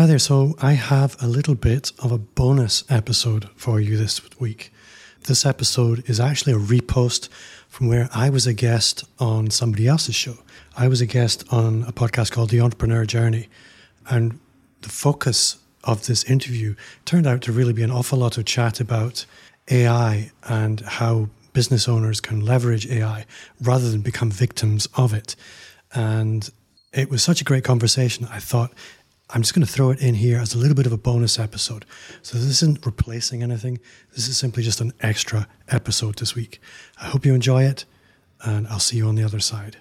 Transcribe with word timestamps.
Hi 0.00 0.06
there. 0.06 0.18
So, 0.18 0.56
I 0.62 0.72
have 0.72 1.14
a 1.22 1.26
little 1.26 1.54
bit 1.54 1.92
of 1.98 2.10
a 2.10 2.16
bonus 2.16 2.84
episode 2.88 3.50
for 3.54 3.78
you 3.78 3.98
this 3.98 4.18
week. 4.40 4.72
This 5.24 5.44
episode 5.44 6.08
is 6.08 6.18
actually 6.18 6.54
a 6.54 6.58
repost 6.58 7.28
from 7.68 7.86
where 7.86 8.08
I 8.14 8.30
was 8.30 8.46
a 8.46 8.54
guest 8.54 9.04
on 9.18 9.50
somebody 9.50 9.86
else's 9.86 10.14
show. 10.14 10.38
I 10.74 10.88
was 10.88 11.02
a 11.02 11.06
guest 11.06 11.44
on 11.52 11.82
a 11.82 11.92
podcast 11.92 12.32
called 12.32 12.48
The 12.48 12.62
Entrepreneur 12.62 13.04
Journey. 13.04 13.50
And 14.08 14.40
the 14.80 14.88
focus 14.88 15.58
of 15.84 16.06
this 16.06 16.24
interview 16.24 16.76
turned 17.04 17.26
out 17.26 17.42
to 17.42 17.52
really 17.52 17.74
be 17.74 17.82
an 17.82 17.90
awful 17.90 18.20
lot 18.20 18.38
of 18.38 18.46
chat 18.46 18.80
about 18.80 19.26
AI 19.70 20.30
and 20.44 20.80
how 20.80 21.28
business 21.52 21.86
owners 21.86 22.22
can 22.22 22.40
leverage 22.40 22.90
AI 22.90 23.26
rather 23.60 23.90
than 23.90 24.00
become 24.00 24.30
victims 24.30 24.88
of 24.96 25.12
it. 25.12 25.36
And 25.92 26.48
it 26.94 27.10
was 27.10 27.22
such 27.22 27.42
a 27.42 27.44
great 27.44 27.64
conversation. 27.64 28.26
I 28.30 28.40
thought 28.40 28.72
I'm 29.32 29.42
just 29.42 29.54
going 29.54 29.64
to 29.64 29.72
throw 29.72 29.90
it 29.90 30.00
in 30.00 30.16
here 30.16 30.38
as 30.38 30.54
a 30.54 30.58
little 30.58 30.74
bit 30.74 30.86
of 30.86 30.92
a 30.92 30.96
bonus 30.96 31.38
episode. 31.38 31.84
So 32.20 32.36
this 32.36 32.48
isn't 32.48 32.84
replacing 32.84 33.44
anything. 33.44 33.78
This 34.12 34.26
is 34.26 34.36
simply 34.36 34.64
just 34.64 34.80
an 34.80 34.92
extra 35.02 35.46
episode 35.68 36.18
this 36.18 36.34
week. 36.34 36.60
I 37.00 37.04
hope 37.04 37.24
you 37.24 37.32
enjoy 37.32 37.62
it, 37.62 37.84
and 38.42 38.66
I'll 38.66 38.80
see 38.80 38.96
you 38.96 39.06
on 39.06 39.14
the 39.14 39.22
other 39.22 39.38
side. 39.38 39.76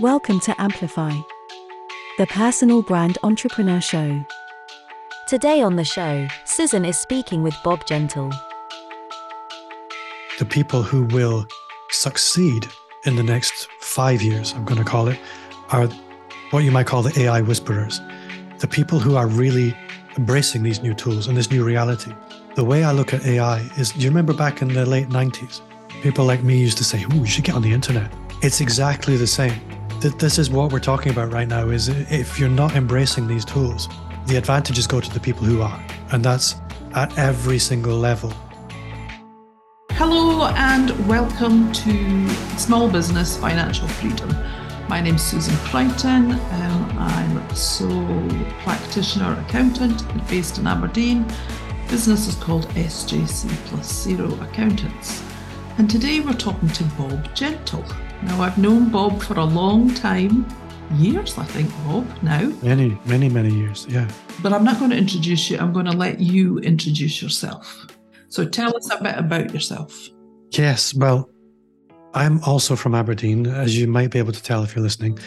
Welcome 0.00 0.40
to 0.40 0.60
Amplify, 0.60 1.16
the 2.18 2.26
personal 2.26 2.82
brand 2.82 3.16
entrepreneur 3.22 3.80
show. 3.80 4.26
Today 5.28 5.62
on 5.62 5.76
the 5.76 5.84
show, 5.84 6.26
Susan 6.44 6.84
is 6.84 6.98
speaking 6.98 7.44
with 7.44 7.54
Bob 7.62 7.86
Gentle. 7.86 8.32
The 10.40 10.44
people 10.44 10.82
who 10.82 11.04
will 11.04 11.46
succeed 11.90 12.66
in 13.06 13.14
the 13.14 13.22
next 13.22 13.68
five 13.80 14.20
years, 14.20 14.52
I'm 14.52 14.64
going 14.64 14.78
to 14.78 14.84
call 14.84 15.08
it, 15.08 15.18
are 15.70 15.86
what 16.50 16.64
you 16.64 16.70
might 16.70 16.86
call 16.86 17.02
the 17.02 17.18
AI 17.20 17.40
whisperers, 17.40 18.00
the 18.58 18.68
people 18.68 18.98
who 18.98 19.16
are 19.16 19.28
really 19.28 19.76
embracing 20.18 20.62
these 20.62 20.82
new 20.82 20.92
tools 20.92 21.28
and 21.28 21.36
this 21.36 21.50
new 21.50 21.64
reality. 21.64 22.12
The 22.56 22.64
way 22.64 22.84
I 22.84 22.92
look 22.92 23.14
at 23.14 23.24
AI 23.24 23.60
is, 23.76 23.92
do 23.92 24.00
you 24.00 24.08
remember 24.08 24.32
back 24.32 24.60
in 24.60 24.68
the 24.68 24.84
late 24.84 25.08
90s? 25.08 25.60
People 26.02 26.24
like 26.24 26.42
me 26.42 26.58
used 26.58 26.78
to 26.78 26.84
say, 26.84 27.04
"Oh, 27.10 27.16
you 27.16 27.26
should 27.26 27.44
get 27.44 27.54
on 27.54 27.62
the 27.62 27.72
internet." 27.72 28.12
It's 28.42 28.60
exactly 28.60 29.16
the 29.16 29.26
same. 29.26 29.60
This 30.00 30.38
is 30.38 30.50
what 30.50 30.72
we're 30.72 30.78
talking 30.78 31.10
about 31.10 31.32
right 31.32 31.48
now. 31.48 31.68
Is 31.68 31.88
if 31.88 32.38
you're 32.38 32.48
not 32.48 32.76
embracing 32.76 33.26
these 33.26 33.44
tools, 33.44 33.88
the 34.26 34.36
advantages 34.36 34.86
go 34.86 35.00
to 35.00 35.10
the 35.10 35.20
people 35.20 35.44
who 35.44 35.62
are, 35.62 35.80
and 36.12 36.24
that's 36.24 36.56
at 36.94 37.16
every 37.18 37.58
single 37.58 37.96
level 37.96 38.32
Hello 39.98 40.48
and 40.56 40.90
welcome 41.08 41.72
to 41.72 42.28
Small 42.58 42.86
Business 42.86 43.38
Financial 43.38 43.88
Freedom. 43.88 44.28
My 44.90 45.00
name 45.00 45.14
is 45.14 45.22
Susan 45.22 45.56
Crichton. 45.64 46.32
Um, 46.32 46.98
I'm 46.98 47.38
a 47.38 47.56
sole 47.56 48.28
practitioner 48.60 49.42
accountant 49.48 50.04
based 50.28 50.58
in 50.58 50.66
Aberdeen. 50.66 51.24
Business 51.88 52.28
is 52.28 52.34
called 52.34 52.66
SJC 52.74 53.48
Plus 53.68 53.90
Zero 54.02 54.34
Accountants. 54.42 55.22
And 55.78 55.88
today 55.88 56.20
we're 56.20 56.34
talking 56.34 56.68
to 56.68 56.84
Bob 56.98 57.34
Gentle. 57.34 57.84
Now, 58.22 58.42
I've 58.42 58.58
known 58.58 58.90
Bob 58.90 59.22
for 59.22 59.38
a 59.38 59.44
long 59.44 59.94
time, 59.94 60.46
years, 60.96 61.38
I 61.38 61.44
think, 61.44 61.70
Bob, 61.86 62.06
now. 62.22 62.52
Many, 62.62 62.98
many, 63.06 63.30
many 63.30 63.54
years, 63.54 63.86
yeah. 63.88 64.06
But 64.42 64.52
I'm 64.52 64.62
not 64.62 64.78
going 64.78 64.90
to 64.90 64.98
introduce 64.98 65.48
you, 65.48 65.58
I'm 65.58 65.72
going 65.72 65.86
to 65.86 65.96
let 65.96 66.20
you 66.20 66.58
introduce 66.58 67.22
yourself. 67.22 67.95
So 68.36 68.44
tell 68.44 68.76
us 68.76 68.90
a 68.90 69.02
bit 69.02 69.16
about 69.16 69.54
yourself. 69.54 70.10
Yes, 70.50 70.92
well, 70.92 71.30
I'm 72.12 72.38
also 72.44 72.76
from 72.76 72.94
Aberdeen, 72.94 73.46
as 73.46 73.78
you 73.78 73.86
might 73.86 74.10
be 74.10 74.18
able 74.18 74.34
to 74.34 74.42
tell 74.42 74.62
if 74.62 74.76
you're 74.76 74.82
listening. 74.82 75.18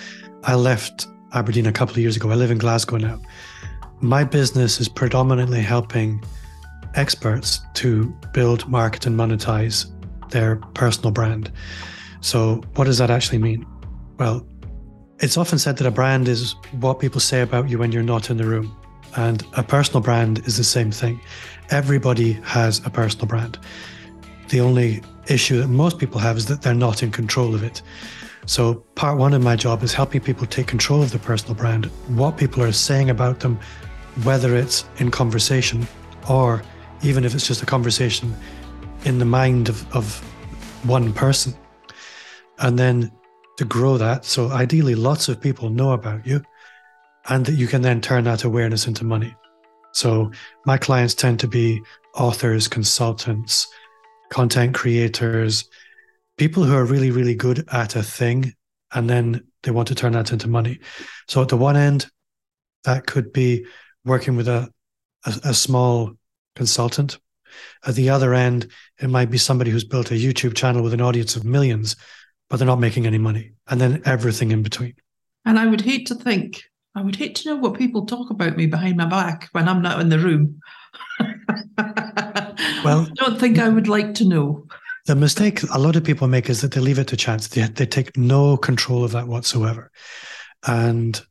I 0.44 0.54
left 0.54 1.08
Aberdeen 1.34 1.66
a 1.66 1.72
couple 1.72 1.94
of 1.94 1.98
years 1.98 2.16
ago. 2.16 2.30
I 2.30 2.36
live 2.36 2.52
in 2.52 2.60
Glasgow 2.60 2.98
now. 2.98 3.20
My 4.00 4.24
business 4.24 4.80
is 4.80 4.88
predominantly 4.88 5.60
helping 5.60 6.24
experts 6.94 7.62
to 7.74 8.16
build, 8.32 8.70
market, 8.70 9.08
and 9.08 9.18
monetize 9.18 9.88
their 10.30 10.58
personal 10.76 11.10
brand. 11.10 11.52
So, 12.22 12.62
what 12.76 12.84
does 12.84 13.00
that 13.00 13.10
actually 13.10 13.40
mean? 13.40 13.66
Well, 14.20 14.46
it's 15.18 15.36
often 15.36 15.58
said 15.58 15.78
that 15.78 15.88
a 15.88 15.92
brand 15.92 16.28
is 16.28 16.54
what 16.80 17.00
people 17.00 17.22
say 17.22 17.42
about 17.42 17.70
you 17.70 17.80
when 17.80 17.92
you're 17.92 18.04
not 18.04 18.30
in 18.30 18.38
the 18.38 18.46
room. 18.46 18.76
And 19.16 19.44
a 19.54 19.64
personal 19.64 20.02
brand 20.02 20.46
is 20.46 20.58
the 20.58 20.64
same 20.64 20.92
thing. 20.92 21.20
Everybody 21.72 22.34
has 22.44 22.86
a 22.86 22.90
personal 22.90 23.28
brand. 23.28 23.60
The 24.50 24.62
only 24.62 25.04
issue 25.28 25.60
that 25.62 25.68
most 25.68 26.00
people 26.00 26.20
have 26.20 26.38
is 26.38 26.48
that 26.48 26.62
they're 26.62 26.74
not 26.74 27.04
in 27.04 27.12
control 27.12 27.54
of 27.54 27.64
it. 27.64 27.82
So, 28.46 28.76
part 28.96 29.18
one 29.18 29.34
of 29.34 29.44
my 29.44 29.56
job 29.56 29.84
is 29.84 29.94
helping 29.94 30.22
people 30.22 30.48
take 30.48 30.66
control 30.66 31.04
of 31.04 31.12
their 31.12 31.20
personal 31.20 31.54
brand, 31.54 31.86
what 32.08 32.38
people 32.38 32.64
are 32.64 32.72
saying 32.72 33.10
about 33.10 33.42
them, 33.42 33.60
whether 34.24 34.56
it's 34.56 34.86
in 34.98 35.12
conversation 35.12 35.88
or 36.28 36.64
even 37.04 37.26
if 37.26 37.36
it's 37.36 37.48
just 37.48 37.62
a 37.62 37.66
conversation 37.66 38.36
in 39.06 39.20
the 39.20 39.26
mind 39.26 39.70
of, 39.70 39.96
of 39.96 40.20
one 40.84 41.14
person. 41.14 41.54
And 42.58 42.80
then 42.80 43.12
to 43.58 43.66
grow 43.66 43.98
that. 43.98 44.26
So, 44.26 44.50
ideally, 44.50 44.96
lots 44.96 45.30
of 45.30 45.40
people 45.40 45.70
know 45.70 45.92
about 45.92 46.26
you 46.26 46.42
and 47.28 47.46
that 47.46 47.54
you 47.54 47.68
can 47.68 47.84
then 47.84 48.02
turn 48.02 48.24
that 48.24 48.44
awareness 48.44 48.88
into 48.88 49.04
money. 49.04 49.36
So, 49.94 50.32
my 50.66 50.78
clients 50.78 51.16
tend 51.16 51.40
to 51.42 51.48
be 51.48 51.82
authors, 52.16 52.68
consultants, 52.68 53.68
content 54.30 54.76
creators, 54.76 55.68
people 56.38 56.64
who 56.64 56.76
are 56.76 56.86
really, 56.86 57.12
really 57.12 57.36
good 57.36 57.66
at 57.72 57.96
a 57.96 58.04
thing, 58.04 58.54
and 58.94 59.10
then 59.10 59.44
they 59.64 59.72
want 59.72 59.88
to 59.90 59.96
turn 59.96 60.14
that 60.14 60.32
into 60.32 60.48
money. 60.48 60.80
So 61.28 61.42
at 61.42 61.50
the 61.50 61.58
one 61.58 61.76
end, 61.76 62.08
that 62.86 63.06
could 63.06 63.34
be 63.34 63.66
working 64.06 64.36
with 64.36 64.48
a, 64.48 64.70
a, 65.26 65.34
a 65.46 65.54
small 65.54 66.14
consultant. 66.56 67.20
At 67.86 67.96
the 67.96 68.10
other 68.10 68.34
end, 68.34 68.72
it 69.00 69.10
might 69.10 69.30
be 69.30 69.38
somebody 69.38 69.72
who's 69.72 69.84
built 69.84 70.12
a 70.12 70.16
YouTube 70.16 70.56
channel 70.56 70.82
with 70.82 70.94
an 70.94 71.02
audience 71.02 71.36
of 71.36 71.44
millions, 71.44 71.96
but 72.50 72.58
they're 72.58 72.66
not 72.66 72.80
making 72.80 73.06
any 73.06 73.18
money. 73.18 73.54
And 73.68 73.82
then 73.82 74.02
everything 74.06 74.52
in 74.52 74.64
between. 74.64 74.96
And 75.46 75.60
I 75.60 75.68
would 75.68 75.82
hate 75.82 76.08
to 76.08 76.16
think, 76.16 76.64
I 77.00 77.02
would 77.02 77.16
hate 77.16 77.34
to 77.36 77.48
know 77.48 77.56
what 77.56 77.76
people 77.76 78.06
talk 78.06 78.30
about 78.30 78.58
me 78.58 78.66
behind 78.66 78.98
my 78.98 79.06
back 79.06 79.48
when 79.54 79.70
I'm 79.70 79.82
not 79.82 80.02
in 80.02 80.10
the 80.10 80.20
room. 80.20 80.60
well, 82.84 83.08
I 83.08 83.12
don't 83.16 83.40
think 83.40 83.58
I 83.58 83.70
would 83.70 83.88
like 83.88 84.14
to 84.16 84.26
know. 84.26 84.68
The 85.06 85.16
mistake 85.16 85.64
a 85.74 85.80
lot 85.80 85.96
of 85.96 86.04
people 86.04 86.28
make 86.28 86.50
is 86.50 86.60
that 86.60 86.74
they 86.74 86.82
leave 86.82 87.00
it 87.00 87.08
to 87.08 87.16
chance. 87.16 87.48
They, 87.48 87.62
they 87.62 87.86
take 87.86 88.18
no 88.18 88.58
control 88.58 89.06
of 89.06 89.14
that 89.14 89.30
whatsoever. 89.30 89.92
And 90.68 91.22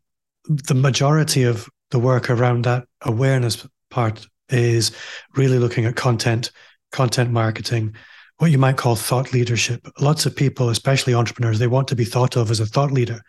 the 0.46 0.74
majority 0.74 1.42
of 1.42 1.68
the 1.90 1.98
work 1.98 2.30
around 2.30 2.64
that 2.64 2.86
awareness 3.02 3.68
part 3.90 4.26
is 4.48 4.90
really 5.36 5.58
looking 5.58 5.84
at 5.84 5.96
content, 5.96 6.50
content 6.92 7.30
marketing, 7.30 7.94
what 8.38 8.50
you 8.50 8.56
might 8.56 8.78
call 8.78 8.96
thought 8.96 9.34
leadership. 9.34 9.86
Lots 10.00 10.24
of 10.24 10.34
people, 10.34 10.70
especially 10.70 11.12
entrepreneurs, 11.12 11.58
they 11.58 11.66
want 11.66 11.88
to 11.88 11.96
be 11.96 12.06
thought 12.06 12.36
of 12.36 12.50
as 12.50 12.58
a 12.58 12.64
thought 12.64 12.90
leader. 12.90 13.20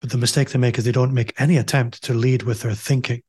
But 0.00 0.10
the 0.10 0.18
mistake 0.18 0.50
they 0.50 0.58
make 0.58 0.78
is 0.78 0.84
they 0.84 0.92
don't 0.92 1.14
make 1.14 1.38
any 1.38 1.56
attempt 1.56 2.02
to 2.04 2.14
lead 2.14 2.42
with 2.42 2.62
their 2.62 2.74
thinking, 2.74 3.22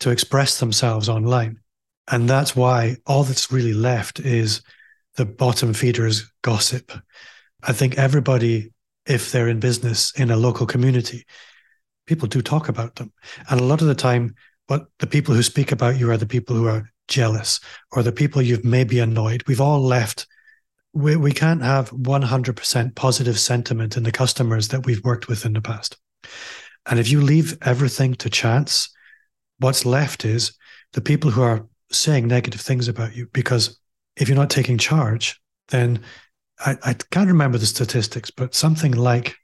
to 0.00 0.10
express 0.10 0.60
themselves 0.60 1.08
online. 1.08 1.60
And 2.08 2.28
that's 2.28 2.54
why 2.54 2.96
all 3.06 3.24
that's 3.24 3.50
really 3.50 3.72
left 3.72 4.20
is 4.20 4.62
the 5.16 5.24
bottom 5.24 5.72
feeders 5.72 6.30
gossip. 6.42 6.92
I 7.62 7.72
think 7.72 7.98
everybody, 7.98 8.72
if 9.06 9.32
they're 9.32 9.48
in 9.48 9.60
business 9.60 10.12
in 10.12 10.30
a 10.30 10.36
local 10.36 10.66
community, 10.66 11.24
people 12.06 12.28
do 12.28 12.42
talk 12.42 12.68
about 12.68 12.96
them. 12.96 13.12
And 13.50 13.60
a 13.60 13.64
lot 13.64 13.80
of 13.80 13.88
the 13.88 13.94
time, 13.94 14.34
what 14.66 14.86
the 14.98 15.06
people 15.06 15.34
who 15.34 15.42
speak 15.42 15.72
about 15.72 15.98
you 15.98 16.10
are 16.10 16.16
the 16.16 16.26
people 16.26 16.54
who 16.54 16.66
are 16.66 16.90
jealous 17.08 17.60
or 17.92 18.02
the 18.02 18.12
people 18.12 18.42
you've 18.42 18.64
maybe 18.64 18.98
annoyed. 18.98 19.44
We've 19.46 19.60
all 19.60 19.80
left. 19.80 20.26
We, 20.96 21.16
we 21.16 21.32
can't 21.32 21.62
have 21.62 21.90
100% 21.90 22.94
positive 22.94 23.38
sentiment 23.38 23.98
in 23.98 24.02
the 24.02 24.12
customers 24.12 24.68
that 24.68 24.86
we've 24.86 25.04
worked 25.04 25.28
with 25.28 25.44
in 25.44 25.52
the 25.52 25.60
past. 25.60 25.98
And 26.86 26.98
if 26.98 27.10
you 27.10 27.20
leave 27.20 27.58
everything 27.62 28.14
to 28.14 28.30
chance, 28.30 28.88
what's 29.58 29.84
left 29.84 30.24
is 30.24 30.56
the 30.94 31.02
people 31.02 31.30
who 31.30 31.42
are 31.42 31.66
saying 31.92 32.26
negative 32.26 32.62
things 32.62 32.88
about 32.88 33.14
you 33.14 33.28
because 33.34 33.78
if 34.16 34.26
you're 34.26 34.38
not 34.38 34.48
taking 34.48 34.78
charge, 34.78 35.38
then 35.68 36.00
I, 36.58 36.78
I 36.82 36.94
can't 37.10 37.28
remember 37.28 37.58
the 37.58 37.66
statistics, 37.66 38.30
but 38.30 38.54
something 38.54 38.92
like 38.92 39.36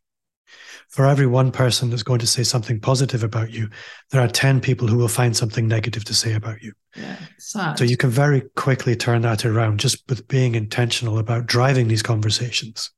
for 0.92 1.06
every 1.06 1.26
one 1.26 1.50
person 1.50 1.88
that's 1.88 2.02
going 2.02 2.20
to 2.20 2.26
say 2.26 2.42
something 2.42 2.78
positive 2.78 3.24
about 3.24 3.50
you, 3.50 3.68
there 4.10 4.20
are 4.20 4.28
10 4.28 4.60
people 4.60 4.86
who 4.86 4.98
will 4.98 5.08
find 5.08 5.34
something 5.34 5.66
negative 5.66 6.04
to 6.04 6.14
say 6.14 6.34
about 6.34 6.62
you. 6.62 6.72
Yeah, 6.94 7.16
sad. 7.38 7.78
So 7.78 7.84
you 7.84 7.96
can 7.96 8.10
very 8.10 8.42
quickly 8.56 8.94
turn 8.94 9.22
that 9.22 9.46
around 9.46 9.80
just 9.80 10.06
with 10.08 10.28
being 10.28 10.54
intentional 10.54 11.18
about 11.18 11.46
driving 11.46 11.88
these 11.88 12.02
conversations. 12.02 12.90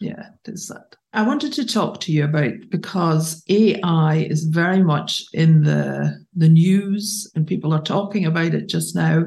Yeah, 0.00 0.30
it 0.46 0.52
is 0.52 0.68
that. 0.68 0.96
I 1.12 1.22
wanted 1.22 1.52
to 1.54 1.66
talk 1.66 2.00
to 2.00 2.12
you 2.12 2.24
about 2.24 2.52
because 2.70 3.42
AI 3.48 4.26
is 4.30 4.44
very 4.44 4.82
much 4.82 5.24
in 5.32 5.64
the 5.64 6.24
the 6.34 6.48
news 6.48 7.30
and 7.34 7.46
people 7.46 7.74
are 7.74 7.82
talking 7.82 8.24
about 8.24 8.54
it 8.54 8.68
just 8.68 8.94
now. 8.94 9.24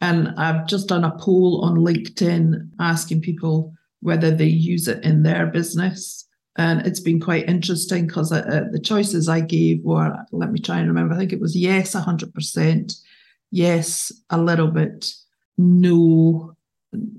And 0.00 0.34
I've 0.36 0.66
just 0.66 0.88
done 0.88 1.04
a 1.04 1.16
poll 1.18 1.64
on 1.64 1.76
LinkedIn 1.76 2.68
asking 2.78 3.22
people 3.22 3.72
whether 4.00 4.30
they 4.30 4.46
use 4.46 4.86
it 4.86 5.02
in 5.02 5.22
their 5.22 5.46
business 5.46 6.23
And 6.56 6.86
it's 6.86 7.00
been 7.00 7.20
quite 7.20 7.48
interesting 7.48 8.06
because 8.06 8.30
uh, 8.30 8.44
uh, 8.48 8.70
the 8.70 8.78
choices 8.78 9.28
I 9.28 9.40
gave 9.40 9.82
were 9.82 10.16
let 10.30 10.52
me 10.52 10.60
try 10.60 10.78
and 10.78 10.88
remember, 10.88 11.14
I 11.14 11.18
think 11.18 11.32
it 11.32 11.40
was 11.40 11.56
yes, 11.56 11.94
100%, 11.94 12.92
yes, 13.50 14.12
a 14.30 14.38
little 14.38 14.68
bit, 14.68 15.12
no, 15.58 16.54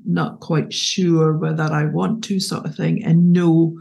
not 0.06 0.40
quite 0.40 0.72
sure 0.72 1.38
whether 1.38 1.64
I 1.64 1.86
want 1.86 2.24
to, 2.26 2.40
sort 2.40 2.66
of 2.66 2.76
thing, 2.76 3.04
and 3.04 3.34
no, 3.34 3.78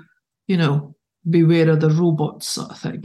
you 0.48 0.56
know, 0.56 0.96
beware 1.28 1.70
of 1.70 1.80
the 1.80 1.90
robots, 1.90 2.48
sort 2.48 2.70
of 2.70 2.78
thing. 2.78 3.04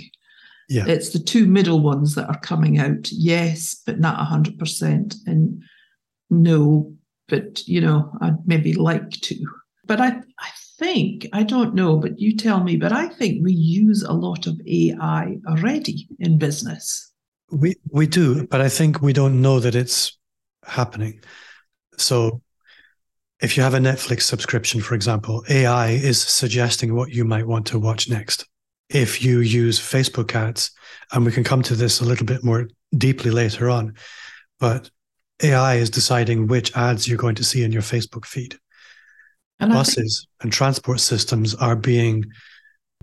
Yeah. 0.69 0.85
It's 0.87 1.09
the 1.09 1.19
two 1.19 1.47
middle 1.47 1.79
ones 1.79 2.15
that 2.15 2.27
are 2.27 2.39
coming 2.39 2.77
out. 2.77 3.11
Yes, 3.11 3.81
but 3.85 3.99
not 3.99 4.19
100%. 4.27 5.15
And 5.25 5.63
no, 6.29 6.93
but, 7.27 7.67
you 7.67 7.81
know, 7.81 8.11
I'd 8.21 8.45
maybe 8.45 8.73
like 8.73 9.09
to. 9.09 9.35
But 9.85 9.99
I, 9.99 10.09
I 10.09 10.49
think, 10.79 11.27
I 11.33 11.43
don't 11.43 11.75
know, 11.75 11.97
but 11.97 12.19
you 12.19 12.35
tell 12.35 12.63
me, 12.63 12.77
but 12.77 12.91
I 12.91 13.07
think 13.07 13.43
we 13.43 13.53
use 13.53 14.01
a 14.01 14.13
lot 14.13 14.47
of 14.47 14.59
AI 14.65 15.37
already 15.47 16.07
in 16.19 16.37
business. 16.37 17.11
We, 17.51 17.75
we 17.91 18.07
do, 18.07 18.47
but 18.47 18.61
I 18.61 18.69
think 18.69 19.01
we 19.01 19.13
don't 19.13 19.41
know 19.41 19.59
that 19.59 19.75
it's 19.75 20.17
happening. 20.63 21.21
So 21.97 22.41
if 23.41 23.57
you 23.57 23.63
have 23.63 23.73
a 23.73 23.79
Netflix 23.79 24.23
subscription, 24.23 24.81
for 24.81 24.95
example, 24.95 25.43
AI 25.49 25.89
is 25.89 26.21
suggesting 26.21 26.95
what 26.95 27.09
you 27.09 27.25
might 27.25 27.47
want 27.47 27.67
to 27.67 27.79
watch 27.79 28.09
next 28.09 28.45
if 28.89 29.23
you 29.23 29.39
use 29.39 29.79
Facebook 29.79 30.33
ads, 30.33 30.71
and 31.11 31.25
we 31.25 31.31
can 31.31 31.43
come 31.43 31.61
to 31.61 31.75
this 31.75 32.01
a 32.01 32.05
little 32.05 32.25
bit 32.25 32.43
more 32.43 32.67
deeply 32.97 33.29
later 33.29 33.69
on, 33.69 33.93
but 34.59 34.89
AI 35.43 35.75
is 35.75 35.89
deciding 35.89 36.47
which 36.47 36.75
ads 36.75 37.07
you're 37.07 37.17
going 37.17 37.35
to 37.35 37.43
see 37.43 37.63
in 37.63 37.71
your 37.71 37.83
Facebook 37.83 38.25
feed. 38.25 38.57
And 39.59 39.71
Buses 39.71 40.19
think- 40.19 40.43
and 40.43 40.53
transport 40.53 40.99
systems 40.99 41.55
are 41.55 41.75
being 41.75 42.25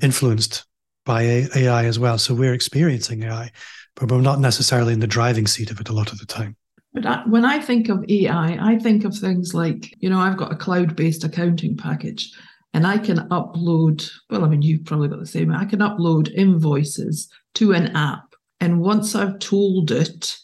influenced 0.01 0.65
by 1.05 1.23
AI 1.55 1.85
as 1.85 1.99
well. 1.99 2.19
So 2.19 2.35
we're 2.35 2.55
experiencing 2.55 3.23
AI, 3.23 3.51
but 3.95 4.11
we're 4.11 4.21
not 4.21 4.41
necessarily 4.41 4.93
in 4.93 5.01
the 5.01 5.07
driving 5.07 5.47
seat 5.47 5.71
of 5.71 5.81
it 5.81 5.89
a 5.89 5.93
lot 5.93 6.13
of 6.13 6.19
the 6.19 6.27
time. 6.27 6.57
But 6.93 7.07
I, 7.07 7.23
when 7.27 7.45
I 7.45 7.61
think 7.61 7.89
of 7.89 8.05
AI, 8.09 8.59
I 8.61 8.79
think 8.79 9.05
of 9.05 9.15
things 9.15 9.55
like, 9.55 9.95
you 10.01 10.11
know, 10.11 10.19
I've 10.19 10.37
got 10.37 10.53
a 10.53 10.57
cloud 10.57 10.97
based 10.97 11.25
accounting 11.25 11.77
package 11.77 12.33
and 12.73 12.87
I 12.87 12.99
can 12.99 13.29
upload, 13.29 14.11
well, 14.29 14.45
I 14.45 14.49
mean, 14.49 14.63
you've 14.63 14.85
probably 14.85 15.09
got 15.09 15.21
the 15.21 15.27
same, 15.27 15.53
I 15.53 15.65
can 15.65 15.81
upload 15.81 16.33
invoices 16.35 17.29
to 17.55 17.73
an 17.73 17.95
app. 17.97 18.35
And 18.61 18.81
once 18.81 19.15
I've 19.15 19.39
told 19.39 19.91
it, 19.91 20.37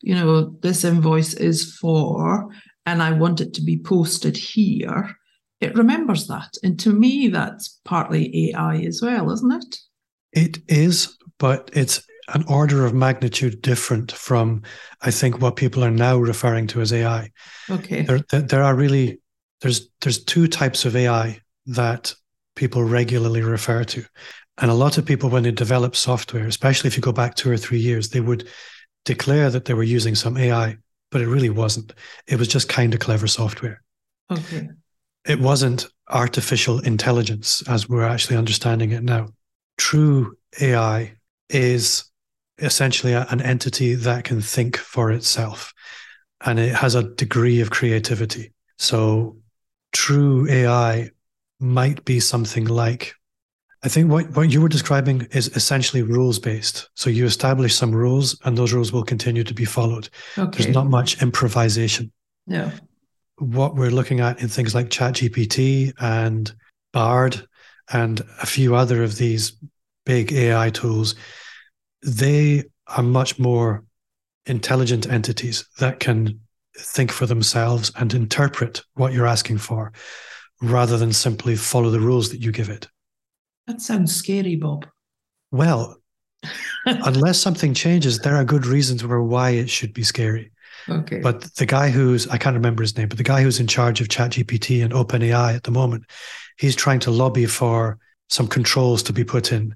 you 0.00 0.14
know, 0.14 0.56
this 0.62 0.84
invoice 0.84 1.34
is 1.34 1.76
for, 1.76 2.48
and 2.86 3.02
I 3.02 3.12
want 3.12 3.40
it 3.40 3.54
to 3.54 3.62
be 3.62 3.78
posted 3.78 4.36
here, 4.36 5.16
it 5.60 5.74
remembers 5.74 6.26
that. 6.28 6.54
And 6.62 6.78
to 6.80 6.92
me, 6.92 7.28
that's 7.28 7.80
partly 7.84 8.50
AI 8.50 8.76
as 8.78 9.00
well, 9.02 9.30
isn't 9.30 9.52
it? 9.52 9.76
It 10.32 10.58
is, 10.68 11.16
but 11.38 11.70
it's 11.72 12.06
an 12.34 12.44
order 12.48 12.84
of 12.84 12.92
magnitude 12.94 13.62
different 13.62 14.12
from, 14.12 14.62
I 15.02 15.10
think, 15.10 15.40
what 15.40 15.56
people 15.56 15.84
are 15.84 15.90
now 15.90 16.18
referring 16.18 16.66
to 16.68 16.80
as 16.80 16.92
AI. 16.92 17.30
Okay. 17.70 18.02
There, 18.02 18.20
there 18.30 18.62
are 18.62 18.74
really 18.74 19.20
there's 19.60 19.88
there's 20.00 20.22
two 20.24 20.46
types 20.48 20.84
of 20.84 20.96
AI 20.96 21.40
that 21.66 22.14
people 22.54 22.82
regularly 22.82 23.42
refer 23.42 23.84
to. 23.84 24.04
And 24.58 24.70
a 24.70 24.74
lot 24.74 24.96
of 24.96 25.04
people, 25.04 25.28
when 25.28 25.42
they 25.42 25.50
develop 25.50 25.94
software, 25.94 26.46
especially 26.46 26.88
if 26.88 26.96
you 26.96 27.02
go 27.02 27.12
back 27.12 27.34
two 27.34 27.50
or 27.50 27.56
three 27.58 27.78
years, 27.78 28.08
they 28.08 28.20
would 28.20 28.48
declare 29.04 29.50
that 29.50 29.66
they 29.66 29.74
were 29.74 29.82
using 29.82 30.14
some 30.14 30.36
AI, 30.36 30.78
but 31.10 31.20
it 31.20 31.28
really 31.28 31.50
wasn't. 31.50 31.92
It 32.26 32.38
was 32.38 32.48
just 32.48 32.68
kind 32.68 32.94
of 32.94 33.00
clever 33.00 33.26
software. 33.26 33.82
Okay. 34.30 34.68
It 35.26 35.40
wasn't 35.40 35.86
artificial 36.08 36.78
intelligence 36.80 37.62
as 37.68 37.88
we're 37.88 38.04
actually 38.04 38.36
understanding 38.36 38.92
it 38.92 39.02
now. 39.02 39.28
True 39.76 40.36
AI 40.60 41.14
is 41.50 42.04
essentially 42.58 43.12
an 43.12 43.42
entity 43.42 43.94
that 43.94 44.24
can 44.24 44.40
think 44.40 44.76
for 44.76 45.10
itself 45.10 45.74
and 46.44 46.58
it 46.58 46.74
has 46.74 46.94
a 46.94 47.02
degree 47.02 47.60
of 47.60 47.70
creativity. 47.70 48.52
So, 48.78 49.38
true 49.92 50.46
AI 50.48 51.10
might 51.58 52.04
be 52.04 52.20
something 52.20 52.66
like 52.66 53.14
I 53.82 53.88
think 53.88 54.10
what, 54.10 54.34
what 54.34 54.50
you 54.50 54.60
were 54.60 54.68
describing 54.68 55.28
is 55.30 55.48
essentially 55.54 56.02
rules 56.02 56.40
based. 56.40 56.90
So 56.94 57.08
you 57.08 57.24
establish 57.24 57.74
some 57.74 57.94
rules 57.94 58.36
and 58.44 58.58
those 58.58 58.72
rules 58.72 58.92
will 58.92 59.04
continue 59.04 59.44
to 59.44 59.54
be 59.54 59.64
followed. 59.64 60.08
Okay. 60.36 60.62
There's 60.62 60.74
not 60.74 60.88
much 60.88 61.22
improvisation. 61.22 62.10
No. 62.48 62.72
What 63.38 63.74
we're 63.74 63.90
looking 63.90 64.20
at 64.20 64.40
in 64.40 64.48
things 64.48 64.74
like 64.74 64.88
ChatGPT 64.88 65.92
and 65.98 66.52
Bard 66.92 67.46
and 67.92 68.20
a 68.40 68.46
few 68.46 68.74
other 68.74 69.02
of 69.02 69.16
these 69.16 69.52
big 70.04 70.32
AI 70.32 70.70
tools, 70.70 71.14
they 72.02 72.64
are 72.86 73.02
much 73.02 73.38
more 73.38 73.84
intelligent 74.46 75.08
entities 75.08 75.66
that 75.78 76.00
can 76.00 76.40
think 76.78 77.10
for 77.10 77.26
themselves 77.26 77.90
and 77.96 78.14
interpret 78.14 78.82
what 78.94 79.12
you're 79.12 79.26
asking 79.26 79.58
for 79.58 79.92
rather 80.62 80.96
than 80.96 81.12
simply 81.12 81.56
follow 81.56 81.90
the 81.90 82.00
rules 82.00 82.30
that 82.30 82.40
you 82.40 82.52
give 82.52 82.68
it. 82.68 82.88
That 83.66 83.80
sounds 83.80 84.14
scary, 84.14 84.56
Bob. 84.56 84.86
Well, 85.50 86.00
unless 86.86 87.40
something 87.40 87.74
changes, 87.74 88.20
there 88.20 88.36
are 88.36 88.44
good 88.44 88.66
reasons 88.66 89.02
for 89.02 89.22
why 89.22 89.50
it 89.50 89.68
should 89.68 89.92
be 89.92 90.02
scary. 90.02 90.52
Okay. 90.88 91.20
But 91.20 91.42
the 91.56 91.66
guy 91.66 91.90
who's, 91.90 92.28
I 92.28 92.38
can't 92.38 92.54
remember 92.54 92.82
his 92.82 92.96
name, 92.96 93.08
but 93.08 93.18
the 93.18 93.24
guy 93.24 93.42
who's 93.42 93.60
in 93.60 93.66
charge 93.66 94.00
of 94.00 94.08
ChatGPT 94.08 94.84
and 94.84 94.92
OpenAI 94.92 95.54
at 95.54 95.64
the 95.64 95.70
moment, 95.70 96.04
he's 96.58 96.76
trying 96.76 97.00
to 97.00 97.10
lobby 97.10 97.46
for 97.46 97.98
some 98.28 98.46
controls 98.46 99.02
to 99.04 99.12
be 99.12 99.24
put 99.24 99.52
in 99.52 99.74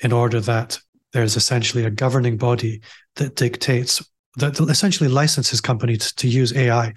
in 0.00 0.12
order 0.12 0.40
that 0.40 0.78
there's 1.12 1.36
essentially 1.36 1.84
a 1.84 1.90
governing 1.90 2.36
body 2.36 2.80
that 3.16 3.36
dictates, 3.36 4.02
that 4.36 4.58
essentially 4.60 5.08
licenses 5.08 5.60
companies 5.60 6.12
to 6.12 6.28
use 6.28 6.54
AI 6.56 6.94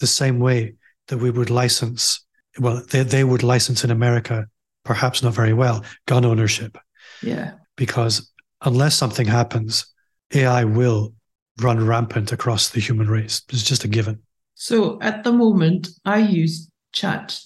the 0.00 0.06
same 0.06 0.38
way 0.38 0.74
that 1.08 1.18
we 1.18 1.30
would 1.30 1.50
license 1.50 2.24
well, 2.58 2.82
they, 2.90 3.02
they 3.02 3.24
would 3.24 3.42
license 3.42 3.84
in 3.84 3.90
America, 3.90 4.46
perhaps 4.84 5.22
not 5.22 5.34
very 5.34 5.52
well, 5.52 5.84
gun 6.06 6.24
ownership. 6.24 6.78
Yeah. 7.22 7.52
Because 7.76 8.30
unless 8.62 8.96
something 8.96 9.26
happens, 9.26 9.86
AI 10.34 10.64
will 10.64 11.14
run 11.60 11.84
rampant 11.84 12.32
across 12.32 12.70
the 12.70 12.80
human 12.80 13.08
race. 13.08 13.42
It's 13.50 13.62
just 13.62 13.84
a 13.84 13.88
given. 13.88 14.22
So 14.54 15.00
at 15.00 15.24
the 15.24 15.32
moment, 15.32 15.88
I 16.04 16.18
use 16.18 16.68
Chat 16.92 17.40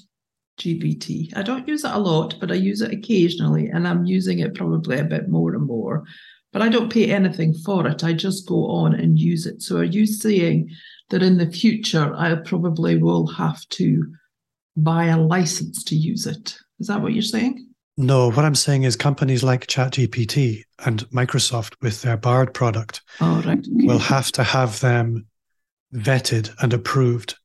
GPT. 0.59 1.37
I 1.37 1.43
don't 1.43 1.69
use 1.69 1.85
it 1.85 1.91
a 1.91 1.99
lot, 1.99 2.37
but 2.41 2.51
I 2.51 2.55
use 2.55 2.81
it 2.81 2.93
occasionally, 2.93 3.69
and 3.69 3.87
I'm 3.87 4.05
using 4.05 4.39
it 4.39 4.55
probably 4.55 4.99
a 4.99 5.05
bit 5.05 5.29
more 5.29 5.55
and 5.55 5.67
more. 5.67 6.05
But 6.53 6.63
I 6.63 6.69
don't 6.69 6.93
pay 6.93 7.11
anything 7.11 7.55
for 7.55 7.87
it. 7.87 8.05
I 8.05 8.13
just 8.13 8.47
go 8.47 8.67
on 8.71 8.95
and 8.95 9.19
use 9.19 9.47
it. 9.47 9.63
So 9.63 9.79
are 9.79 9.85
you 9.85 10.07
saying 10.07 10.71
that 11.11 11.23
in 11.23 11.39
the 11.39 11.51
future 11.51 12.13
I 12.15 12.35
probably 12.37 12.97
will 12.97 13.27
have 13.27 13.67
to 13.71 14.03
buy 14.77 15.07
a 15.07 15.21
license 15.21 15.85
to 15.85 15.95
use 15.95 16.27
it. 16.27 16.57
Is 16.81 16.87
that 16.89 17.01
what 17.01 17.13
you're 17.13 17.23
saying? 17.23 17.69
No, 18.03 18.33
what 18.33 18.45
I'm 18.45 18.57
saying 18.57 18.83
is 18.83 18.97
companies 18.97 19.45
like 19.45 19.69
ChatGPT 19.69 20.65
and 20.85 21.09
Microsoft 21.11 21.75
with 21.81 22.03
their 22.03 22.17
Bard 22.17 22.53
product 22.53 23.01
oh, 23.21 23.41
right. 23.43 23.65
will 23.71 24.01
have 24.01 24.33
to 24.33 24.43
have 24.43 24.81
them 24.81 25.27
vetted 25.95 26.53
and 26.61 26.73
approved 26.73 27.37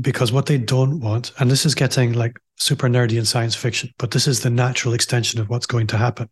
because 0.00 0.32
what 0.32 0.46
they 0.46 0.56
don't 0.56 1.00
want, 1.00 1.32
and 1.38 1.50
this 1.50 1.66
is 1.66 1.74
getting 1.74 2.14
like 2.14 2.38
super 2.56 2.88
nerdy 2.88 3.18
in 3.18 3.26
science 3.26 3.54
fiction, 3.54 3.90
but 3.98 4.12
this 4.12 4.26
is 4.26 4.40
the 4.40 4.48
natural 4.48 4.94
extension 4.94 5.38
of 5.38 5.50
what's 5.50 5.66
going 5.66 5.86
to 5.88 5.98
happen, 5.98 6.30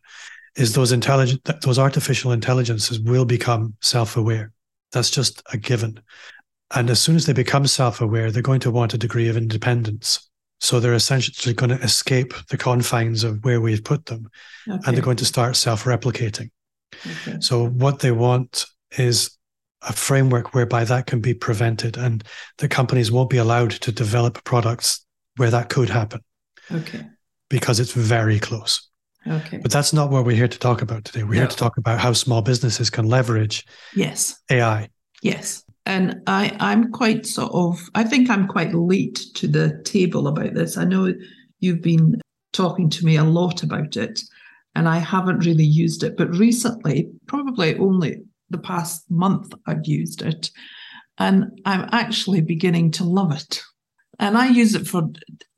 is 0.56 0.72
those 0.72 0.92
intelligent 0.92 1.44
those 1.60 1.78
artificial 1.78 2.32
intelligences 2.32 2.98
will 3.00 3.26
become 3.26 3.74
self-aware. 3.82 4.50
That's 4.92 5.10
just 5.10 5.42
a 5.52 5.58
given. 5.58 6.00
And 6.74 6.88
as 6.88 7.02
soon 7.02 7.16
as 7.16 7.26
they 7.26 7.34
become 7.34 7.66
self-aware, 7.66 8.30
they're 8.30 8.40
going 8.40 8.60
to 8.60 8.70
want 8.70 8.94
a 8.94 8.98
degree 8.98 9.28
of 9.28 9.36
independence 9.36 10.30
so 10.64 10.80
they're 10.80 10.94
essentially 10.94 11.54
going 11.54 11.68
to 11.68 11.85
escape 11.85 12.33
the 12.49 12.56
confines 12.56 13.23
of 13.23 13.44
where 13.44 13.61
we've 13.61 13.85
put 13.85 14.06
them 14.06 14.30
okay. 14.66 14.80
and 14.87 14.97
they're 14.97 15.04
going 15.04 15.18
to 15.18 15.25
start 15.26 15.56
self 15.56 15.85
replicating. 15.85 16.50
Okay. 17.06 17.37
So, 17.40 17.68
what 17.68 17.99
they 17.99 18.12
want 18.12 18.64
is 18.97 19.37
a 19.83 19.92
framework 19.92 20.54
whereby 20.54 20.85
that 20.85 21.06
can 21.06 21.21
be 21.21 21.35
prevented 21.35 21.99
and 21.99 22.25
the 22.56 22.68
companies 22.68 23.12
won't 23.12 23.28
be 23.28 23.37
allowed 23.37 23.73
to 23.73 23.92
develop 23.92 24.42
products 24.44 25.04
where 25.37 25.50
that 25.50 25.68
could 25.68 25.90
happen. 25.90 26.21
Okay. 26.73 27.04
Because 27.50 27.78
it's 27.78 27.92
very 27.92 28.38
close. 28.38 28.88
Okay. 29.26 29.59
But 29.59 29.71
that's 29.71 29.92
not 29.92 30.11
what 30.11 30.25
we're 30.25 30.37
here 30.37 30.49
to 30.49 30.59
talk 30.59 30.80
about 30.80 31.04
today. 31.04 31.25
We're 31.25 31.35
no. 31.35 31.40
here 31.40 31.49
to 31.49 31.56
talk 31.56 31.76
about 31.76 32.00
how 32.00 32.14
small 32.14 32.40
businesses 32.40 32.88
can 32.88 33.06
leverage 33.06 33.66
yes 33.94 34.40
AI. 34.50 34.88
Yes 35.21 35.64
and 35.86 36.22
I, 36.26 36.56
I'm 36.60 36.92
quite 36.92 37.26
sort 37.26 37.52
of, 37.52 37.80
I 37.94 38.04
think 38.04 38.30
I'm 38.30 38.48
quite 38.48 38.74
late 38.74 39.20
to 39.34 39.46
the 39.46 39.80
table 39.84 40.28
about 40.28 40.54
this. 40.54 40.76
I 40.76 40.84
know 40.84 41.12
you've 41.60 41.82
been 41.82 42.20
talking 42.52 42.88
to 42.88 43.04
me 43.04 43.16
a 43.16 43.24
lot 43.24 43.62
about 43.62 43.96
it, 43.96 44.20
and 44.74 44.88
I 44.88 44.98
haven't 44.98 45.44
really 45.44 45.64
used 45.64 46.02
it. 46.02 46.16
But 46.16 46.34
recently, 46.36 47.10
probably 47.26 47.76
only 47.76 48.22
the 48.50 48.58
past 48.58 49.10
month, 49.10 49.52
I've 49.66 49.86
used 49.86 50.22
it, 50.22 50.50
and 51.18 51.60
I'm 51.64 51.88
actually 51.92 52.40
beginning 52.40 52.90
to 52.92 53.04
love 53.04 53.32
it. 53.32 53.60
And 54.18 54.38
I 54.38 54.48
use 54.48 54.74
it 54.74 54.86
for 54.86 55.10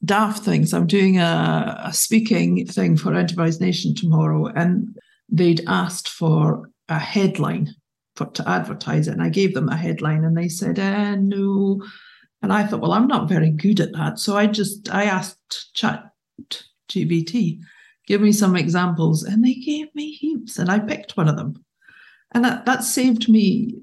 daft 0.04 0.42
things. 0.42 0.72
I'm 0.72 0.86
doing 0.86 1.18
a, 1.18 1.82
a 1.84 1.92
speaking 1.92 2.66
thing 2.66 2.96
for 2.96 3.14
Enterprise 3.14 3.60
Nation 3.60 3.94
tomorrow, 3.94 4.46
and 4.46 4.96
they'd 5.28 5.62
asked 5.66 6.08
for 6.08 6.70
a 6.88 6.98
headline 6.98 7.74
for 8.16 8.26
to 8.26 8.48
advertise 8.48 9.08
it, 9.08 9.12
and 9.12 9.22
I 9.22 9.28
gave 9.28 9.54
them 9.54 9.68
a 9.68 9.76
headline, 9.76 10.24
and 10.24 10.36
they 10.36 10.48
said, 10.48 10.78
eh, 10.78 11.16
"No." 11.16 11.82
And 12.42 12.52
I 12.52 12.66
thought, 12.66 12.80
well, 12.80 12.92
I'm 12.92 13.08
not 13.08 13.28
very 13.28 13.50
good 13.50 13.80
at 13.80 13.92
that, 13.92 14.18
so 14.18 14.36
I 14.36 14.46
just 14.46 14.92
I 14.92 15.04
asked 15.04 15.74
Chat 15.74 16.04
GPT, 16.88 17.60
give 18.06 18.20
me 18.20 18.32
some 18.32 18.56
examples, 18.56 19.22
and 19.22 19.44
they 19.44 19.54
gave 19.54 19.94
me 19.94 20.12
heaps, 20.12 20.58
and 20.58 20.70
I 20.70 20.78
picked 20.78 21.16
one 21.16 21.28
of 21.28 21.36
them, 21.36 21.64
and 22.32 22.44
that 22.44 22.66
that 22.66 22.84
saved 22.84 23.28
me 23.28 23.74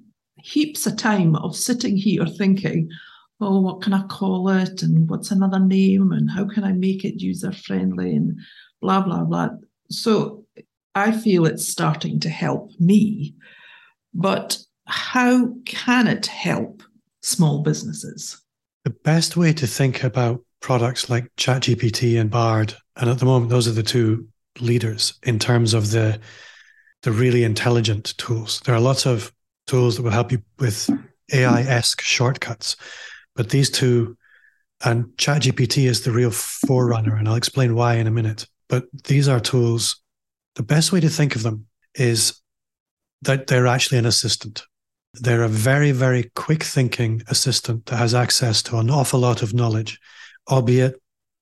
heaps 0.44 0.86
of 0.86 0.98
time 0.98 1.36
of 1.38 1.56
sitting 1.56 1.96
here 1.96 2.25
thinking, 2.25 2.90
oh, 3.40 3.62
what 3.62 3.82
can 3.82 3.94
I 3.94 4.04
call 4.08 4.50
it? 4.50 4.84
And 4.84 5.10
what's 5.10 5.32
another 5.32 5.60
name? 5.60 6.12
And 6.12 6.30
how 6.30 6.46
can 6.46 6.63
I 6.63 6.74
make 6.74 7.06
it 7.06 7.22
user 7.22 7.52
friendly? 7.52 8.16
And 8.16 8.40
blah, 8.82 9.02
blah, 9.02 9.24
blah. 9.24 9.50
So 9.90 10.46
I 10.96 11.12
feel 11.12 11.46
it's 11.46 11.68
starting 11.68 12.20
to 12.22 12.30
help 12.30 12.72
me. 12.80 13.36
But 14.13 14.58
how 14.86 15.53
can 15.65 16.08
it 16.08 16.25
help 16.27 16.84
small 17.22 17.63
businesses? 17.63 18.41
The 18.84 18.91
best 18.91 19.38
way 19.38 19.53
to 19.53 19.67
think 19.67 20.03
about 20.03 20.43
products 20.60 21.10
like 21.10 21.34
ChatGPT 21.38 22.20
and 22.20 22.29
Bard, 22.29 22.75
and 22.98 23.10
at 23.10 23.20
the 23.20 23.25
moment, 23.25 23.50
those 23.50 23.67
are 23.67 23.72
the 23.72 23.84
two 23.84 24.27
leaders 24.60 25.13
in 25.24 25.39
terms 25.39 25.74
of 25.74 25.91
the 25.91 26.20
the 27.01 27.12
really 27.12 27.43
intelligent 27.43 28.17
tools. 28.17 28.62
There 28.62 28.74
are 28.74 28.79
lots 28.79 29.05
of 29.05 29.32
tools 29.67 29.98
that 29.98 30.03
will 30.03 30.12
help 30.12 30.32
you 30.32 30.41
with 30.58 30.89
AI 31.34 31.62
esque 31.62 32.01
shortcuts. 32.01 32.77
But 33.36 33.50
these 33.50 33.70
two, 33.70 34.17
and 34.86 35.05
ChatGPT 35.17 35.86
is 35.86 36.03
the 36.03 36.12
real 36.12 36.32
forerunner, 36.32 37.15
and 37.15 37.27
I'll 37.27 37.36
explain 37.36 37.75
why 37.75 37.96
in 37.96 38.08
a 38.08 38.12
minute. 38.12 38.48
But 38.70 38.86
these 39.05 39.27
are 39.27 39.39
tools. 39.39 40.01
The 40.55 40.63
best 40.63 40.91
way 40.91 41.00
to 41.01 41.10
think 41.10 41.36
of 41.36 41.43
them 41.43 41.65
is 41.96 42.39
that 43.24 43.48
they're 43.48 43.68
actually 43.68 43.98
an 43.98 44.06
assistant. 44.06 44.63
They're 45.13 45.44
a 45.44 45.50
very, 45.50 45.92
very 45.92 46.32
quick 46.36 46.63
thinking 46.63 47.22
assistant 47.27 47.86
that 47.88 47.98
has 47.98 48.13
access 48.13 48.63
to 48.63 48.77
an 48.77 48.89
awful 48.89 49.20
lot 49.20 49.42
of 49.42 49.53
knowledge, 49.53 50.00
albeit 50.50 50.96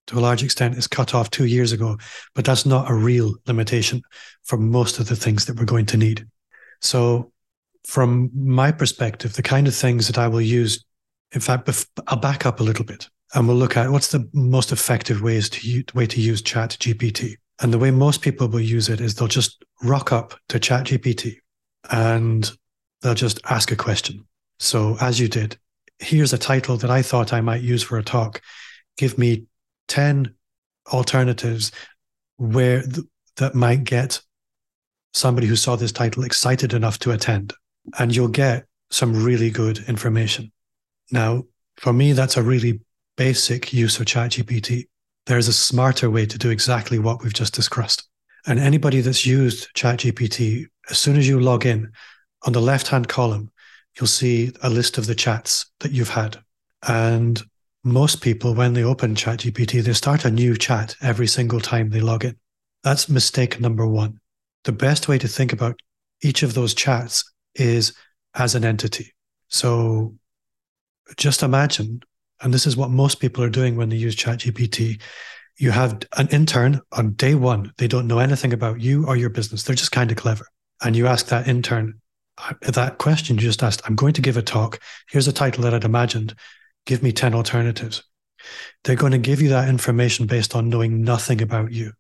to 0.08 0.18
a 0.18 0.22
large 0.22 0.44
extent 0.44 0.78
is 0.78 0.88
cut 0.88 1.14
off 1.14 1.30
two 1.30 1.46
years 1.46 1.72
ago. 1.72 1.98
But 2.36 2.46
that's 2.46 2.66
not 2.66 2.90
a 2.90 2.94
real 2.94 3.36
limitation 3.48 4.02
for 4.44 4.58
most 4.58 5.00
of 5.00 5.08
the 5.08 5.16
things 5.16 5.46
that 5.46 5.58
we're 5.58 5.66
going 5.66 5.86
to 5.88 5.98
need. 5.98 6.28
So, 6.82 7.32
from 7.86 8.30
my 8.34 8.72
perspective, 8.72 9.34
the 9.34 9.42
kind 9.42 9.68
of 9.68 9.74
things 9.74 10.08
that 10.08 10.18
I 10.18 10.28
will 10.28 10.42
use 10.42 10.84
in 11.34 11.42
fact, 11.42 11.70
I'll 12.08 12.18
back 12.18 12.46
up 12.46 12.60
a 12.60 12.64
little 12.64 12.86
bit 12.86 13.08
and 13.34 13.48
we'll 13.48 13.58
look 13.58 13.78
at 13.78 13.90
what's 13.90 14.10
the 14.10 14.28
most 14.34 14.72
effective 14.72 15.22
ways 15.22 15.50
to 15.50 15.84
way 15.94 16.06
to 16.06 16.22
use 16.22 16.42
Chat 16.42 16.72
GPT. 16.80 17.36
And 17.62 17.72
the 17.72 17.80
way 17.80 17.92
most 17.92 18.22
people 18.22 18.48
will 18.48 18.60
use 18.60 18.90
it 18.90 19.00
is 19.00 19.16
they'll 19.16 19.28
just 19.28 19.64
rock 19.84 20.12
up 20.12 20.34
to 20.50 20.60
Chat 20.60 20.88
GPT 20.88 21.38
and 21.90 22.50
they'll 23.02 23.14
just 23.14 23.40
ask 23.50 23.72
a 23.72 23.76
question. 23.76 24.28
So, 24.60 24.98
as 25.02 25.20
you 25.20 25.28
did, 25.28 25.58
here's 26.00 26.34
a 26.34 26.38
title 26.38 26.78
that 26.78 26.92
I 26.92 27.02
thought 27.02 27.34
I 27.34 27.42
might 27.42 27.62
use 27.62 27.84
for 27.84 27.98
a 27.98 28.04
talk. 28.04 28.42
Give 28.98 29.18
me 29.18 29.46
10 29.88 30.34
alternatives 30.92 31.72
where 32.38 32.82
th- 32.82 33.08
that 33.38 33.56
might 33.56 33.84
get 33.84 34.22
somebody 35.14 35.48
who 35.48 35.56
saw 35.56 35.76
this 35.76 35.92
title 35.92 36.24
excited 36.24 36.74
enough 36.74 37.00
to 37.00 37.12
attend. 37.12 37.54
And 37.98 38.16
you'll 38.16 38.28
get 38.28 38.66
some 38.92 39.24
really 39.24 39.50
good 39.50 39.80
information. 39.88 40.52
Now, 41.12 41.44
for 41.78 41.94
me, 41.94 42.14
that's 42.14 42.38
a 42.38 42.44
really 42.44 42.82
basic 43.18 43.74
use 43.74 44.00
of 44.00 44.06
ChatGPT. 44.06 44.88
There's 45.26 45.48
a 45.48 45.54
smarter 45.54 46.10
way 46.10 46.26
to 46.26 46.38
do 46.38 46.50
exactly 46.50 47.00
what 47.00 47.24
we've 47.24 47.34
just 47.34 47.54
discussed. 47.54 48.08
And 48.46 48.60
anybody 48.60 49.02
that's 49.02 49.26
used 49.26 49.74
ChatGPT, 49.76 50.68
as 50.90 50.98
soon 50.98 51.18
as 51.18 51.28
you 51.28 51.40
log 51.40 51.66
in, 51.66 51.92
on 52.44 52.54
the 52.54 52.62
left 52.62 52.88
hand 52.88 53.08
column, 53.08 53.52
you'll 54.00 54.08
see 54.08 54.52
a 54.64 54.70
list 54.70 54.98
of 54.98 55.06
the 55.06 55.16
chats 55.16 55.68
that 55.80 55.92
you've 55.92 56.10
had. 56.10 56.38
And 56.88 57.42
most 57.84 58.22
people, 58.22 58.54
when 58.54 58.74
they 58.74 58.84
open 58.84 59.16
ChatGPT, 59.16 59.84
they 59.84 59.94
start 59.94 60.26
a 60.26 60.32
new 60.32 60.56
chat 60.56 60.96
every 61.02 61.28
single 61.28 61.60
time 61.60 61.90
they 61.90 62.00
log 62.00 62.26
in. 62.26 62.38
That's 62.84 63.10
mistake 63.10 63.60
number 63.60 63.86
one. 63.86 64.20
The 64.64 64.72
best 64.72 65.08
way 65.08 65.18
to 65.18 65.28
think 65.28 65.54
about 65.54 65.80
each 66.22 66.44
of 66.44 66.54
those 66.54 66.74
chats 66.74 67.32
is 67.56 67.94
as 68.36 68.56
an 68.56 68.64
entity. 68.64 69.14
So 69.48 70.16
just 71.18 71.44
imagine, 71.44 72.02
and 72.42 72.54
this 72.54 72.66
is 72.66 72.78
what 72.78 72.90
most 72.90 73.20
people 73.20 73.44
are 73.44 73.50
doing 73.50 73.76
when 73.76 73.90
they 73.90 73.98
use 73.98 74.16
ChatGPT. 74.16 75.02
You 75.58 75.72
have 75.72 76.02
an 76.18 76.28
intern 76.30 76.82
on 76.92 77.14
day 77.14 77.36
one, 77.36 77.74
they 77.78 77.88
don't 77.88 78.08
know 78.08 78.20
anything 78.20 78.54
about 78.54 78.80
you 78.80 79.06
or 79.06 79.16
your 79.16 79.30
business. 79.30 79.64
They're 79.64 79.76
just 79.76 79.92
kind 79.92 80.12
of 80.12 80.18
clever. 80.18 80.46
And 80.84 80.96
you 80.96 81.08
ask 81.08 81.28
that 81.28 81.48
intern 81.48 82.02
uh, 82.38 82.54
that 82.62 82.98
question 82.98 83.38
you 83.38 83.44
just 83.44 83.64
asked, 83.64 83.82
I'm 83.86 83.96
going 83.96 84.14
to 84.14 84.22
give 84.22 84.38
a 84.38 84.42
talk. 84.42 84.80
Here's 85.10 85.28
a 85.28 85.34
title 85.34 85.64
that 85.64 85.74
I'd 85.74 85.84
imagined. 85.84 86.36
Give 86.86 87.04
me 87.04 87.12
10 87.12 87.36
alternatives. 87.36 88.04
They're 88.84 88.96
going 88.96 89.12
to 89.12 89.18
give 89.18 89.42
you 89.42 89.50
that 89.50 89.70
information 89.70 90.26
based 90.26 90.56
on 90.56 90.70
knowing 90.70 91.04
nothing 91.04 91.42
about 91.42 91.72
you. 91.72 91.94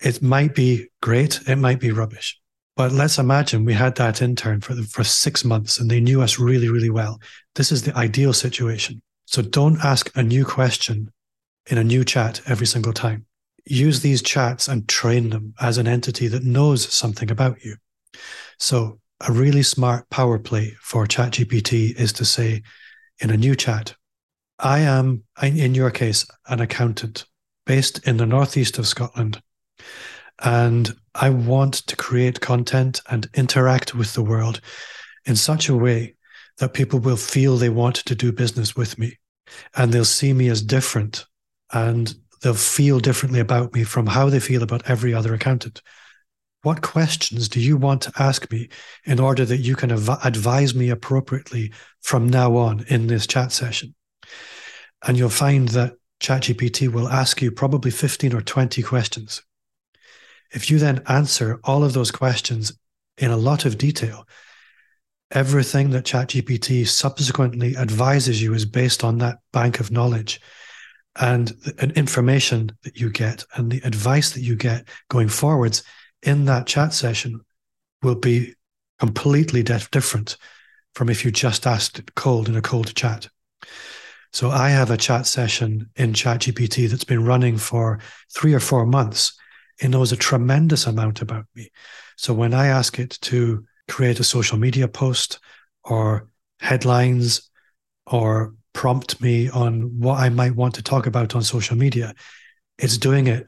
It 0.00 0.20
might 0.20 0.54
be 0.54 0.88
great, 1.00 1.40
it 1.48 1.56
might 1.56 1.80
be 1.80 1.90
rubbish. 1.90 2.38
But 2.76 2.92
let's 2.92 3.18
imagine 3.18 3.64
we 3.64 3.72
had 3.72 3.96
that 3.96 4.20
intern 4.20 4.60
for 4.60 4.74
for 4.82 5.02
six 5.02 5.44
months 5.44 5.80
and 5.80 5.90
they 5.90 6.00
knew 6.00 6.20
us 6.20 6.38
really, 6.38 6.68
really 6.68 6.90
well. 6.90 7.18
This 7.54 7.72
is 7.72 7.82
the 7.82 7.96
ideal 7.96 8.34
situation. 8.34 9.00
So 9.24 9.40
don't 9.40 9.82
ask 9.82 10.14
a 10.14 10.22
new 10.22 10.44
question 10.44 11.10
in 11.70 11.78
a 11.78 11.84
new 11.84 12.04
chat 12.04 12.42
every 12.46 12.66
single 12.66 12.92
time. 12.92 13.24
Use 13.64 14.00
these 14.00 14.20
chats 14.20 14.68
and 14.68 14.86
train 14.86 15.30
them 15.30 15.54
as 15.58 15.78
an 15.78 15.88
entity 15.88 16.28
that 16.28 16.44
knows 16.44 16.92
something 16.92 17.30
about 17.30 17.64
you. 17.64 17.76
So 18.58 19.00
a 19.26 19.32
really 19.32 19.62
smart 19.62 20.08
power 20.10 20.38
play 20.38 20.76
for 20.80 21.06
ChatGPT 21.06 21.98
is 21.98 22.12
to 22.14 22.24
say 22.24 22.62
in 23.20 23.30
a 23.30 23.36
new 23.36 23.54
chat, 23.54 23.94
I 24.58 24.80
am, 24.80 25.24
in 25.42 25.74
your 25.74 25.90
case, 25.90 26.26
an 26.48 26.60
accountant 26.60 27.26
based 27.64 28.06
in 28.06 28.16
the 28.16 28.26
northeast 28.26 28.78
of 28.78 28.86
Scotland. 28.86 29.40
And 30.42 30.94
I 31.14 31.30
want 31.30 31.74
to 31.86 31.96
create 31.96 32.40
content 32.40 33.00
and 33.08 33.28
interact 33.34 33.94
with 33.94 34.14
the 34.14 34.22
world 34.22 34.60
in 35.24 35.36
such 35.36 35.68
a 35.68 35.76
way 35.76 36.14
that 36.58 36.74
people 36.74 36.98
will 36.98 37.16
feel 37.16 37.56
they 37.56 37.68
want 37.68 37.96
to 37.96 38.14
do 38.14 38.32
business 38.32 38.76
with 38.76 38.98
me 38.98 39.18
and 39.74 39.92
they'll 39.92 40.04
see 40.04 40.32
me 40.32 40.48
as 40.48 40.62
different 40.62 41.26
and 41.72 42.14
they'll 42.42 42.54
feel 42.54 43.00
differently 43.00 43.40
about 43.40 43.74
me 43.74 43.84
from 43.84 44.06
how 44.06 44.28
they 44.28 44.40
feel 44.40 44.62
about 44.62 44.88
every 44.88 45.14
other 45.14 45.34
accountant. 45.34 45.82
What 46.66 46.82
questions 46.82 47.48
do 47.48 47.60
you 47.60 47.76
want 47.76 48.02
to 48.02 48.12
ask 48.18 48.50
me 48.50 48.70
in 49.04 49.20
order 49.20 49.44
that 49.44 49.58
you 49.58 49.76
can 49.76 49.92
av- 49.92 50.18
advise 50.24 50.74
me 50.74 50.90
appropriately 50.90 51.72
from 52.00 52.28
now 52.28 52.56
on 52.56 52.84
in 52.88 53.06
this 53.06 53.24
chat 53.28 53.52
session? 53.52 53.94
And 55.06 55.16
you'll 55.16 55.28
find 55.28 55.68
that 55.68 55.94
ChatGPT 56.18 56.88
will 56.88 57.08
ask 57.08 57.40
you 57.40 57.52
probably 57.52 57.92
15 57.92 58.34
or 58.34 58.40
20 58.40 58.82
questions 58.82 59.44
if 60.52 60.68
you 60.68 60.80
then 60.80 61.04
answer 61.06 61.60
all 61.62 61.84
of 61.84 61.92
those 61.92 62.10
questions 62.10 62.76
in 63.16 63.30
a 63.30 63.36
lot 63.36 63.64
of 63.64 63.78
detail, 63.78 64.26
everything 65.30 65.90
that 65.90 66.04
ChatGPT 66.04 66.88
subsequently 66.88 67.76
advises 67.76 68.42
you 68.42 68.54
is 68.54 68.64
based 68.64 69.04
on 69.04 69.18
that 69.18 69.38
bank 69.52 69.78
of 69.78 69.92
knowledge 69.92 70.40
and 71.14 71.48
the 71.48 71.92
information 71.96 72.72
that 72.82 72.98
you 72.98 73.10
get 73.10 73.44
and 73.54 73.70
the 73.70 73.80
advice 73.84 74.32
that 74.32 74.42
you 74.42 74.56
get 74.56 74.88
going 75.08 75.28
forwards 75.28 75.84
in 76.26 76.44
that 76.46 76.66
chat 76.66 76.92
session 76.92 77.40
will 78.02 78.14
be 78.14 78.54
completely 78.98 79.62
different 79.62 80.36
from 80.94 81.08
if 81.08 81.24
you 81.24 81.30
just 81.30 81.66
asked 81.66 81.98
it 81.98 82.14
cold 82.14 82.48
in 82.48 82.56
a 82.56 82.62
cold 82.62 82.94
chat. 82.94 83.28
So 84.32 84.50
I 84.50 84.70
have 84.70 84.90
a 84.90 84.96
chat 84.96 85.26
session 85.26 85.90
in 85.96 86.12
ChatGPT 86.12 86.88
that's 86.88 87.04
been 87.04 87.24
running 87.24 87.56
for 87.56 88.00
three 88.34 88.54
or 88.54 88.60
four 88.60 88.86
months 88.86 89.38
it 89.80 89.88
knows 89.88 90.12
a 90.12 90.16
tremendous 90.16 90.86
amount 90.86 91.20
about 91.20 91.46
me. 91.54 91.70
So 92.16 92.32
when 92.32 92.54
I 92.54 92.68
ask 92.68 92.98
it 92.98 93.18
to 93.22 93.64
create 93.88 94.20
a 94.20 94.24
social 94.24 94.58
media 94.58 94.88
post 94.88 95.38
or 95.84 96.28
headlines 96.60 97.50
or 98.06 98.54
prompt 98.72 99.20
me 99.20 99.48
on 99.50 100.00
what 100.00 100.18
I 100.18 100.28
might 100.28 100.56
want 100.56 100.74
to 100.74 100.82
talk 100.82 101.06
about 101.06 101.34
on 101.34 101.42
social 101.42 101.76
media, 101.76 102.14
it's 102.78 102.98
doing 102.98 103.26
it 103.26 103.46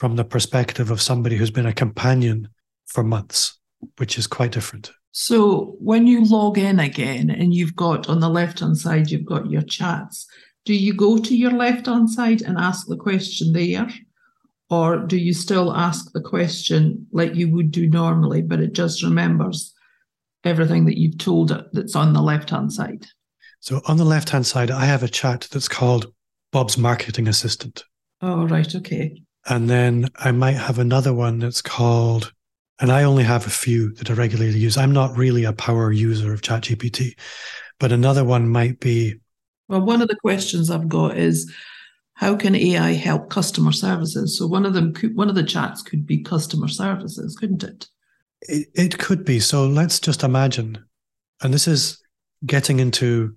from 0.00 0.16
the 0.16 0.24
perspective 0.24 0.90
of 0.90 1.02
somebody 1.02 1.36
who's 1.36 1.50
been 1.50 1.66
a 1.66 1.74
companion 1.74 2.48
for 2.86 3.04
months, 3.04 3.58
which 3.98 4.16
is 4.16 4.26
quite 4.26 4.50
different. 4.50 4.90
So 5.12 5.76
when 5.78 6.06
you 6.06 6.24
log 6.24 6.56
in 6.56 6.80
again 6.80 7.28
and 7.28 7.52
you've 7.52 7.76
got 7.76 8.08
on 8.08 8.20
the 8.20 8.30
left 8.30 8.60
hand 8.60 8.78
side, 8.78 9.10
you've 9.10 9.26
got 9.26 9.50
your 9.50 9.60
chats, 9.60 10.26
do 10.64 10.74
you 10.74 10.94
go 10.94 11.18
to 11.18 11.36
your 11.36 11.50
left 11.50 11.84
hand 11.84 12.08
side 12.08 12.40
and 12.40 12.56
ask 12.56 12.86
the 12.86 12.96
question 12.96 13.52
there? 13.52 13.90
Or 14.70 14.96
do 14.96 15.18
you 15.18 15.34
still 15.34 15.74
ask 15.74 16.12
the 16.12 16.22
question 16.22 17.06
like 17.12 17.34
you 17.34 17.50
would 17.50 17.70
do 17.70 17.86
normally, 17.86 18.40
but 18.40 18.60
it 18.60 18.72
just 18.72 19.02
remembers 19.02 19.74
everything 20.44 20.86
that 20.86 20.98
you've 20.98 21.18
told 21.18 21.50
it 21.50 21.66
that's 21.74 21.96
on 21.96 22.14
the 22.14 22.22
left 22.22 22.48
hand 22.48 22.72
side? 22.72 23.04
So 23.58 23.82
on 23.86 23.98
the 23.98 24.04
left 24.04 24.30
hand 24.30 24.46
side, 24.46 24.70
I 24.70 24.86
have 24.86 25.02
a 25.02 25.08
chat 25.08 25.46
that's 25.52 25.68
called 25.68 26.06
Bob's 26.52 26.78
marketing 26.78 27.28
assistant. 27.28 27.84
Oh, 28.22 28.46
right. 28.46 28.74
Okay. 28.74 29.22
And 29.48 29.68
then 29.68 30.08
I 30.16 30.32
might 30.32 30.56
have 30.56 30.78
another 30.78 31.14
one 31.14 31.38
that's 31.38 31.62
called, 31.62 32.32
and 32.78 32.92
I 32.92 33.04
only 33.04 33.24
have 33.24 33.46
a 33.46 33.50
few 33.50 33.94
that 33.94 34.10
I 34.10 34.14
regularly 34.14 34.58
use. 34.58 34.76
I'm 34.76 34.92
not 34.92 35.16
really 35.16 35.44
a 35.44 35.52
power 35.52 35.92
user 35.92 36.32
of 36.32 36.42
ChatGPT, 36.42 37.18
but 37.78 37.92
another 37.92 38.24
one 38.24 38.48
might 38.48 38.80
be. 38.80 39.16
Well, 39.68 39.80
one 39.80 40.02
of 40.02 40.08
the 40.08 40.16
questions 40.16 40.70
I've 40.70 40.88
got 40.88 41.16
is 41.16 41.52
how 42.14 42.36
can 42.36 42.54
AI 42.54 42.92
help 42.92 43.30
customer 43.30 43.72
services? 43.72 44.36
So 44.36 44.46
one 44.46 44.66
of 44.66 44.74
them 44.74 44.92
could, 44.92 45.16
one 45.16 45.30
of 45.30 45.34
the 45.34 45.42
chats 45.42 45.80
could 45.80 46.06
be 46.06 46.22
customer 46.22 46.68
services, 46.68 47.34
couldn't 47.34 47.62
it? 47.62 47.88
It, 48.42 48.68
it 48.74 48.98
could 48.98 49.24
be. 49.24 49.40
So 49.40 49.66
let's 49.66 49.98
just 49.98 50.22
imagine, 50.22 50.84
and 51.42 51.54
this 51.54 51.66
is 51.66 51.98
getting 52.44 52.78
into 52.78 53.36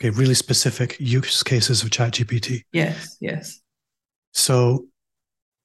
okay, 0.00 0.10
really 0.10 0.34
specific 0.34 0.96
use 1.00 1.42
cases 1.42 1.82
of 1.82 1.90
ChatGPT. 1.90 2.62
Yes, 2.72 3.16
yes. 3.20 3.60
So 4.32 4.86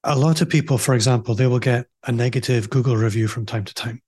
a 0.06 0.16
lot 0.16 0.42
of 0.42 0.50
people, 0.50 0.78
for 0.78 0.94
example, 0.94 1.34
they 1.34 1.48
will 1.48 1.60
get 1.60 1.88
a 2.06 2.12
negative 2.12 2.70
Google 2.70 2.96
review 2.96 3.28
from 3.28 3.46
time 3.46 3.66
to 3.66 3.74
time 3.74 4.02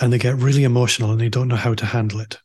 and 0.00 0.12
they 0.12 0.18
get 0.18 0.36
really 0.36 0.64
emotional 0.64 1.10
and 1.10 1.20
they 1.20 1.30
don't 1.30 1.48
know 1.48 1.56
how 1.56 1.74
to 1.74 1.86
handle 1.86 2.20
it. 2.20 2.38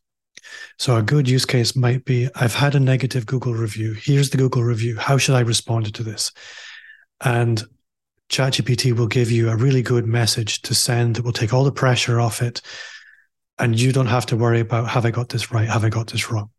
So 0.80 0.96
a 0.96 1.04
good 1.04 1.28
use 1.28 1.46
case 1.46 1.76
might 1.76 2.06
be 2.06 2.30
I've 2.36 2.56
had 2.56 2.76
a 2.76 2.80
negative 2.80 3.26
Google 3.26 3.54
review. 3.54 3.94
Here's 3.94 4.30
the 4.30 4.38
Google 4.38 4.64
review. 4.64 4.98
How 4.98 5.18
should 5.18 5.36
I 5.36 5.42
respond 5.42 5.94
to 5.94 6.04
this? 6.04 6.32
And 7.24 7.64
ChatGPT 8.30 8.98
will 8.98 9.08
give 9.08 9.30
you 9.30 9.50
a 9.50 9.58
really 9.58 9.82
good 9.82 10.08
message 10.08 10.62
to 10.64 10.74
send 10.74 11.16
that 11.16 11.26
will 11.26 11.34
take 11.34 11.54
all 11.54 11.64
the 11.64 11.72
pressure 11.72 12.20
off 12.20 12.42
it. 12.42 12.62
And 13.60 13.80
you 13.80 13.92
don't 13.92 14.08
have 14.08 14.26
to 14.28 14.38
worry 14.38 14.62
about 14.62 14.90
have 14.90 15.06
I 15.06 15.12
got 15.12 15.30
this 15.30 15.52
right? 15.52 15.68
Have 15.68 15.84
I 15.84 15.90
got 15.90 16.08
this 16.08 16.32
wrong? 16.32 16.50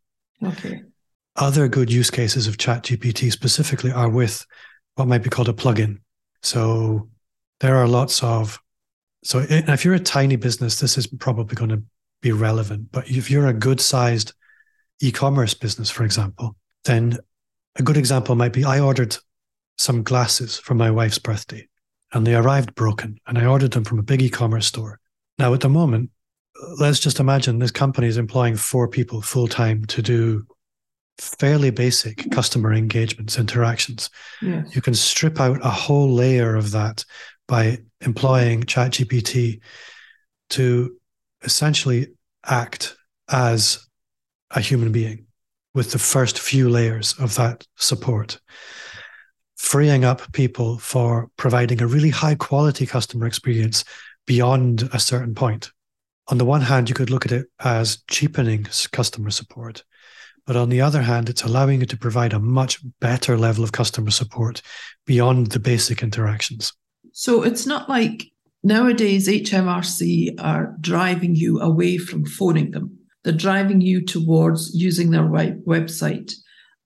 Okay. 0.43 0.83
Other 1.35 1.67
good 1.67 1.91
use 1.91 2.09
cases 2.09 2.47
of 2.47 2.57
ChatGPT 2.57 3.31
specifically 3.31 3.91
are 3.91 4.09
with 4.09 4.45
what 4.95 5.07
might 5.07 5.23
be 5.23 5.29
called 5.29 5.49
a 5.49 5.53
plugin. 5.53 5.99
So 6.41 7.09
there 7.59 7.75
are 7.75 7.87
lots 7.87 8.23
of 8.23 8.59
so 9.23 9.43
if 9.49 9.83
you're 9.83 9.95
a 9.95 9.99
tiny 9.99 10.35
business, 10.35 10.79
this 10.79 10.99
is 10.99 11.07
probably 11.07 11.55
going 11.55 11.71
to 11.71 11.81
be 12.21 12.31
relevant. 12.31 12.91
But 12.91 13.09
if 13.09 13.31
you're 13.31 13.47
a 13.47 13.53
good 13.53 13.81
sized 13.81 14.33
e-commerce 15.01 15.55
business, 15.55 15.89
for 15.89 16.03
example, 16.03 16.55
then 16.83 17.17
a 17.75 17.81
good 17.81 17.97
example 17.97 18.35
might 18.35 18.53
be 18.53 18.63
I 18.63 18.79
ordered 18.79 19.17
some 19.79 20.03
glasses 20.03 20.57
for 20.59 20.75
my 20.75 20.91
wife's 20.91 21.17
birthday 21.17 21.67
and 22.13 22.25
they 22.25 22.35
arrived 22.35 22.75
broken 22.75 23.19
and 23.25 23.39
I 23.39 23.47
ordered 23.47 23.71
them 23.71 23.83
from 23.83 23.97
a 23.97 24.03
big 24.03 24.21
e-commerce 24.21 24.67
store. 24.67 24.99
Now 25.39 25.53
at 25.55 25.61
the 25.61 25.69
moment, 25.69 26.11
let's 26.79 26.99
just 26.99 27.19
imagine 27.19 27.57
this 27.57 27.71
company 27.71 28.07
is 28.07 28.17
employing 28.17 28.55
four 28.55 28.87
people 28.87 29.21
full 29.21 29.47
time 29.47 29.85
to 29.85 30.01
do 30.03 30.45
fairly 31.17 31.69
basic 31.69 32.29
customer 32.31 32.73
engagements, 32.73 33.37
interactions. 33.37 34.09
Yes. 34.41 34.75
You 34.75 34.81
can 34.81 34.93
strip 34.93 35.39
out 35.39 35.65
a 35.65 35.69
whole 35.69 36.11
layer 36.11 36.55
of 36.55 36.71
that 36.71 37.05
by 37.47 37.79
employing 38.01 38.63
ChatGPT 38.63 39.61
to 40.51 40.95
essentially 41.43 42.07
act 42.45 42.95
as 43.29 43.87
a 44.51 44.59
human 44.59 44.91
being 44.91 45.25
with 45.73 45.91
the 45.91 45.99
first 45.99 46.39
few 46.39 46.69
layers 46.69 47.13
of 47.19 47.35
that 47.35 47.65
support, 47.75 48.39
freeing 49.57 50.05
up 50.05 50.31
people 50.33 50.77
for 50.77 51.29
providing 51.37 51.81
a 51.81 51.87
really 51.87 52.09
high 52.09 52.35
quality 52.35 52.85
customer 52.85 53.25
experience 53.25 53.83
beyond 54.25 54.89
a 54.93 54.99
certain 54.99 55.35
point 55.35 55.71
on 56.27 56.37
the 56.37 56.45
one 56.45 56.61
hand, 56.61 56.89
you 56.89 56.95
could 56.95 57.09
look 57.09 57.25
at 57.25 57.31
it 57.31 57.47
as 57.59 57.99
cheapening 58.09 58.67
customer 58.91 59.29
support. 59.29 59.83
But 60.45 60.55
on 60.55 60.69
the 60.69 60.81
other 60.81 61.01
hand, 61.01 61.29
it's 61.29 61.43
allowing 61.43 61.79
you 61.79 61.85
to 61.87 61.97
provide 61.97 62.33
a 62.33 62.39
much 62.39 62.79
better 62.99 63.37
level 63.37 63.63
of 63.63 63.71
customer 63.71 64.11
support 64.11 64.61
beyond 65.05 65.47
the 65.47 65.59
basic 65.59 66.03
interactions. 66.03 66.71
So 67.13 67.43
it's 67.43 67.65
not 67.65 67.89
like 67.89 68.25
nowadays 68.63 69.27
HMRC 69.27 70.35
are 70.39 70.75
driving 70.81 71.35
you 71.35 71.59
away 71.59 71.97
from 71.97 72.25
phoning 72.25 72.71
them. 72.71 72.97
They're 73.23 73.33
driving 73.33 73.81
you 73.81 74.05
towards 74.05 74.75
using 74.75 75.09
their 75.09 75.23
website 75.23 76.33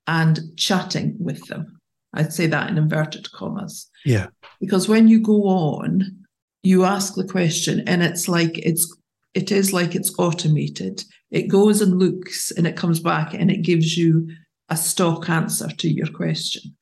and 0.07 0.39
chatting 0.55 1.17
with 1.19 1.45
them. 1.47 1.79
I'd 2.13 2.33
say 2.33 2.47
that 2.47 2.69
in 2.69 2.77
inverted 2.77 3.31
commas. 3.31 3.89
Yeah. 4.05 4.27
Because 4.59 4.87
when 4.87 5.07
you 5.07 5.19
go 5.19 5.43
on, 5.47 6.25
you 6.63 6.85
ask 6.85 7.15
the 7.15 7.27
question 7.27 7.83
and 7.87 8.01
it's 8.01 8.27
like 8.27 8.57
it's 8.57 8.95
it 9.33 9.51
is 9.51 9.73
like 9.73 9.95
it's 9.95 10.13
automated. 10.17 11.03
It 11.31 11.47
goes 11.47 11.81
and 11.81 11.99
looks 11.99 12.51
and 12.51 12.65
it 12.65 12.75
comes 12.75 12.99
back 12.99 13.33
and 13.33 13.51
it 13.51 13.61
gives 13.61 13.97
you 13.97 14.27
a 14.69 14.77
stock 14.77 15.29
answer 15.29 15.67
to 15.67 15.89
your 15.89 16.07
question. 16.07 16.75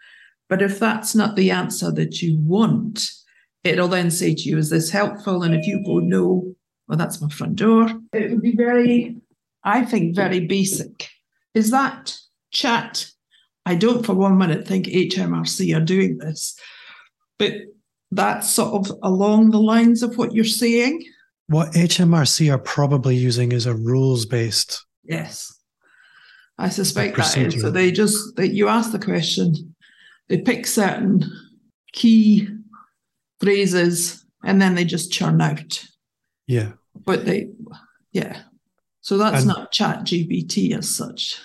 But 0.50 0.62
if 0.62 0.80
that's 0.80 1.14
not 1.16 1.36
the 1.36 1.52
answer 1.52 1.92
that 1.92 2.22
you 2.22 2.40
want, 2.40 3.10
it'll 3.64 3.88
then 3.88 4.12
say 4.12 4.34
to 4.34 4.42
you, 4.44 4.58
Is 4.58 4.70
this 4.70 4.90
helpful? 4.90 5.44
And 5.44 5.54
if 5.54 5.68
you 5.68 5.84
go, 5.86 6.00
No, 6.00 6.56
well, 6.88 6.98
that's 6.98 7.22
my 7.22 7.30
front 7.30 7.58
door, 7.58 7.90
it 8.14 8.32
would 8.32 8.42
be 8.42 8.56
very, 8.56 9.18
I 9.64 9.84
think, 9.84 10.16
very 10.16 10.46
basic. 10.46 11.10
Is 11.54 11.72
that 11.72 12.18
chat? 12.52 13.10
I 13.66 13.76
don't 13.76 14.06
for 14.06 14.14
one 14.14 14.38
minute 14.38 14.66
think 14.66 14.86
HMRC 14.86 15.76
are 15.76 15.84
doing 15.84 16.20
this, 16.20 16.58
but 17.38 17.52
that's 18.12 18.50
sort 18.50 18.74
of 18.74 18.98
along 19.04 19.52
the 19.52 19.60
lines 19.60 20.02
of 20.02 20.18
what 20.18 20.34
you're 20.34 20.46
saying. 20.46 21.04
What 21.48 21.72
HMRC 21.74 22.54
are 22.54 22.58
probably 22.58 23.16
using 23.16 23.52
is 23.52 23.66
a 23.66 23.74
rules 23.74 24.26
based. 24.26 24.86
Yes. 25.04 25.54
I 26.58 26.70
suspect 26.70 27.16
that 27.18 27.38
is. 27.38 27.62
So 27.62 27.70
they 27.70 27.92
just, 27.92 28.36
they, 28.36 28.48
you 28.48 28.68
ask 28.68 28.92
the 28.92 29.00
question, 29.00 29.76
they 30.28 30.40
pick 30.40 30.66
certain 30.66 31.24
key 31.94 32.50
phrases, 33.40 34.26
and 34.44 34.62
then 34.62 34.76
they 34.76 34.84
just 34.84 35.12
churn 35.12 35.40
out. 35.42 35.86
Yeah. 36.48 36.74
But 37.06 37.26
they, 37.26 37.50
yeah. 38.12 38.42
So 39.02 39.18
that's 39.18 39.40
and, 39.40 39.48
not 39.48 39.72
Chat 39.72 40.00
GPT 40.00 40.78
as 40.78 40.94
such. 40.94 41.40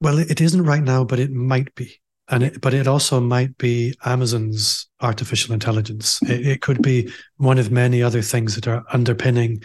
Well, 0.00 0.18
it 0.18 0.40
isn't 0.40 0.64
right 0.64 0.82
now, 0.82 1.04
but 1.04 1.18
it 1.18 1.30
might 1.30 1.74
be 1.74 2.00
and 2.30 2.42
it, 2.42 2.60
but 2.60 2.74
it 2.74 2.86
also 2.86 3.20
might 3.20 3.56
be 3.58 3.94
Amazon's 4.04 4.88
artificial 5.00 5.54
intelligence. 5.54 6.20
Mm-hmm. 6.20 6.32
It, 6.32 6.46
it, 6.46 6.60
could 6.60 6.82
be 6.82 7.10
one 7.36 7.58
of 7.58 7.70
many 7.70 8.02
other 8.02 8.22
things 8.22 8.54
that 8.54 8.68
are 8.68 8.84
underpinning 8.92 9.62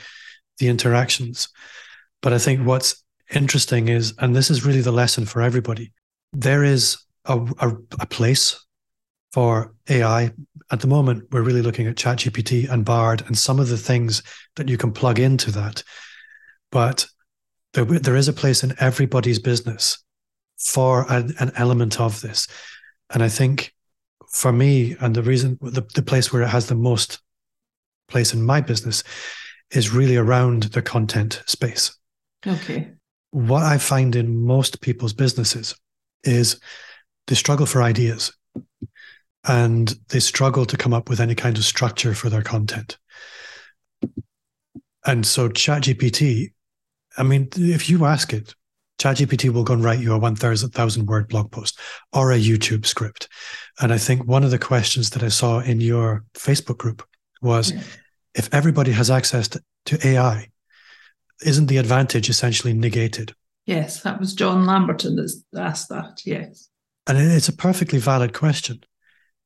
the 0.59 0.69
interactions. 0.69 1.49
But 2.21 2.33
I 2.33 2.37
think 2.37 2.65
what's 2.65 3.03
interesting 3.33 3.89
is, 3.89 4.13
and 4.19 4.35
this 4.35 4.49
is 4.49 4.65
really 4.65 4.81
the 4.81 4.91
lesson 4.91 5.25
for 5.25 5.41
everybody, 5.41 5.91
there 6.31 6.63
is 6.63 6.97
a, 7.25 7.37
a, 7.59 7.69
a 7.99 8.05
place 8.05 8.65
for 9.33 9.73
AI. 9.89 10.31
At 10.71 10.79
the 10.79 10.87
moment, 10.87 11.25
we're 11.31 11.41
really 11.41 11.61
looking 11.61 11.87
at 11.87 11.95
ChatGPT 11.95 12.69
and 12.69 12.85
Bard 12.85 13.23
and 13.27 13.37
some 13.37 13.59
of 13.59 13.67
the 13.67 13.77
things 13.77 14.23
that 14.55 14.69
you 14.69 14.77
can 14.77 14.93
plug 14.93 15.19
into 15.19 15.51
that. 15.51 15.83
But 16.71 17.07
there, 17.73 17.85
there 17.85 18.15
is 18.15 18.27
a 18.27 18.33
place 18.33 18.63
in 18.63 18.73
everybody's 18.79 19.39
business 19.39 19.97
for 20.63 21.11
an, 21.11 21.33
an 21.39 21.51
element 21.55 21.99
of 21.99 22.21
this. 22.21 22.47
And 23.13 23.21
I 23.21 23.29
think 23.29 23.73
for 24.31 24.51
me, 24.51 24.95
and 24.99 25.15
the 25.15 25.23
reason, 25.23 25.59
the, 25.61 25.81
the 25.93 26.01
place 26.01 26.31
where 26.31 26.41
it 26.41 26.47
has 26.47 26.67
the 26.67 26.75
most 26.75 27.19
place 28.07 28.33
in 28.33 28.43
my 28.43 28.61
business 28.61 29.03
is 29.71 29.93
really 29.93 30.17
around 30.17 30.63
the 30.63 30.81
content 30.81 31.41
space. 31.45 31.95
Okay. 32.45 32.91
What 33.31 33.63
I 33.63 33.77
find 33.77 34.15
in 34.15 34.45
most 34.45 34.81
people's 34.81 35.13
businesses 35.13 35.75
is 36.23 36.59
they 37.27 37.35
struggle 37.35 37.65
for 37.65 37.81
ideas 37.81 38.33
and 39.45 39.95
they 40.09 40.19
struggle 40.19 40.65
to 40.65 40.77
come 40.77 40.93
up 40.93 41.09
with 41.09 41.19
any 41.19 41.35
kind 41.35 41.57
of 41.57 41.63
structure 41.63 42.13
for 42.13 42.29
their 42.29 42.41
content. 42.41 42.97
And 45.05 45.25
so 45.25 45.49
ChatGPT, 45.49 46.53
I 47.17 47.23
mean, 47.23 47.49
if 47.55 47.89
you 47.89 48.05
ask 48.05 48.33
it, 48.33 48.55
ChatGPT 49.03 49.49
will 49.49 49.65
go 49.65 49.73
and 49.73 49.83
write 49.83 49.99
you 49.99 50.13
a 50.13 50.17
1,000 50.17 51.05
word 51.07 51.27
blog 51.27 51.51
post 51.51 51.77
or 52.13 52.31
a 52.31 52.37
YouTube 52.37 52.85
script. 52.85 53.27
And 53.81 53.91
I 53.91 53.97
think 53.97 54.25
one 54.25 54.45
of 54.45 54.51
the 54.51 54.59
questions 54.59 55.09
that 55.09 55.23
I 55.23 55.27
saw 55.27 55.59
in 55.59 55.81
your 55.81 56.23
Facebook 56.35 56.77
group 56.77 57.05
was 57.41 57.73
yeah. 57.73 57.81
if 58.33 58.53
everybody 58.53 58.93
has 58.93 59.11
access 59.11 59.49
to, 59.49 59.63
to 59.87 60.07
AI, 60.07 60.47
isn't 61.45 61.65
the 61.65 61.77
advantage 61.77 62.29
essentially 62.29 62.73
negated? 62.73 63.35
Yes, 63.65 64.01
that 64.03 64.21
was 64.21 64.33
John 64.33 64.65
Lamberton 64.65 65.17
that 65.17 65.61
asked 65.61 65.89
that. 65.89 66.21
Yes. 66.25 66.69
And 67.05 67.17
it's 67.17 67.49
a 67.49 67.53
perfectly 67.53 67.99
valid 67.99 68.31
question 68.31 68.85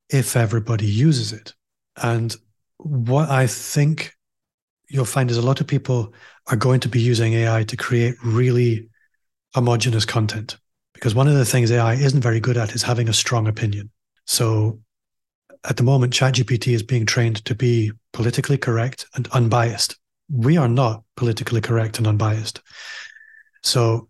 if 0.07 0.35
everybody 0.35 0.85
uses 0.85 1.33
it. 1.33 1.55
And 2.03 2.35
what 2.77 3.29
I 3.29 3.47
think 3.47 4.13
you'll 4.87 5.05
find 5.05 5.31
is 5.31 5.37
a 5.37 5.41
lot 5.41 5.61
of 5.61 5.65
people 5.65 6.13
are 6.45 6.55
going 6.55 6.79
to 6.81 6.89
be 6.89 7.01
using 7.01 7.33
AI 7.33 7.63
to 7.63 7.75
create 7.75 8.13
really 8.23 8.89
homogenous 9.53 10.05
content. 10.05 10.57
Because 10.93 11.13
one 11.13 11.27
of 11.27 11.36
the 11.36 11.45
things 11.45 11.71
AI 11.71 11.93
isn't 11.93 12.21
very 12.21 12.39
good 12.39 12.57
at 12.57 12.73
is 12.73 12.83
having 12.83 13.07
a 13.07 13.13
strong 13.13 13.47
opinion. 13.47 13.91
So 14.25 14.79
at 15.63 15.77
the 15.77 15.83
moment, 15.83 16.13
ChatGPT 16.13 16.73
is 16.73 16.83
being 16.83 17.05
trained 17.05 17.43
to 17.45 17.55
be 17.55 17.91
politically 18.13 18.57
correct 18.57 19.05
and 19.15 19.27
unbiased. 19.29 19.97
We 20.29 20.57
are 20.57 20.67
not 20.67 21.03
politically 21.15 21.62
correct 21.62 21.97
and 21.97 22.07
unbiased. 22.07 22.62
So 23.63 24.10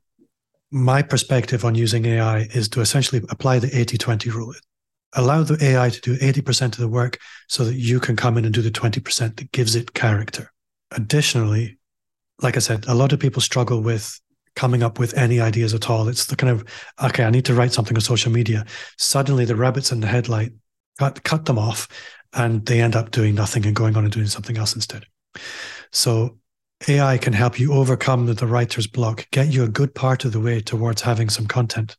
my 0.72 1.02
perspective 1.02 1.64
on 1.66 1.76
using 1.76 2.06
AI 2.06 2.48
is 2.54 2.70
to 2.70 2.82
essentially 2.82 3.22
apply 3.30 3.60
the 3.60 3.76
80 3.78 3.98
20 3.98 4.30
rule. 4.30 4.54
Allow 5.14 5.44
the 5.44 5.64
AI 5.64 5.90
to 5.90 6.02
do 6.02 6.18
80% 6.18 6.74
of 6.74 6.78
the 6.78 6.88
work 6.88 7.18
so 7.48 7.64
that 7.64 7.76
you 7.76 8.00
can 8.00 8.16
come 8.16 8.38
in 8.38 8.46
and 8.46 8.54
do 8.54 8.62
the 8.62 8.70
20% 8.70 9.38
that 9.38 9.52
gives 9.52 9.76
it 9.76 9.94
character. 9.94 10.52
Additionally, 10.92 11.78
like 12.42 12.56
I 12.56 12.60
said, 12.60 12.86
a 12.88 12.94
lot 12.94 13.14
of 13.14 13.20
people 13.20 13.42
struggle 13.42 13.82
with 13.82 14.20
coming 14.58 14.84
up 14.84 15.00
with 15.00 15.16
any 15.16 15.40
ideas 15.40 15.74
at 15.74 15.90
all. 15.90 16.10
It's 16.10 16.26
the 16.26 16.36
kind 16.36 16.52
of, 16.52 16.66
okay, 17.02 17.24
I 17.24 17.30
need 17.30 17.46
to 17.46 17.54
write 17.54 17.72
something 17.72 17.96
on 17.96 18.02
social 18.02 18.32
media. 18.32 18.66
Suddenly 18.98 19.46
the 19.46 19.56
rabbits 19.56 19.92
in 19.92 20.02
the 20.02 20.08
headlight 20.08 20.52
cut, 21.00 21.24
cut 21.24 21.46
them 21.46 21.60
off 21.60 21.88
and 22.34 22.66
they 22.66 22.82
end 22.82 22.96
up 22.96 23.12
doing 23.12 23.36
nothing 23.36 23.66
and 23.66 23.76
going 23.76 23.96
on 23.96 24.04
and 24.04 24.12
doing 24.12 24.28
something 24.28 24.58
else 24.58 24.76
instead. 24.76 25.06
So 25.92 26.40
AI 26.88 27.18
can 27.20 27.34
help 27.34 27.60
you 27.60 27.72
overcome 27.72 28.26
the, 28.26 28.48
writer's 28.48 28.88
block, 28.88 29.28
get 29.32 29.54
you 29.54 29.64
a 29.64 29.70
good 29.70 29.94
part 29.94 30.26
of 30.26 30.32
the 30.32 30.40
way 30.40 30.60
towards 30.60 31.02
having 31.02 31.30
some 31.30 31.46
content 31.46 31.96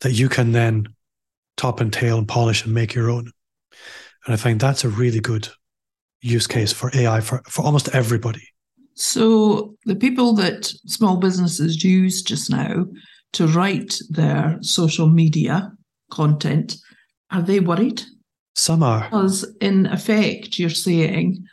that 0.00 0.12
you 0.12 0.28
can 0.28 0.52
then 0.52 0.88
top 1.56 1.80
and 1.80 1.92
tail 1.92 2.18
and 2.18 2.26
polish 2.26 2.64
and 2.64 2.74
make 2.74 2.92
your 2.92 3.08
own. 3.08 3.30
And 4.26 4.34
I 4.34 4.36
find 4.36 4.58
that's 4.58 4.84
a 4.84 4.88
really 4.88 5.20
good 5.20 5.48
use 6.20 6.46
case 6.46 6.72
for 6.72 6.90
AI 6.94 7.20
for, 7.20 7.42
for 7.48 7.62
almost 7.64 7.88
everybody. 7.94 8.48
So 8.94 9.74
the 9.84 9.96
people 9.96 10.34
that 10.34 10.66
small 10.86 11.16
businesses 11.16 11.82
use 11.82 12.22
just 12.22 12.50
now 12.50 12.86
to 13.32 13.46
write 13.46 13.98
their 14.10 14.58
social 14.60 15.08
media 15.08 15.72
content, 16.10 16.76
are 17.30 17.42
they 17.42 17.60
worried? 17.60 18.02
Some 18.54 18.82
are. 18.82 19.04
Because 19.04 19.44
in 19.60 19.86
effect, 19.86 20.58
you're 20.58 20.70
saying, 20.70 21.44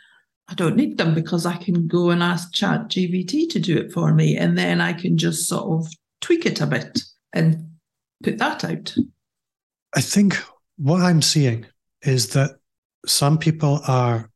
I 0.48 0.54
don't 0.54 0.76
need 0.76 0.98
them 0.98 1.14
because 1.14 1.46
I 1.46 1.56
can 1.56 1.86
go 1.86 2.10
and 2.10 2.22
ask 2.22 2.52
Chat 2.52 2.88
GPT 2.88 3.48
to 3.50 3.58
do 3.58 3.78
it 3.78 3.92
for 3.92 4.12
me, 4.12 4.36
and 4.36 4.58
then 4.58 4.80
I 4.80 4.92
can 4.92 5.16
just 5.16 5.48
sort 5.48 5.80
of 5.80 5.92
tweak 6.20 6.44
it 6.44 6.60
a 6.60 6.66
bit 6.66 7.02
and 7.32 7.70
put 8.22 8.38
that 8.38 8.64
out. 8.64 8.94
I 9.94 10.00
think 10.00 10.36
what 10.76 11.00
I'm 11.00 11.22
seeing 11.22 11.66
is 12.02 12.30
that 12.30 12.58
some 13.06 13.38
people 13.38 13.80
are 13.86 14.29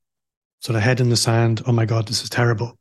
sort 0.65 0.77
of 0.77 0.83
head 0.83 0.99
in 0.99 1.11
the 1.11 1.17
sand, 1.17 1.61
oh 1.67 1.73
my 1.73 1.85
God, 1.85 2.09
this 2.09 2.23
is 2.23 2.31
terrible. 2.31 2.79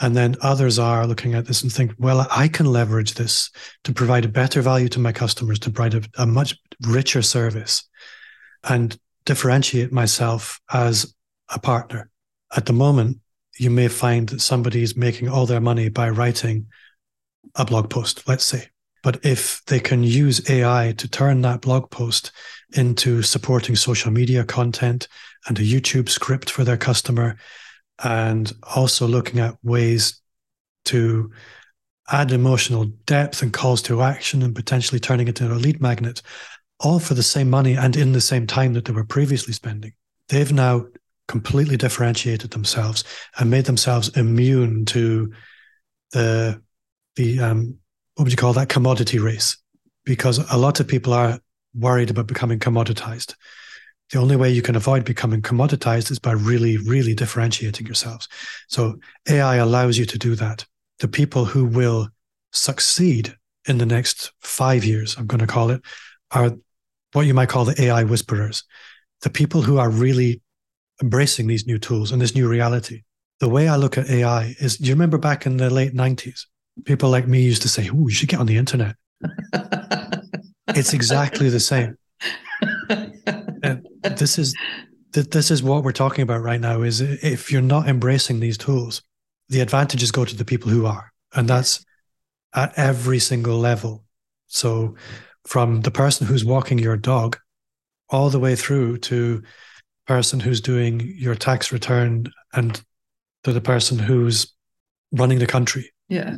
And 0.00 0.16
then 0.16 0.34
others 0.42 0.80
are 0.80 1.06
looking 1.06 1.34
at 1.34 1.46
this 1.46 1.62
and 1.62 1.72
think, 1.72 1.92
well, 1.96 2.26
I 2.28 2.48
can 2.48 2.66
leverage 2.66 3.14
this 3.14 3.50
to 3.84 3.92
provide 3.92 4.24
a 4.24 4.28
better 4.28 4.60
value 4.62 4.88
to 4.88 4.98
my 4.98 5.12
customers, 5.12 5.60
to 5.60 5.70
provide 5.70 5.94
a, 5.94 6.22
a 6.22 6.26
much 6.26 6.58
richer 6.88 7.22
service 7.22 7.88
and 8.64 8.98
differentiate 9.26 9.92
myself 9.92 10.60
as 10.72 11.14
a 11.54 11.60
partner. 11.60 12.10
At 12.56 12.66
the 12.66 12.72
moment, 12.72 13.18
you 13.56 13.70
may 13.70 13.86
find 13.86 14.28
that 14.30 14.40
somebody 14.40 14.82
is 14.82 14.96
making 14.96 15.28
all 15.28 15.46
their 15.46 15.60
money 15.60 15.88
by 15.88 16.10
writing 16.10 16.66
a 17.54 17.64
blog 17.64 17.90
post, 17.90 18.26
let's 18.26 18.44
say. 18.44 18.70
But 19.04 19.24
if 19.24 19.62
they 19.66 19.78
can 19.78 20.02
use 20.02 20.50
AI 20.50 20.94
to 20.98 21.08
turn 21.08 21.42
that 21.42 21.60
blog 21.60 21.90
post 21.90 22.32
into 22.72 23.22
supporting 23.22 23.76
social 23.76 24.10
media 24.10 24.42
content 24.42 25.06
and 25.46 25.58
a 25.58 25.62
YouTube 25.62 26.08
script 26.08 26.50
for 26.50 26.64
their 26.64 26.76
customer, 26.76 27.36
and 28.02 28.52
also 28.74 29.06
looking 29.06 29.40
at 29.40 29.56
ways 29.62 30.20
to 30.86 31.30
add 32.10 32.32
emotional 32.32 32.84
depth 33.06 33.42
and 33.42 33.52
calls 33.52 33.82
to 33.82 34.02
action 34.02 34.42
and 34.42 34.54
potentially 34.54 34.98
turning 34.98 35.28
it 35.28 35.40
into 35.40 35.54
a 35.54 35.56
lead 35.56 35.80
magnet, 35.80 36.22
all 36.80 36.98
for 36.98 37.14
the 37.14 37.22
same 37.22 37.48
money 37.48 37.76
and 37.76 37.96
in 37.96 38.12
the 38.12 38.20
same 38.20 38.46
time 38.46 38.72
that 38.74 38.84
they 38.84 38.92
were 38.92 39.04
previously 39.04 39.52
spending. 39.52 39.92
They've 40.28 40.52
now 40.52 40.86
completely 41.28 41.76
differentiated 41.76 42.50
themselves 42.50 43.04
and 43.38 43.50
made 43.50 43.64
themselves 43.64 44.08
immune 44.16 44.84
to 44.86 45.32
the 46.10 46.60
the 47.16 47.38
um, 47.40 47.78
what 48.14 48.24
would 48.24 48.32
you 48.32 48.36
call 48.36 48.52
that 48.54 48.68
commodity 48.68 49.18
race? 49.18 49.56
Because 50.04 50.38
a 50.50 50.56
lot 50.56 50.80
of 50.80 50.88
people 50.88 51.12
are 51.12 51.38
worried 51.74 52.10
about 52.10 52.26
becoming 52.26 52.58
commoditized. 52.58 53.34
The 54.10 54.18
only 54.18 54.36
way 54.36 54.50
you 54.50 54.62
can 54.62 54.74
avoid 54.74 55.04
becoming 55.04 55.40
commoditized 55.40 56.10
is 56.10 56.18
by 56.18 56.32
really, 56.32 56.78
really 56.78 57.14
differentiating 57.14 57.86
yourselves. 57.86 58.28
So 58.68 58.98
AI 59.28 59.56
allows 59.56 59.98
you 59.98 60.04
to 60.06 60.18
do 60.18 60.34
that. 60.36 60.64
The 60.98 61.08
people 61.08 61.44
who 61.44 61.64
will 61.64 62.08
succeed 62.52 63.34
in 63.68 63.78
the 63.78 63.86
next 63.86 64.32
five 64.40 64.84
years, 64.84 65.16
I'm 65.16 65.26
going 65.26 65.40
to 65.40 65.46
call 65.46 65.70
it, 65.70 65.82
are 66.32 66.56
what 67.12 67.26
you 67.26 67.34
might 67.34 67.48
call 67.48 67.64
the 67.64 67.80
AI 67.80 68.02
whisperers, 68.04 68.64
the 69.22 69.30
people 69.30 69.62
who 69.62 69.78
are 69.78 69.90
really 69.90 70.40
embracing 71.02 71.46
these 71.46 71.66
new 71.66 71.78
tools 71.78 72.10
and 72.10 72.20
this 72.20 72.34
new 72.34 72.48
reality. 72.48 73.02
The 73.38 73.48
way 73.48 73.68
I 73.68 73.76
look 73.76 73.96
at 73.96 74.10
AI 74.10 74.54
is, 74.58 74.76
do 74.76 74.88
you 74.88 74.94
remember 74.94 75.18
back 75.18 75.46
in 75.46 75.56
the 75.56 75.70
late 75.70 75.94
90s? 75.94 76.46
People 76.84 77.10
like 77.10 77.26
me 77.26 77.42
used 77.42 77.62
to 77.62 77.68
say, 77.68 77.88
Oh, 77.88 78.08
you 78.08 78.10
should 78.10 78.28
get 78.28 78.40
on 78.40 78.46
the 78.46 78.56
internet. 78.56 78.96
it's 80.68 80.92
exactly 80.92 81.48
the 81.48 81.60
same. 81.60 81.96
This 84.02 84.38
is 84.38 84.54
this 85.12 85.50
is 85.50 85.62
what 85.62 85.82
we're 85.82 85.92
talking 85.92 86.22
about 86.22 86.42
right 86.42 86.60
now 86.60 86.82
is 86.82 87.00
if 87.00 87.50
you're 87.50 87.60
not 87.60 87.88
embracing 87.88 88.40
these 88.40 88.56
tools 88.56 89.02
the 89.48 89.60
advantages 89.60 90.12
go 90.12 90.24
to 90.24 90.36
the 90.36 90.44
people 90.44 90.70
who 90.70 90.86
are 90.86 91.12
and 91.34 91.48
that's 91.48 91.84
at 92.54 92.72
every 92.76 93.18
single 93.18 93.58
level. 93.58 94.04
So 94.48 94.94
from 95.46 95.82
the 95.82 95.90
person 95.90 96.26
who's 96.26 96.44
walking 96.44 96.78
your 96.78 96.96
dog 96.96 97.38
all 98.08 98.30
the 98.30 98.40
way 98.40 98.56
through 98.56 98.98
to 98.98 99.42
person 100.06 100.40
who's 100.40 100.60
doing 100.60 101.14
your 101.16 101.34
tax 101.34 101.70
return 101.70 102.26
and 102.52 102.82
to 103.44 103.52
the 103.52 103.60
person 103.60 103.98
who's 103.98 104.52
running 105.12 105.38
the 105.38 105.46
country. 105.46 105.92
Yeah. 106.08 106.36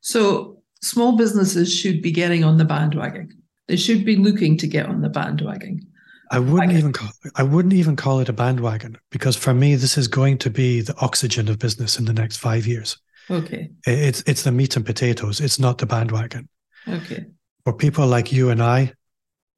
So 0.00 0.62
small 0.82 1.16
businesses 1.16 1.74
should 1.74 2.02
be 2.02 2.12
getting 2.12 2.44
on 2.44 2.56
the 2.56 2.64
bandwagon. 2.64 3.42
They 3.66 3.76
should 3.76 4.04
be 4.04 4.16
looking 4.16 4.56
to 4.58 4.66
get 4.66 4.86
on 4.86 5.00
the 5.00 5.08
bandwagon 5.08 5.86
I 6.30 6.38
wouldn't 6.38 6.72
even 6.72 6.92
call 6.92 7.08
I 7.34 7.42
wouldn't 7.42 7.74
even 7.74 7.96
call 7.96 8.20
it 8.20 8.28
a 8.28 8.32
bandwagon 8.32 8.96
because 9.10 9.36
for 9.36 9.52
me 9.52 9.74
this 9.74 9.98
is 9.98 10.06
going 10.06 10.38
to 10.38 10.50
be 10.50 10.80
the 10.80 10.96
oxygen 10.98 11.48
of 11.48 11.58
business 11.58 11.98
in 11.98 12.04
the 12.04 12.12
next 12.12 12.36
five 12.36 12.66
years. 12.66 12.96
Okay. 13.28 13.70
It's 13.86 14.22
it's 14.26 14.44
the 14.44 14.52
meat 14.52 14.76
and 14.76 14.86
potatoes. 14.86 15.40
It's 15.40 15.58
not 15.58 15.78
the 15.78 15.86
bandwagon. 15.86 16.48
Okay. 16.86 17.26
For 17.64 17.72
people 17.72 18.06
like 18.06 18.32
you 18.32 18.50
and 18.50 18.62
I, 18.62 18.92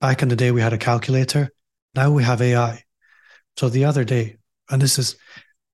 back 0.00 0.22
in 0.22 0.28
the 0.28 0.36
day 0.36 0.50
we 0.50 0.62
had 0.62 0.72
a 0.72 0.78
calculator. 0.78 1.50
Now 1.94 2.10
we 2.10 2.24
have 2.24 2.40
AI. 2.40 2.82
So 3.58 3.68
the 3.68 3.84
other 3.84 4.04
day, 4.04 4.36
and 4.70 4.80
this 4.80 4.98
is 4.98 5.16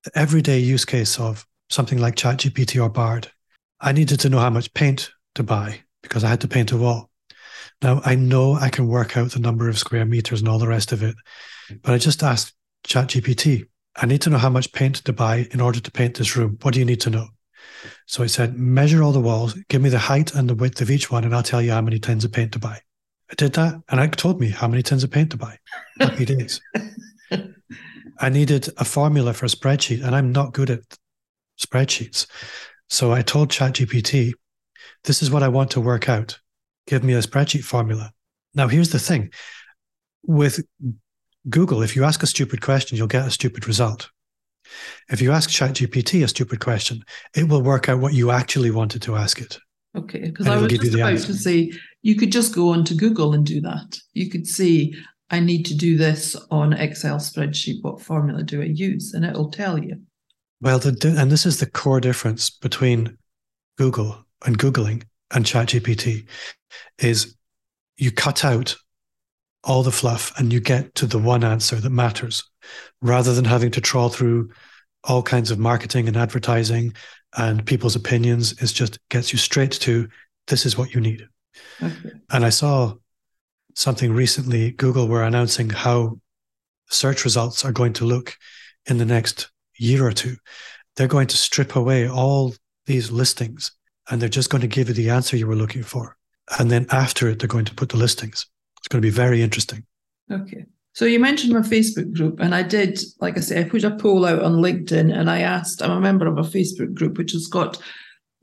the 0.03 0.11
everyday 0.17 0.59
use 0.59 0.83
case 0.83 1.17
of 1.19 1.45
something 1.69 1.97
like 1.97 2.15
ChatGPT 2.15 2.81
or 2.83 2.89
Bard. 2.89 3.31
I 3.79 3.93
needed 3.93 4.19
to 4.21 4.29
know 4.29 4.39
how 4.39 4.49
much 4.49 4.73
paint 4.73 5.11
to 5.35 5.43
buy 5.43 5.81
because 6.03 6.25
I 6.25 6.29
had 6.29 6.41
to 6.41 6.47
paint 6.47 6.73
a 6.73 6.77
wall. 6.77 7.09
Now, 7.81 8.01
I 8.03 8.15
know 8.15 8.55
I 8.55 8.69
can 8.69 8.87
work 8.87 9.15
out 9.15 9.31
the 9.31 9.39
number 9.39 9.69
of 9.69 9.79
square 9.79 10.05
meters 10.05 10.41
and 10.41 10.49
all 10.49 10.59
the 10.59 10.67
rest 10.67 10.91
of 10.91 11.01
it, 11.01 11.15
but 11.81 11.93
I 11.93 11.97
just 11.97 12.23
asked 12.23 12.53
ChatGPT, 12.85 13.65
I 13.95 14.05
need 14.05 14.21
to 14.23 14.29
know 14.29 14.37
how 14.37 14.49
much 14.49 14.73
paint 14.73 14.95
to 14.97 15.13
buy 15.13 15.47
in 15.51 15.61
order 15.61 15.79
to 15.79 15.91
paint 15.91 16.17
this 16.17 16.35
room. 16.35 16.57
What 16.61 16.73
do 16.73 16.79
you 16.79 16.85
need 16.85 17.01
to 17.01 17.09
know? 17.09 17.27
So 18.05 18.23
I 18.23 18.27
said, 18.27 18.57
measure 18.57 19.01
all 19.01 19.11
the 19.11 19.19
walls, 19.19 19.57
give 19.69 19.81
me 19.81 19.89
the 19.89 19.99
height 19.99 20.35
and 20.35 20.49
the 20.49 20.55
width 20.55 20.81
of 20.81 20.91
each 20.91 21.09
one, 21.11 21.23
and 21.23 21.33
I'll 21.33 21.43
tell 21.43 21.61
you 21.61 21.71
how 21.71 21.81
many 21.81 21.99
tins 21.99 22.25
of 22.25 22.31
paint 22.31 22.51
to 22.53 22.59
buy. 22.59 22.81
I 23.31 23.35
did 23.35 23.53
that, 23.53 23.81
and 23.89 23.99
it 23.99 24.11
told 24.13 24.41
me 24.41 24.49
how 24.49 24.67
many 24.67 24.81
tins 24.81 25.03
of 25.03 25.11
paint 25.11 25.31
to 25.31 25.37
buy. 25.37 25.57
Happy 25.99 26.25
days. 26.33 26.61
I 28.19 28.29
needed 28.29 28.69
a 28.77 28.83
formula 28.83 29.33
for 29.33 29.45
a 29.45 29.49
spreadsheet, 29.49 30.03
and 30.03 30.15
I'm 30.15 30.31
not 30.31 30.53
good 30.53 30.69
at 30.69 30.81
spreadsheets. 31.61 32.27
So 32.89 33.13
I 33.13 33.21
told 33.21 33.49
ChatGPT, 33.49 34.33
this 35.03 35.21
is 35.21 35.31
what 35.31 35.43
I 35.43 35.47
want 35.47 35.71
to 35.71 35.81
work 35.81 36.09
out 36.09 36.39
give 36.89 37.03
me 37.03 37.13
a 37.13 37.19
spreadsheet 37.19 37.63
formula. 37.63 38.11
Now, 38.55 38.67
here's 38.67 38.89
the 38.89 38.99
thing 38.99 39.31
with 40.23 40.59
Google, 41.49 41.81
if 41.83 41.95
you 41.95 42.03
ask 42.03 42.23
a 42.23 42.27
stupid 42.27 42.61
question, 42.61 42.97
you'll 42.97 43.07
get 43.07 43.27
a 43.27 43.31
stupid 43.31 43.67
result. 43.67 44.09
If 45.09 45.21
you 45.21 45.31
ask 45.31 45.49
ChatGPT 45.49 46.23
a 46.23 46.27
stupid 46.27 46.59
question, 46.59 47.03
it 47.35 47.47
will 47.47 47.61
work 47.61 47.89
out 47.89 47.99
what 47.99 48.13
you 48.13 48.31
actually 48.31 48.71
wanted 48.71 49.01
to 49.03 49.15
ask 49.15 49.39
it. 49.39 49.57
Okay, 49.95 50.19
because 50.19 50.47
I 50.47 50.57
was 50.57 50.71
just 50.71 50.93
about 50.93 51.13
answer. 51.13 51.27
to 51.27 51.33
say 51.33 51.71
you 52.01 52.15
could 52.15 52.31
just 52.31 52.53
go 52.53 52.69
onto 52.69 52.93
Google 52.95 53.33
and 53.33 53.45
do 53.45 53.61
that. 53.61 53.97
You 54.13 54.29
could 54.29 54.45
say, 54.45 54.93
I 55.31 55.39
need 55.39 55.63
to 55.67 55.75
do 55.75 55.97
this 55.97 56.35
on 56.51 56.73
Excel 56.73 57.17
spreadsheet. 57.17 57.81
What 57.81 58.01
formula 58.01 58.43
do 58.43 58.61
I 58.61 58.65
use? 58.65 59.13
And 59.13 59.25
it'll 59.25 59.49
tell 59.49 59.79
you. 59.79 60.01
Well, 60.61 60.77
the, 60.77 61.15
and 61.17 61.31
this 61.31 61.45
is 61.45 61.59
the 61.59 61.69
core 61.69 62.01
difference 62.01 62.49
between 62.49 63.17
Google 63.77 64.25
and 64.45 64.59
Googling 64.59 65.03
and 65.31 65.45
ChatGPT 65.45 66.27
is 66.97 67.35
you 67.97 68.11
cut 68.11 68.45
out 68.45 68.75
all 69.63 69.83
the 69.83 69.91
fluff 69.91 70.31
and 70.37 70.53
you 70.53 70.59
get 70.59 70.95
to 70.95 71.05
the 71.05 71.19
one 71.19 71.43
answer 71.43 71.75
that 71.75 71.89
matters 71.89 72.43
rather 73.01 73.33
than 73.33 73.45
having 73.45 73.71
to 73.71 73.81
trawl 73.81 74.09
through 74.09 74.49
all 75.03 75.21
kinds 75.21 75.51
of 75.51 75.59
marketing 75.59 76.07
and 76.07 76.17
advertising 76.17 76.93
and 77.37 77.65
people's 77.65 77.95
opinions. 77.95 78.53
It 78.53 78.67
just 78.67 78.99
gets 79.09 79.31
you 79.31 79.37
straight 79.37 79.71
to 79.71 80.07
this 80.47 80.65
is 80.65 80.77
what 80.77 80.93
you 80.93 81.01
need. 81.01 81.27
Okay. 81.81 82.11
And 82.31 82.45
I 82.45 82.49
saw 82.49 82.95
something 83.75 84.11
recently, 84.13 84.71
Google 84.71 85.07
were 85.07 85.23
announcing 85.23 85.69
how 85.69 86.19
search 86.89 87.23
results 87.23 87.63
are 87.63 87.71
going 87.71 87.93
to 87.93 88.05
look 88.05 88.35
in 88.87 88.97
the 88.97 89.05
next 89.05 89.51
year 89.77 90.05
or 90.05 90.11
two. 90.11 90.35
They're 90.95 91.07
going 91.07 91.27
to 91.27 91.37
strip 91.37 91.75
away 91.75 92.09
all 92.09 92.55
these 92.85 93.11
listings 93.11 93.71
and 94.09 94.21
they're 94.21 94.29
just 94.29 94.49
going 94.49 94.61
to 94.61 94.67
give 94.67 94.87
you 94.87 94.93
the 94.93 95.09
answer 95.09 95.37
you 95.37 95.47
were 95.47 95.55
looking 95.55 95.83
for. 95.83 96.17
And 96.57 96.71
then 96.71 96.87
after 96.91 97.29
it, 97.29 97.39
they're 97.39 97.47
going 97.47 97.65
to 97.65 97.75
put 97.75 97.89
the 97.89 97.97
listings. 97.97 98.45
It's 98.79 98.87
going 98.87 99.01
to 99.01 99.05
be 99.05 99.11
very 99.11 99.41
interesting. 99.41 99.85
Okay. 100.31 100.65
So 100.93 101.05
you 101.05 101.19
mentioned 101.19 101.53
my 101.53 101.59
Facebook 101.59 102.13
group, 102.13 102.39
and 102.39 102.55
I 102.55 102.63
did, 102.63 102.99
like 103.21 103.37
I 103.37 103.41
say, 103.41 103.59
I 103.59 103.63
put 103.63 103.83
a 103.83 103.95
poll 103.95 104.25
out 104.25 104.41
on 104.41 104.55
LinkedIn 104.55 105.15
and 105.15 105.29
I 105.29 105.41
asked, 105.41 105.81
I'm 105.81 105.91
a 105.91 106.01
member 106.01 106.27
of 106.27 106.37
a 106.37 106.41
Facebook 106.41 106.93
group 106.93 107.17
which 107.17 107.31
has 107.31 107.47
got 107.47 107.79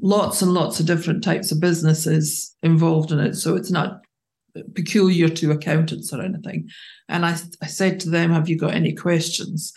lots 0.01 0.43
and 0.43 0.53
lots 0.53 0.79
of 0.79 0.87
different 0.87 1.25
types 1.25 1.51
of 1.51 1.61
businesses 1.61 2.55
involved 2.63 3.13
in 3.13 3.19
it. 3.19 3.35
So 3.35 3.57
it's 3.57 3.71
not 3.71 4.03
peculiar 4.75 5.29
to 5.29 5.51
accountants 5.51 6.13
or 6.13 6.23
anything. 6.23 6.69
And 7.09 7.27
I, 7.27 7.37
I 7.63 7.67
said 7.67 8.01
to 8.01 8.11
them, 8.11 8.31
Have 8.31 8.49
you 8.49 8.57
got 8.57 8.75
any 8.75 8.95
questions? 8.95 9.73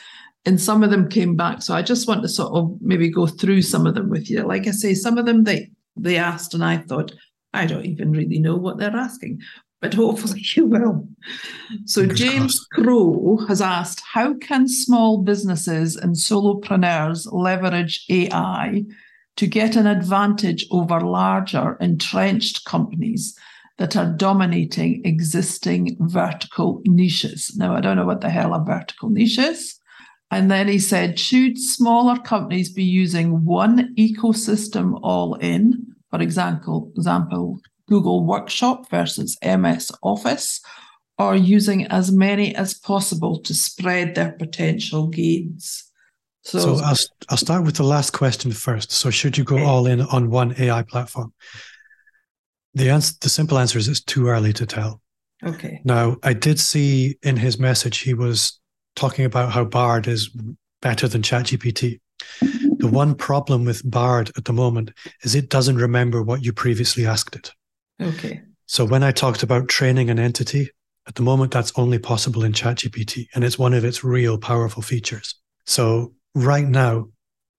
And 0.45 0.59
some 0.59 0.83
of 0.83 0.89
them 0.89 1.09
came 1.09 1.35
back. 1.35 1.61
So 1.61 1.73
I 1.73 1.81
just 1.81 2.07
want 2.07 2.21
to 2.21 2.29
sort 2.29 2.53
of 2.53 2.77
maybe 2.81 3.09
go 3.09 3.27
through 3.27 3.61
some 3.61 3.85
of 3.85 3.95
them 3.95 4.09
with 4.09 4.29
you. 4.29 4.41
Like 4.43 4.67
I 4.67 4.71
say, 4.71 4.93
some 4.93 5.17
of 5.17 5.25
them 5.25 5.43
they 5.43 5.69
they 5.95 6.17
asked, 6.17 6.53
and 6.53 6.63
I 6.63 6.77
thought, 6.77 7.13
I 7.53 7.65
don't 7.65 7.85
even 7.85 8.11
really 8.11 8.39
know 8.39 8.55
what 8.55 8.77
they're 8.77 8.95
asking, 8.95 9.41
but 9.81 9.93
hopefully 9.93 10.41
you 10.55 10.65
will. 10.65 11.07
So 11.85 12.01
Fingers 12.01 12.19
James 12.19 12.67
Crow 12.73 13.37
has 13.47 13.61
asked, 13.61 14.01
how 14.13 14.35
can 14.35 14.67
small 14.67 15.19
businesses 15.19 15.95
and 15.95 16.15
solopreneurs 16.15 17.27
leverage 17.31 18.05
AI 18.09 18.83
to 19.37 19.47
get 19.47 19.75
an 19.75 19.87
advantage 19.87 20.65
over 20.71 20.99
larger 20.99 21.75
entrenched 21.79 22.65
companies 22.65 23.37
that 23.77 23.95
are 23.95 24.11
dominating 24.11 25.01
existing 25.05 25.95
vertical 26.01 26.81
niches? 26.85 27.55
Now, 27.55 27.75
I 27.75 27.81
don't 27.81 27.95
know 27.95 28.05
what 28.05 28.21
the 28.21 28.29
hell 28.29 28.53
a 28.53 28.63
vertical 28.63 29.09
niche 29.09 29.39
is. 29.39 29.78
And 30.31 30.51
then 30.51 30.67
he 30.67 30.77
said, 30.77 31.19
should 31.19 31.57
smaller 31.57 32.19
companies 32.19 32.71
be 32.71 32.83
using 32.83 33.45
one 33.45 33.95
ecosystem 33.95 34.99
all 35.01 35.35
in? 35.35 35.95
For 36.11 36.21
example, 36.21 36.91
example, 36.95 37.59
Google 37.87 38.23
Workspace 38.23 38.89
versus 38.89 39.37
MS 39.43 39.91
Office, 40.03 40.61
or 41.17 41.35
using 41.35 41.87
as 41.87 42.11
many 42.11 42.55
as 42.55 42.73
possible 42.73 43.39
to 43.39 43.53
spread 43.53 44.15
their 44.15 44.31
potential 44.33 45.07
gains? 45.07 45.85
So, 46.43 46.59
so 46.59 46.83
I'll, 46.83 46.95
I'll 47.29 47.37
start 47.37 47.63
with 47.63 47.75
the 47.75 47.83
last 47.83 48.11
question 48.11 48.51
first. 48.51 48.91
So, 48.91 49.09
should 49.09 49.37
you 49.37 49.43
go 49.43 49.63
all 49.65 49.87
in 49.87 50.01
on 50.01 50.29
one 50.29 50.55
AI 50.57 50.83
platform? 50.83 51.33
The 52.75 52.91
answer, 52.91 53.13
the 53.19 53.29
simple 53.29 53.57
answer 53.57 53.77
is 53.77 53.87
it's 53.87 54.01
too 54.01 54.27
early 54.27 54.53
to 54.53 54.65
tell. 54.65 55.01
Okay. 55.43 55.81
Now, 55.83 56.17
I 56.23 56.33
did 56.33 56.59
see 56.59 57.17
in 57.23 57.35
his 57.35 57.59
message 57.59 57.99
he 57.99 58.13
was 58.13 58.59
talking 58.95 59.25
about 59.25 59.51
how 59.51 59.63
Bard 59.63 60.07
is 60.07 60.29
better 60.81 61.07
than 61.07 61.21
ChatGPT. 61.21 61.99
The 62.41 62.87
one 62.87 63.15
problem 63.15 63.65
with 63.65 63.89
Bard 63.89 64.31
at 64.37 64.45
the 64.45 64.53
moment 64.53 64.91
is 65.23 65.35
it 65.35 65.49
doesn't 65.49 65.77
remember 65.77 66.21
what 66.21 66.43
you 66.43 66.53
previously 66.53 67.05
asked 67.05 67.35
it. 67.35 67.51
Okay. 68.01 68.41
So 68.65 68.85
when 68.85 69.03
I 69.03 69.11
talked 69.11 69.43
about 69.43 69.67
training 69.67 70.09
an 70.09 70.19
entity, 70.19 70.69
at 71.07 71.15
the 71.15 71.23
moment 71.23 71.51
that's 71.51 71.73
only 71.75 71.97
possible 71.97 72.43
in 72.43 72.53
ChatGPT, 72.53 73.27
and 73.33 73.43
it's 73.43 73.57
one 73.57 73.73
of 73.73 73.83
its 73.83 74.03
real 74.03 74.37
powerful 74.37 74.83
features. 74.83 75.35
So 75.65 76.13
right 76.35 76.67
now, 76.67 77.09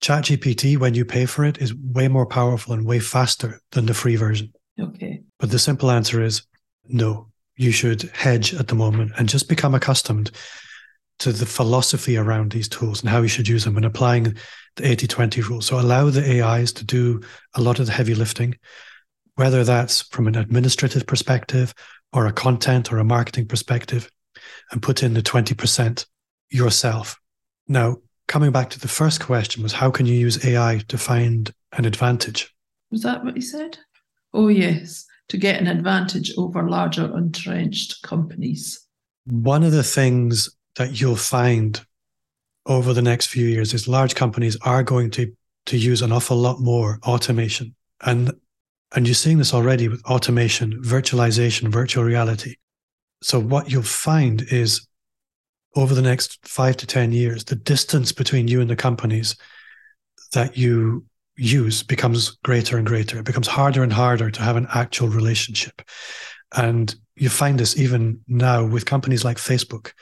ChatGPT, 0.02 0.78
when 0.78 0.94
you 0.94 1.04
pay 1.04 1.26
for 1.26 1.44
it, 1.44 1.58
is 1.58 1.74
way 1.74 2.08
more 2.08 2.26
powerful 2.26 2.72
and 2.72 2.86
way 2.86 3.00
faster 3.00 3.60
than 3.72 3.86
the 3.86 3.94
free 3.94 4.16
version. 4.16 4.52
Okay. 4.80 5.20
But 5.38 5.50
the 5.50 5.58
simple 5.58 5.90
answer 5.90 6.22
is 6.22 6.42
no. 6.86 7.28
You 7.56 7.72
should 7.72 8.02
hedge 8.14 8.54
at 8.54 8.68
the 8.68 8.74
moment 8.74 9.12
and 9.18 9.28
just 9.28 9.48
become 9.48 9.74
accustomed 9.74 10.30
to 11.20 11.32
the 11.32 11.46
philosophy 11.46 12.16
around 12.16 12.52
these 12.52 12.68
tools 12.68 13.00
and 13.00 13.10
how 13.10 13.22
you 13.22 13.28
should 13.28 13.48
use 13.48 13.64
them 13.64 13.76
and 13.76 13.86
applying 13.86 14.34
the 14.76 14.86
80 14.86 15.06
20 15.06 15.40
rule. 15.42 15.60
So 15.60 15.78
allow 15.78 16.10
the 16.10 16.42
AIs 16.42 16.72
to 16.74 16.84
do 16.84 17.20
a 17.54 17.60
lot 17.60 17.78
of 17.78 17.86
the 17.86 17.92
heavy 17.92 18.14
lifting 18.14 18.56
whether 19.40 19.64
that's 19.64 20.02
from 20.02 20.26
an 20.26 20.36
administrative 20.36 21.06
perspective 21.06 21.74
or 22.12 22.26
a 22.26 22.32
content 22.32 22.92
or 22.92 22.98
a 22.98 23.04
marketing 23.04 23.46
perspective, 23.46 24.10
and 24.70 24.82
put 24.82 25.02
in 25.02 25.14
the 25.14 25.22
20% 25.22 26.04
yourself. 26.50 27.18
Now, 27.66 27.96
coming 28.28 28.52
back 28.52 28.68
to 28.70 28.78
the 28.78 28.86
first 28.86 29.20
question 29.20 29.62
was 29.62 29.72
how 29.72 29.90
can 29.90 30.04
you 30.04 30.12
use 30.12 30.44
AI 30.44 30.82
to 30.88 30.98
find 30.98 31.50
an 31.72 31.86
advantage? 31.86 32.54
Was 32.90 33.02
that 33.02 33.24
what 33.24 33.34
you 33.34 33.40
said? 33.40 33.78
Oh, 34.34 34.48
yes, 34.48 35.06
to 35.28 35.38
get 35.38 35.58
an 35.58 35.68
advantage 35.68 36.32
over 36.36 36.68
larger 36.68 37.10
entrenched 37.16 38.02
companies. 38.02 38.86
One 39.24 39.62
of 39.62 39.72
the 39.72 39.82
things 39.82 40.50
that 40.76 41.00
you'll 41.00 41.16
find 41.16 41.84
over 42.66 42.92
the 42.92 43.02
next 43.02 43.26
few 43.26 43.46
years 43.46 43.74
is 43.74 43.88
large 43.88 44.14
companies 44.14 44.56
are 44.62 44.82
going 44.82 45.10
to, 45.10 45.34
to 45.66 45.76
use 45.76 46.02
an 46.02 46.12
awful 46.12 46.36
lot 46.36 46.60
more 46.60 46.98
automation. 47.04 47.74
And 48.02 48.32
and 48.92 49.06
you're 49.06 49.14
seeing 49.14 49.38
this 49.38 49.54
already 49.54 49.88
with 49.88 50.04
automation, 50.04 50.82
virtualization, 50.82 51.68
virtual 51.68 52.04
reality. 52.04 52.56
So, 53.22 53.38
what 53.38 53.70
you'll 53.70 53.82
find 53.82 54.42
is 54.42 54.86
over 55.76 55.94
the 55.94 56.02
next 56.02 56.44
five 56.46 56.76
to 56.78 56.86
10 56.86 57.12
years, 57.12 57.44
the 57.44 57.54
distance 57.54 58.10
between 58.10 58.48
you 58.48 58.60
and 58.60 58.68
the 58.68 58.76
companies 58.76 59.36
that 60.32 60.56
you 60.56 61.04
use 61.36 61.82
becomes 61.82 62.30
greater 62.42 62.76
and 62.76 62.86
greater. 62.86 63.18
It 63.18 63.24
becomes 63.24 63.46
harder 63.46 63.82
and 63.84 63.92
harder 63.92 64.30
to 64.30 64.42
have 64.42 64.56
an 64.56 64.66
actual 64.74 65.08
relationship. 65.08 65.82
And 66.56 66.92
you 67.14 67.28
find 67.28 67.60
this 67.60 67.78
even 67.78 68.20
now 68.26 68.64
with 68.64 68.86
companies 68.86 69.24
like 69.24 69.36
Facebook. 69.36 69.92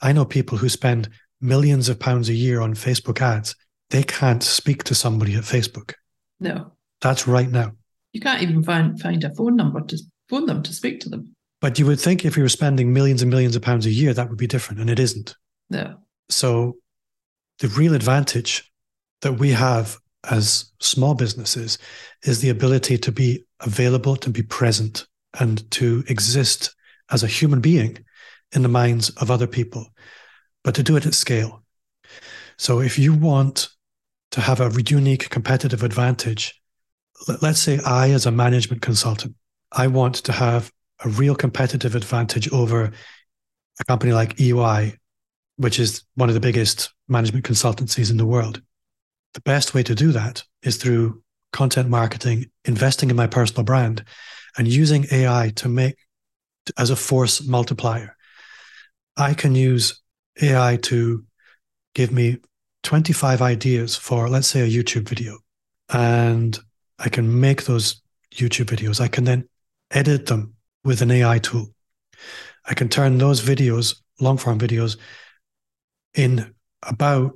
I 0.00 0.12
know 0.12 0.24
people 0.24 0.58
who 0.58 0.68
spend 0.68 1.08
millions 1.40 1.88
of 1.88 1.98
pounds 1.98 2.28
a 2.28 2.34
year 2.34 2.60
on 2.60 2.74
Facebook 2.74 3.20
ads. 3.20 3.54
They 3.90 4.02
can't 4.02 4.42
speak 4.42 4.84
to 4.84 4.94
somebody 4.94 5.34
at 5.34 5.44
Facebook. 5.44 5.94
No. 6.40 6.72
That's 7.00 7.26
right 7.26 7.50
now. 7.50 7.72
You 8.12 8.20
can't 8.20 8.42
even 8.42 8.62
find 8.62 9.00
find 9.00 9.22
a 9.24 9.34
phone 9.34 9.56
number 9.56 9.80
to 9.80 9.98
phone 10.28 10.46
them 10.46 10.62
to 10.62 10.72
speak 10.72 11.00
to 11.00 11.08
them. 11.08 11.34
But 11.60 11.78
you 11.78 11.86
would 11.86 12.00
think 12.00 12.24
if 12.24 12.36
you 12.36 12.42
were 12.42 12.48
spending 12.48 12.92
millions 12.92 13.22
and 13.22 13.30
millions 13.30 13.56
of 13.56 13.62
pounds 13.62 13.86
a 13.86 13.90
year, 13.90 14.14
that 14.14 14.28
would 14.28 14.38
be 14.38 14.46
different, 14.46 14.80
and 14.80 14.88
it 14.88 14.98
isn't. 14.98 15.34
No. 15.70 15.96
So 16.28 16.76
the 17.58 17.68
real 17.68 17.94
advantage 17.94 18.70
that 19.22 19.34
we 19.34 19.50
have 19.50 19.96
as 20.30 20.72
small 20.80 21.14
businesses 21.14 21.78
is 22.24 22.40
the 22.40 22.50
ability 22.50 22.98
to 22.98 23.12
be 23.12 23.44
available, 23.60 24.16
to 24.16 24.30
be 24.30 24.42
present, 24.42 25.06
and 25.38 25.68
to 25.72 26.04
exist 26.08 26.74
as 27.10 27.22
a 27.22 27.28
human 27.28 27.60
being 27.60 27.98
in 28.52 28.62
the 28.62 28.68
minds 28.68 29.10
of 29.10 29.30
other 29.30 29.46
people, 29.46 29.86
but 30.64 30.74
to 30.74 30.82
do 30.82 30.96
it 30.96 31.06
at 31.06 31.14
scale. 31.14 31.62
So 32.56 32.80
if 32.80 32.98
you 32.98 33.14
want 33.14 33.68
to 34.32 34.40
have 34.40 34.60
a 34.60 34.70
unique 34.82 35.30
competitive 35.30 35.82
advantage 35.82 36.58
let's 37.42 37.60
say 37.60 37.78
I, 37.84 38.10
as 38.10 38.26
a 38.26 38.30
management 38.30 38.82
consultant, 38.82 39.34
I 39.72 39.86
want 39.86 40.16
to 40.16 40.32
have 40.32 40.72
a 41.04 41.08
real 41.08 41.34
competitive 41.34 41.94
advantage 41.94 42.50
over 42.52 42.92
a 43.80 43.84
company 43.84 44.12
like 44.12 44.40
EY, 44.40 44.94
which 45.56 45.78
is 45.78 46.04
one 46.14 46.28
of 46.28 46.34
the 46.34 46.40
biggest 46.40 46.92
management 47.08 47.44
consultancies 47.44 48.10
in 48.10 48.16
the 48.16 48.26
world. 48.26 48.62
The 49.34 49.40
best 49.40 49.74
way 49.74 49.82
to 49.84 49.94
do 49.94 50.12
that 50.12 50.42
is 50.62 50.76
through 50.76 51.22
content 51.52 51.88
marketing, 51.88 52.46
investing 52.64 53.10
in 53.10 53.16
my 53.16 53.26
personal 53.26 53.64
brand, 53.64 54.04
and 54.56 54.66
using 54.66 55.06
AI 55.12 55.52
to 55.56 55.68
make 55.68 55.96
as 56.76 56.90
a 56.90 56.96
force 56.96 57.46
multiplier. 57.46 58.16
I 59.18 59.34
can 59.34 59.54
use 59.54 60.00
AI 60.40 60.76
to 60.82 61.24
give 61.94 62.12
me 62.12 62.38
25 62.84 63.42
ideas 63.42 63.96
for, 63.96 64.28
let's 64.28 64.46
say, 64.46 64.60
a 64.60 64.70
YouTube 64.70 65.08
video. 65.08 65.38
And 65.92 66.58
I 67.00 67.08
can 67.08 67.40
make 67.40 67.64
those 67.64 68.00
YouTube 68.32 68.66
videos. 68.66 69.00
I 69.00 69.08
can 69.08 69.24
then 69.24 69.48
edit 69.90 70.26
them 70.26 70.54
with 70.84 71.02
an 71.02 71.10
AI 71.10 71.38
tool. 71.38 71.74
I 72.64 72.74
can 72.74 72.88
turn 72.88 73.18
those 73.18 73.42
videos, 73.42 73.96
long 74.20 74.36
form 74.36 74.58
videos, 74.58 74.96
in 76.14 76.54
about 76.86 77.32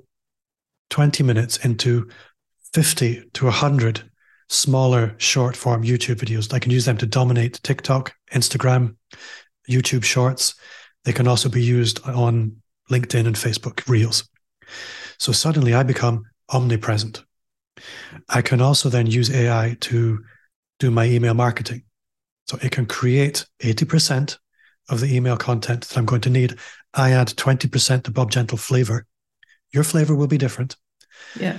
20 0.90 1.24
minutes 1.24 1.56
into 1.64 2.08
50 2.74 3.30
to 3.32 3.44
100 3.46 4.08
smaller 4.48 5.14
short 5.18 5.56
form 5.56 5.82
YouTube 5.82 6.16
videos. 6.16 6.52
I 6.52 6.58
can 6.58 6.70
use 6.70 6.84
them 6.84 6.98
to 6.98 7.06
dominate 7.06 7.60
TikTok, 7.62 8.14
Instagram, 8.32 8.96
YouTube 9.68 10.04
shorts. 10.04 10.54
They 11.04 11.12
can 11.12 11.26
also 11.26 11.48
be 11.48 11.62
used 11.62 12.06
on 12.06 12.62
LinkedIn 12.90 13.26
and 13.26 13.36
Facebook 13.36 13.88
Reels. 13.88 14.28
So 15.18 15.32
suddenly 15.32 15.74
I 15.74 15.82
become 15.82 16.24
omnipresent. 16.50 17.24
I 18.28 18.42
can 18.42 18.60
also 18.60 18.88
then 18.88 19.06
use 19.06 19.30
AI 19.30 19.76
to 19.80 20.24
do 20.78 20.90
my 20.90 21.06
email 21.06 21.34
marketing. 21.34 21.84
So 22.46 22.58
it 22.62 22.72
can 22.72 22.86
create 22.86 23.46
80% 23.60 24.38
of 24.88 25.00
the 25.00 25.14
email 25.14 25.36
content 25.36 25.88
that 25.88 25.96
I'm 25.96 26.06
going 26.06 26.20
to 26.22 26.30
need. 26.30 26.56
I 26.94 27.12
add 27.12 27.28
20% 27.28 28.02
to 28.04 28.10
Bob 28.10 28.30
Gentle 28.30 28.58
flavor. 28.58 29.06
Your 29.72 29.84
flavor 29.84 30.14
will 30.14 30.26
be 30.26 30.38
different. 30.38 30.76
Yeah. 31.38 31.58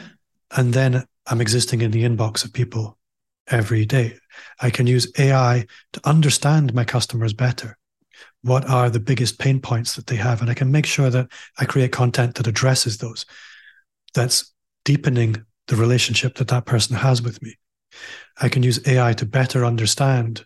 And 0.56 0.74
then 0.74 1.06
I'm 1.26 1.42
existing 1.42 1.82
in 1.82 1.92
the 1.92 2.04
inbox 2.04 2.46
of 2.46 2.54
people 2.54 2.98
every 3.48 3.86
day. 3.86 4.18
I 4.62 4.70
can 4.70 4.88
use 4.88 5.12
AI 5.18 5.66
to 5.94 6.02
understand 6.04 6.74
my 6.74 6.84
customers 6.84 7.34
better. 7.34 7.78
What 8.42 8.70
are 8.70 8.90
the 8.90 9.00
biggest 9.00 9.40
pain 9.40 9.60
points 9.60 9.96
that 9.96 10.08
they 10.08 10.16
have? 10.18 10.42
And 10.42 10.50
I 10.50 10.54
can 10.54 10.72
make 10.72 10.86
sure 10.86 11.10
that 11.10 11.30
I 11.58 11.66
create 11.66 11.92
content 11.92 12.36
that 12.36 12.48
addresses 12.48 12.98
those. 12.98 13.26
That's 14.14 14.54
deepening 14.86 15.46
the 15.68 15.76
relationship 15.76 16.36
that 16.36 16.50
that 16.50 16.66
person 16.66 16.96
has 16.96 17.22
with 17.22 17.42
me. 17.42 17.56
I 18.42 18.50
can 18.50 18.64
use 18.64 18.86
AI 18.88 19.14
to 19.14 19.26
better 19.26 19.66
understand 19.66 20.46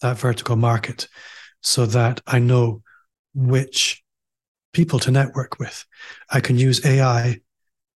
that 0.00 0.18
vertical 0.18 0.56
market 0.56 1.08
so 1.62 1.86
that 1.86 2.20
I 2.26 2.38
know 2.38 2.82
which 3.34 4.02
people 4.72 4.98
to 5.00 5.10
network 5.10 5.58
with. 5.58 5.84
I 6.30 6.40
can 6.40 6.58
use 6.58 6.84
AI 6.84 7.40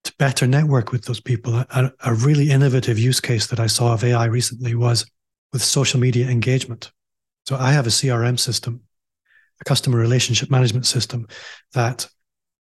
to 0.05 0.15
better 0.19 0.47
network 0.47 0.91
with 0.91 1.05
those 1.05 1.21
people. 1.21 1.57
A, 1.57 1.93
a, 2.05 2.15
really 2.15 2.51
innovative 2.51 2.99
use 2.99 3.21
case 3.21 3.47
that 3.49 3.61
I 3.61 3.69
saw 3.69 3.93
of 3.93 4.03
AI 4.03 4.25
recently 4.25 4.75
was 4.75 5.07
with 5.53 5.63
social 5.63 6.01
media 6.01 6.29
engagement. 6.29 6.91
So 7.47 7.57
I 7.57 7.73
have 7.73 7.87
a 7.87 7.91
CRM 7.91 8.39
system, 8.39 8.81
a 9.63 9.69
customer 9.69 9.99
relationship 9.99 10.51
management 10.51 10.87
system 10.87 11.27
that 11.73 12.09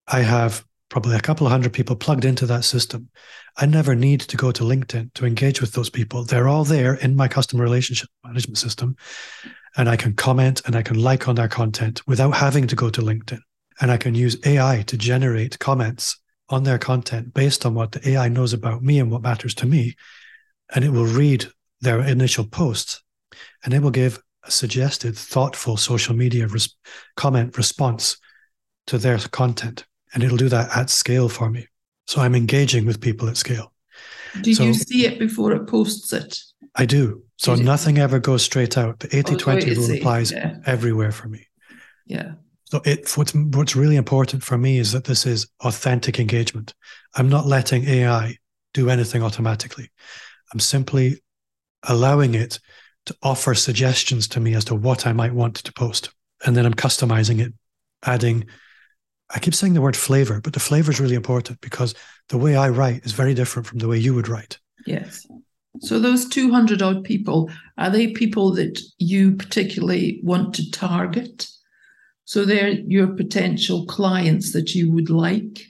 I 0.07 0.21
have 0.21 0.65
probably 0.89 1.15
a 1.15 1.21
couple 1.21 1.45
of 1.45 1.51
hundred 1.51 1.73
people 1.73 1.95
plugged 1.95 2.25
into 2.25 2.45
that 2.47 2.63
system. 2.63 3.10
I 3.57 3.65
never 3.65 3.93
need 3.93 4.21
to 4.21 4.38
go 4.38 4.51
to 4.51 4.63
LinkedIn 4.63 5.13
to 5.13 5.25
engage 5.25 5.62
with 5.62 5.73
those 5.73 5.89
people. 5.89 6.23
They're 6.23 6.47
all 6.47 6.63
there 6.63 6.95
in 6.95 7.15
my 7.15 7.27
customer 7.27 7.63
relationship 7.63 8.10
management 8.23 8.57
system. 8.57 8.95
And 9.75 9.89
I 9.89 9.95
can 9.95 10.13
comment 10.13 10.62
and 10.65 10.75
I 10.75 10.81
can 10.81 10.99
like 10.99 11.27
on 11.27 11.36
their 11.36 11.47
content 11.47 12.01
without 12.07 12.31
having 12.31 12.67
to 12.67 12.75
go 12.75 12.89
to 12.89 13.01
LinkedIn. 13.01 13.39
And 13.79 13.91
I 13.91 13.97
can 13.97 14.15
use 14.15 14.38
AI 14.45 14.83
to 14.88 14.97
generate 14.97 15.60
comments 15.60 16.17
on 16.49 16.63
their 16.63 16.79
content 16.79 17.33
based 17.33 17.65
on 17.65 17.75
what 17.75 17.91
the 17.91 18.10
AI 18.10 18.29
knows 18.29 18.53
about 18.53 18.81
me 18.81 18.99
and 18.99 19.12
what 19.12 19.21
matters 19.21 19.53
to 19.55 19.67
me. 19.67 19.95
And 20.73 20.83
it 20.83 20.89
will 20.89 21.05
read 21.05 21.45
their 21.81 21.99
initial 21.99 22.45
posts 22.45 23.03
and 23.63 23.73
it 23.73 23.81
will 23.81 23.91
give 23.91 24.23
suggested, 24.51 25.17
thoughtful 25.17 25.77
social 25.77 26.15
media 26.15 26.47
res- 26.47 26.75
comment 27.15 27.57
response 27.57 28.17
to 28.88 28.97
their 28.97 29.17
content 29.17 29.86
and 30.13 30.23
it'll 30.23 30.38
do 30.38 30.49
that 30.49 30.75
at 30.75 30.89
scale 30.89 31.29
for 31.29 31.49
me. 31.49 31.67
So 32.07 32.21
I'm 32.21 32.36
engaging 32.36 32.86
with 32.86 33.01
people 33.01 33.27
at 33.27 33.38
scale. 33.38 33.73
Do 34.41 34.53
so, 34.53 34.63
you 34.63 34.73
see 34.73 35.05
it 35.05 35.19
before 35.19 35.51
it 35.51 35.67
posts 35.67 36.13
it? 36.13 36.39
I 36.75 36.86
do. 36.86 37.23
So 37.38 37.55
do 37.55 37.63
nothing 37.63 37.97
ever 37.97 38.19
goes 38.19 38.43
straight 38.43 38.77
out. 38.77 38.99
The 38.99 39.15
80 39.15 39.36
20 39.36 39.75
rule 39.75 39.91
applies 39.91 40.31
yeah. 40.31 40.57
everywhere 40.65 41.12
for 41.12 41.27
me. 41.27 41.47
Yeah. 42.05 42.33
So 42.65 42.81
it 42.86 43.12
what's 43.15 43.33
what's 43.33 43.75
really 43.75 43.95
important 43.95 44.43
for 44.43 44.57
me 44.57 44.77
is 44.77 44.91
that 44.91 45.05
this 45.05 45.25
is 45.25 45.47
authentic 45.62 46.19
engagement. 46.19 46.73
I'm 47.15 47.29
not 47.29 47.45
letting 47.45 47.86
AI 47.86 48.38
do 48.73 48.89
anything 48.89 49.23
automatically. 49.23 49.89
I'm 50.53 50.60
simply 50.60 51.21
allowing 51.83 52.36
it 52.36 52.60
to 53.07 53.15
offer 53.23 53.53
suggestions 53.53 54.27
to 54.29 54.39
me 54.39 54.53
as 54.53 54.65
to 54.65 54.75
what 54.75 55.07
I 55.07 55.13
might 55.13 55.33
want 55.33 55.55
to 55.55 55.73
post. 55.73 56.11
And 56.45 56.55
then 56.55 56.65
I'm 56.65 56.73
customizing 56.73 57.39
it, 57.39 57.53
adding 58.05 58.45
I 59.29 59.39
keep 59.39 59.53
saying 59.53 59.73
the 59.73 59.81
word 59.81 59.97
flavor, 59.97 60.39
but 60.39 60.53
the 60.53 60.59
flavor 60.59 60.91
is 60.91 60.99
really 60.99 61.15
important 61.15 61.59
because 61.59 61.93
the 62.29 62.37
way 62.37 62.55
I 62.55 62.69
write 62.69 63.05
is 63.05 63.11
very 63.11 63.33
different 63.33 63.67
from 63.67 63.79
the 63.79 63.87
way 63.87 63.97
you 63.97 64.13
would 64.13 64.29
write. 64.29 64.57
Yes. 64.85 65.27
So 65.79 65.99
those 65.99 66.27
200 66.29 66.81
odd 66.81 67.03
people, 67.03 67.51
are 67.77 67.89
they 67.89 68.13
people 68.13 68.53
that 68.53 68.79
you 68.97 69.35
particularly 69.35 70.21
want 70.23 70.55
to 70.55 70.71
target? 70.71 71.47
So 72.25 72.45
they're 72.45 72.69
your 72.69 73.07
potential 73.07 73.85
clients 73.85 74.53
that 74.53 74.73
you 74.73 74.91
would 74.91 75.09
like? 75.09 75.61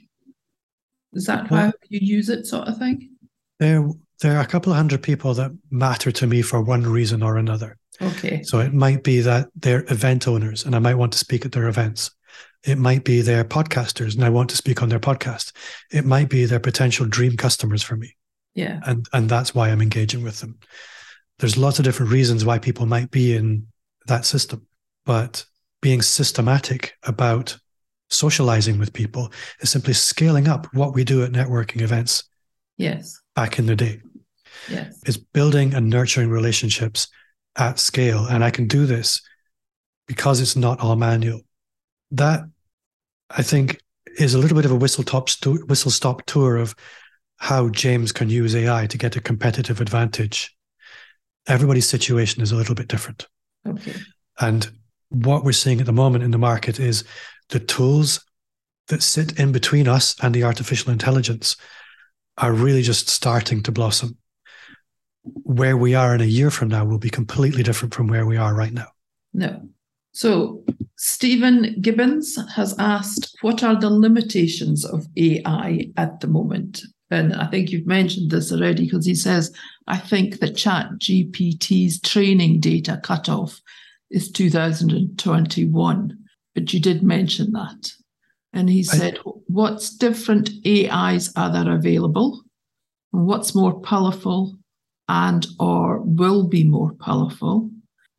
Is 1.12 1.26
that 1.26 1.50
well, 1.50 1.66
how 1.66 1.72
you 1.88 1.98
use 2.00 2.28
it, 2.28 2.46
sort 2.46 2.68
of 2.68 2.78
thing? 2.78 3.10
There, 3.58 3.90
there 4.20 4.36
are 4.36 4.42
a 4.42 4.46
couple 4.46 4.72
of 4.72 4.76
hundred 4.76 5.02
people 5.02 5.34
that 5.34 5.52
matter 5.70 6.10
to 6.10 6.26
me 6.26 6.42
for 6.42 6.60
one 6.60 6.82
reason 6.82 7.22
or 7.22 7.36
another. 7.36 7.76
Okay. 8.00 8.42
So 8.42 8.60
it 8.60 8.72
might 8.72 9.02
be 9.02 9.20
that 9.20 9.48
they're 9.56 9.84
event 9.88 10.28
owners 10.28 10.64
and 10.64 10.74
I 10.74 10.78
might 10.78 10.94
want 10.94 11.12
to 11.12 11.18
speak 11.18 11.44
at 11.44 11.52
their 11.52 11.68
events. 11.68 12.10
It 12.64 12.78
might 12.78 13.04
be 13.04 13.20
their 13.20 13.44
podcasters 13.44 14.14
and 14.14 14.24
I 14.24 14.30
want 14.30 14.50
to 14.50 14.56
speak 14.56 14.82
on 14.82 14.88
their 14.88 15.00
podcast. 15.00 15.52
It 15.90 16.04
might 16.04 16.28
be 16.28 16.44
their 16.44 16.60
potential 16.60 17.06
dream 17.06 17.36
customers 17.36 17.82
for 17.82 17.96
me. 17.96 18.16
Yeah. 18.54 18.80
And 18.84 19.06
and 19.12 19.28
that's 19.28 19.54
why 19.54 19.68
I'm 19.68 19.82
engaging 19.82 20.24
with 20.24 20.40
them. 20.40 20.58
There's 21.38 21.56
lots 21.56 21.78
of 21.78 21.84
different 21.84 22.12
reasons 22.12 22.44
why 22.44 22.58
people 22.58 22.86
might 22.86 23.10
be 23.10 23.36
in 23.36 23.68
that 24.06 24.24
system, 24.24 24.66
but 25.06 25.44
being 25.80 26.02
systematic 26.02 26.94
about 27.04 27.56
socializing 28.10 28.78
with 28.78 28.92
people 28.92 29.32
is 29.60 29.70
simply 29.70 29.92
scaling 29.92 30.48
up 30.48 30.66
what 30.74 30.94
we 30.94 31.04
do 31.04 31.22
at 31.22 31.30
networking 31.30 31.82
events. 31.82 32.24
Yes. 32.76 33.20
Back 33.36 33.58
in 33.58 33.66
the 33.66 33.76
day. 33.76 34.00
Yes. 34.68 35.00
It's 35.06 35.16
building 35.16 35.74
and 35.74 35.88
nurturing 35.88 36.30
relationships 36.30 37.08
at 37.56 37.78
scale. 37.78 38.26
And 38.26 38.44
I 38.44 38.50
can 38.50 38.66
do 38.66 38.86
this 38.86 39.20
because 40.06 40.40
it's 40.40 40.56
not 40.56 40.80
all 40.80 40.96
manual 40.96 41.40
that 42.12 42.40
I 43.30 43.42
think 43.42 43.80
is 44.18 44.34
a 44.34 44.38
little 44.38 44.56
bit 44.56 44.64
of 44.64 44.72
a 44.72 44.76
whistle 44.76 45.04
top 45.04 45.28
stu- 45.28 45.64
whistle 45.66 45.90
stop 45.90 46.24
tour 46.26 46.56
of 46.56 46.74
how 47.36 47.68
James 47.68 48.10
can 48.10 48.28
use 48.30 48.54
AI 48.54 48.86
to 48.86 48.98
get 48.98 49.16
a 49.16 49.20
competitive 49.20 49.80
advantage. 49.80 50.54
Everybody's 51.46 51.88
situation 51.88 52.42
is 52.42 52.52
a 52.52 52.56
little 52.56 52.74
bit 52.74 52.88
different. 52.88 53.26
Okay. 53.66 53.94
And 54.40 54.68
what 55.10 55.44
we're 55.44 55.52
seeing 55.52 55.80
at 55.80 55.86
the 55.86 55.92
moment 55.92 56.24
in 56.24 56.30
the 56.30 56.38
market 56.38 56.80
is 56.80 57.04
the 57.48 57.60
tools 57.60 58.24
that 58.88 59.02
sit 59.02 59.38
in 59.38 59.52
between 59.52 59.88
us 59.88 60.16
and 60.22 60.34
the 60.34 60.44
artificial 60.44 60.92
intelligence 60.92 61.56
are 62.38 62.52
really 62.52 62.82
just 62.82 63.08
starting 63.08 63.62
to 63.62 63.72
blossom. 63.72 64.16
Where 65.22 65.76
we 65.76 65.94
are 65.94 66.14
in 66.14 66.20
a 66.20 66.24
year 66.24 66.50
from 66.50 66.68
now 66.68 66.84
will 66.84 66.98
be 66.98 67.10
completely 67.10 67.62
different 67.62 67.94
from 67.94 68.06
where 68.08 68.26
we 68.26 68.36
are 68.36 68.54
right 68.54 68.72
now. 68.72 68.88
No. 69.34 69.68
So 70.12 70.64
Stephen 70.96 71.80
Gibbons 71.80 72.38
has 72.54 72.74
asked, 72.78 73.36
what 73.42 73.62
are 73.62 73.78
the 73.78 73.90
limitations 73.90 74.84
of 74.84 75.06
AI 75.16 75.90
at 75.96 76.20
the 76.20 76.26
moment? 76.26 76.82
And 77.10 77.34
I 77.34 77.46
think 77.46 77.70
you've 77.70 77.86
mentioned 77.86 78.30
this 78.30 78.52
already 78.52 78.84
because 78.84 79.06
he 79.06 79.14
says, 79.14 79.52
I 79.86 79.96
think 79.96 80.40
the 80.40 80.52
Chat 80.52 80.90
GPT's 80.98 82.00
training 82.00 82.60
data 82.60 83.00
cutoff 83.02 83.60
is 84.10 84.30
2021. 84.30 86.18
But 86.54 86.72
you 86.72 86.80
did 86.80 87.02
mention 87.02 87.52
that. 87.52 87.92
And 88.52 88.68
he 88.68 88.82
said, 88.82 89.18
I, 89.18 89.30
what's 89.46 89.94
different 89.96 90.50
AIs 90.66 91.32
are 91.36 91.52
there 91.52 91.72
available? 91.72 92.42
What's 93.10 93.54
more 93.54 93.80
powerful 93.80 94.57
and 95.08 95.46
or 95.58 96.00
will 96.00 96.46
be 96.46 96.64
more 96.64 96.92
powerful? 96.94 97.70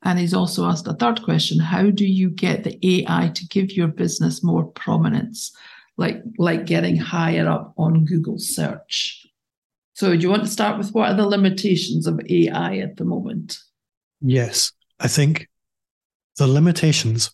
And 0.04 0.18
he's 0.18 0.34
also 0.34 0.66
asked 0.66 0.88
a 0.88 0.94
third 0.94 1.22
question 1.24 1.60
How 1.60 1.90
do 1.90 2.06
you 2.06 2.30
get 2.30 2.64
the 2.64 2.80
AI 2.82 3.32
to 3.36 3.48
give 3.48 3.72
your 3.72 3.88
business 3.88 4.44
more 4.44 4.66
prominence, 4.66 5.52
like, 5.98 6.22
like 6.38 6.66
getting 6.66 6.96
higher 6.96 7.48
up 7.50 7.74
on 7.78 8.06
Google 8.06 8.40
search? 8.40 9.26
So, 9.94 10.16
do 10.16 10.20
you 10.20 10.30
want 10.30 10.44
to 10.44 10.50
start 10.50 10.78
with 10.78 10.92
what 10.94 11.10
are 11.10 11.16
the 11.16 11.28
limitations 11.28 12.08
of 12.08 12.22
AI 12.30 12.78
at 12.78 12.96
the 12.98 13.04
moment? 13.04 13.58
Yes, 14.22 14.72
I 15.00 15.08
think 15.08 15.50
the 16.38 16.48
limitations 16.48 17.32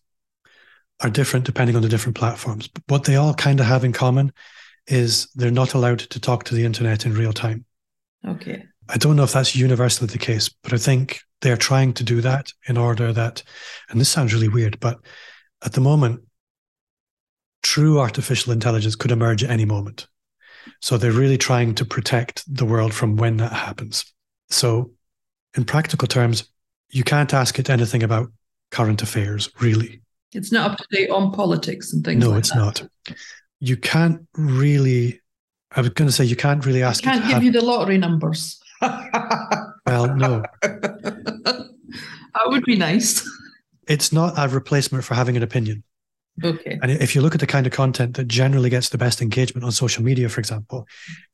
are 1.01 1.09
different 1.09 1.45
depending 1.45 1.75
on 1.75 1.81
the 1.81 1.89
different 1.89 2.17
platforms. 2.17 2.67
But 2.67 2.83
what 2.87 3.03
they 3.03 3.15
all 3.15 3.33
kind 3.33 3.59
of 3.59 3.65
have 3.65 3.83
in 3.83 3.93
common 3.93 4.31
is 4.87 5.27
they're 5.35 5.51
not 5.51 5.73
allowed 5.73 5.99
to 5.99 6.19
talk 6.19 6.43
to 6.45 6.55
the 6.55 6.65
internet 6.65 7.05
in 7.05 7.13
real 7.13 7.33
time. 7.33 7.65
Okay. 8.27 8.65
I 8.89 8.97
don't 8.97 9.15
know 9.15 9.23
if 9.23 9.33
that's 9.33 9.55
universally 9.55 10.07
the 10.07 10.17
case, 10.17 10.49
but 10.49 10.73
I 10.73 10.77
think 10.77 11.21
they're 11.41 11.57
trying 11.57 11.93
to 11.93 12.03
do 12.03 12.21
that 12.21 12.51
in 12.67 12.77
order 12.77 13.11
that, 13.13 13.43
and 13.89 13.99
this 13.99 14.09
sounds 14.09 14.33
really 14.33 14.47
weird, 14.47 14.79
but 14.79 14.99
at 15.63 15.73
the 15.73 15.81
moment, 15.81 16.21
true 17.63 17.99
artificial 17.99 18.53
intelligence 18.53 18.95
could 18.95 19.11
emerge 19.11 19.43
at 19.43 19.49
any 19.49 19.65
moment. 19.65 20.07
So 20.81 20.97
they're 20.97 21.11
really 21.11 21.37
trying 21.37 21.75
to 21.75 21.85
protect 21.85 22.43
the 22.53 22.65
world 22.65 22.93
from 22.93 23.15
when 23.15 23.37
that 23.37 23.53
happens. 23.53 24.13
So, 24.49 24.91
in 25.55 25.65
practical 25.65 26.07
terms, 26.07 26.49
you 26.89 27.03
can't 27.03 27.33
ask 27.33 27.57
it 27.57 27.69
anything 27.69 28.03
about 28.03 28.31
current 28.71 29.01
affairs, 29.01 29.49
really. 29.59 30.01
It's 30.33 30.51
not 30.51 30.71
up 30.71 30.77
to 30.77 30.85
date 30.91 31.09
on 31.09 31.31
politics 31.31 31.93
and 31.93 32.03
things 32.03 32.23
no, 32.23 32.31
like 32.31 32.39
it's 32.39 32.55
not. 32.55 32.83
You 33.59 33.77
can't 33.77 34.27
really, 34.35 35.21
I 35.71 35.81
was 35.81 35.89
going 35.89 36.07
to 36.07 36.11
say, 36.11 36.25
you 36.25 36.35
can't 36.35 36.65
really 36.65 36.83
ask 36.83 37.03
it. 37.03 37.05
Can't 37.05 37.23
give 37.23 37.33
have, 37.33 37.43
you 37.43 37.51
the 37.51 37.63
lottery 37.63 37.97
numbers. 37.97 38.59
well, 39.85 40.15
no. 40.15 40.43
that 40.61 41.69
would 42.45 42.63
be 42.63 42.75
nice. 42.75 43.27
It's 43.88 44.11
not 44.11 44.33
a 44.38 44.47
replacement 44.47 45.03
for 45.03 45.13
having 45.13 45.38
an 45.38 45.43
opinion. 45.43 45.83
Okay. 46.43 46.78
And 46.82 46.91
if 46.91 47.15
you 47.15 47.21
look 47.21 47.34
at 47.34 47.39
the 47.39 47.47
kind 47.47 47.65
of 47.65 47.71
content 47.71 48.17
that 48.17 48.28
generally 48.28 48.69
gets 48.69 48.89
the 48.89 48.97
best 48.97 49.21
engagement 49.21 49.63
on 49.63 49.71
social 49.71 50.03
media, 50.03 50.28
for 50.28 50.39
example, 50.39 50.86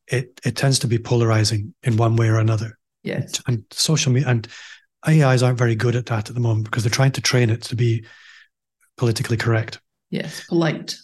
it 0.07 0.39
it 0.45 0.55
tends 0.55 0.79
to 0.79 0.87
be 0.87 0.99
polarizing 0.99 1.73
in 1.83 1.97
one 1.97 2.15
way 2.15 2.27
or 2.27 2.37
another. 2.37 2.77
Yes. 3.03 3.41
And 3.47 3.63
social 3.71 4.11
media 4.11 4.29
and 4.29 4.47
AIs 5.07 5.41
aren't 5.41 5.57
very 5.57 5.75
good 5.75 5.95
at 5.95 6.05
that 6.07 6.29
at 6.29 6.35
the 6.35 6.41
moment 6.41 6.65
because 6.65 6.83
they're 6.83 6.91
trying 6.91 7.13
to 7.13 7.21
train 7.21 7.49
it 7.49 7.63
to 7.63 7.75
be 7.75 8.05
politically 8.97 9.37
correct. 9.37 9.79
Yes, 10.11 10.45
polite. 10.47 10.95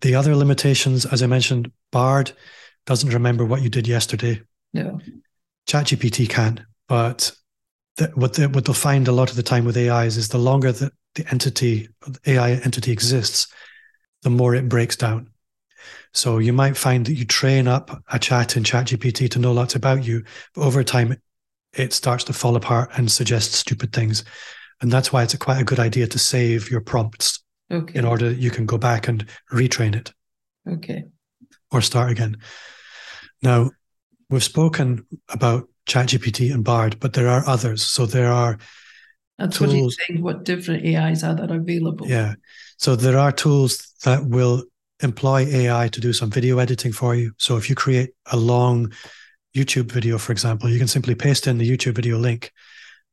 The 0.00 0.14
other 0.14 0.34
limitations, 0.34 1.06
as 1.06 1.22
I 1.22 1.26
mentioned, 1.26 1.70
Bard 1.92 2.32
doesn't 2.86 3.12
remember 3.12 3.44
what 3.44 3.62
you 3.62 3.68
did 3.68 3.86
yesterday. 3.86 4.42
No. 4.72 5.00
ChatGPT 5.66 6.28
can, 6.28 6.64
but 6.88 7.32
the, 7.96 8.06
what, 8.14 8.34
they, 8.34 8.46
what 8.46 8.64
they'll 8.64 8.74
find 8.74 9.08
a 9.08 9.12
lot 9.12 9.30
of 9.30 9.36
the 9.36 9.42
time 9.42 9.64
with 9.64 9.76
AIs 9.76 10.16
is 10.16 10.28
the 10.28 10.38
longer 10.38 10.72
that 10.72 10.92
the 11.14 11.26
entity, 11.30 11.88
the 12.06 12.32
AI 12.32 12.52
entity 12.52 12.92
exists, 12.92 13.48
the 14.22 14.30
more 14.30 14.54
it 14.54 14.68
breaks 14.68 14.96
down. 14.96 15.30
So 16.12 16.38
you 16.38 16.52
might 16.52 16.76
find 16.76 17.06
that 17.06 17.14
you 17.14 17.24
train 17.24 17.68
up 17.68 18.02
a 18.12 18.18
chat 18.18 18.56
in 18.56 18.62
ChatGPT 18.62 19.30
to 19.30 19.38
know 19.38 19.52
lots 19.52 19.74
about 19.74 20.04
you, 20.04 20.24
but 20.54 20.62
over 20.62 20.82
time, 20.84 21.16
it 21.72 21.92
starts 21.92 22.24
to 22.24 22.32
fall 22.32 22.56
apart 22.56 22.90
and 22.96 23.10
suggest 23.10 23.52
stupid 23.52 23.92
things. 23.92 24.24
And 24.80 24.90
that's 24.90 25.12
why 25.12 25.22
it's 25.22 25.34
a 25.34 25.38
quite 25.38 25.60
a 25.60 25.64
good 25.64 25.78
idea 25.78 26.06
to 26.06 26.18
save 26.18 26.70
your 26.70 26.80
prompts 26.80 27.42
Okay. 27.70 27.98
in 27.98 28.04
order 28.04 28.28
that 28.28 28.38
you 28.38 28.50
can 28.50 28.64
go 28.64 28.78
back 28.78 29.08
and 29.08 29.26
retrain 29.52 29.96
it 29.96 30.12
Okay. 30.68 31.04
or 31.70 31.82
start 31.82 32.10
again. 32.10 32.38
Now, 33.42 33.72
we've 34.30 34.44
spoken 34.44 35.06
about 35.28 35.68
ChatGPT 35.86 36.52
and 36.52 36.64
Bard, 36.64 36.98
but 37.00 37.12
there 37.12 37.28
are 37.28 37.46
others. 37.46 37.82
So 37.82 38.06
there 38.06 38.30
are, 38.32 38.58
That's 39.38 39.60
what 39.60 39.70
he's 39.70 39.80
Tools. 39.80 39.96
saying. 40.08 40.22
What 40.22 40.44
different 40.44 40.84
AIs 40.84 41.22
are 41.22 41.34
that 41.34 41.50
are 41.50 41.56
available? 41.58 42.08
yeah. 42.08 42.34
So 42.78 42.94
there 42.96 43.18
are 43.18 43.32
tools 43.32 43.92
that 44.04 44.26
will 44.26 44.64
employ 45.02 45.46
AI 45.46 45.88
to 45.88 46.00
do 46.00 46.12
some 46.12 46.30
video 46.30 46.58
editing 46.58 46.92
for 46.92 47.14
you. 47.14 47.32
So 47.38 47.56
if 47.56 47.68
you 47.70 47.74
create 47.76 48.10
a 48.32 48.36
long 48.36 48.92
YouTube 49.56 49.90
video, 49.92 50.18
for 50.18 50.32
example, 50.32 50.68
you 50.68 50.78
can 50.78 50.88
simply 50.88 51.14
paste 51.14 51.46
in 51.46 51.58
the 51.58 51.68
YouTube 51.70 51.94
video 51.94 52.18
link 52.18 52.52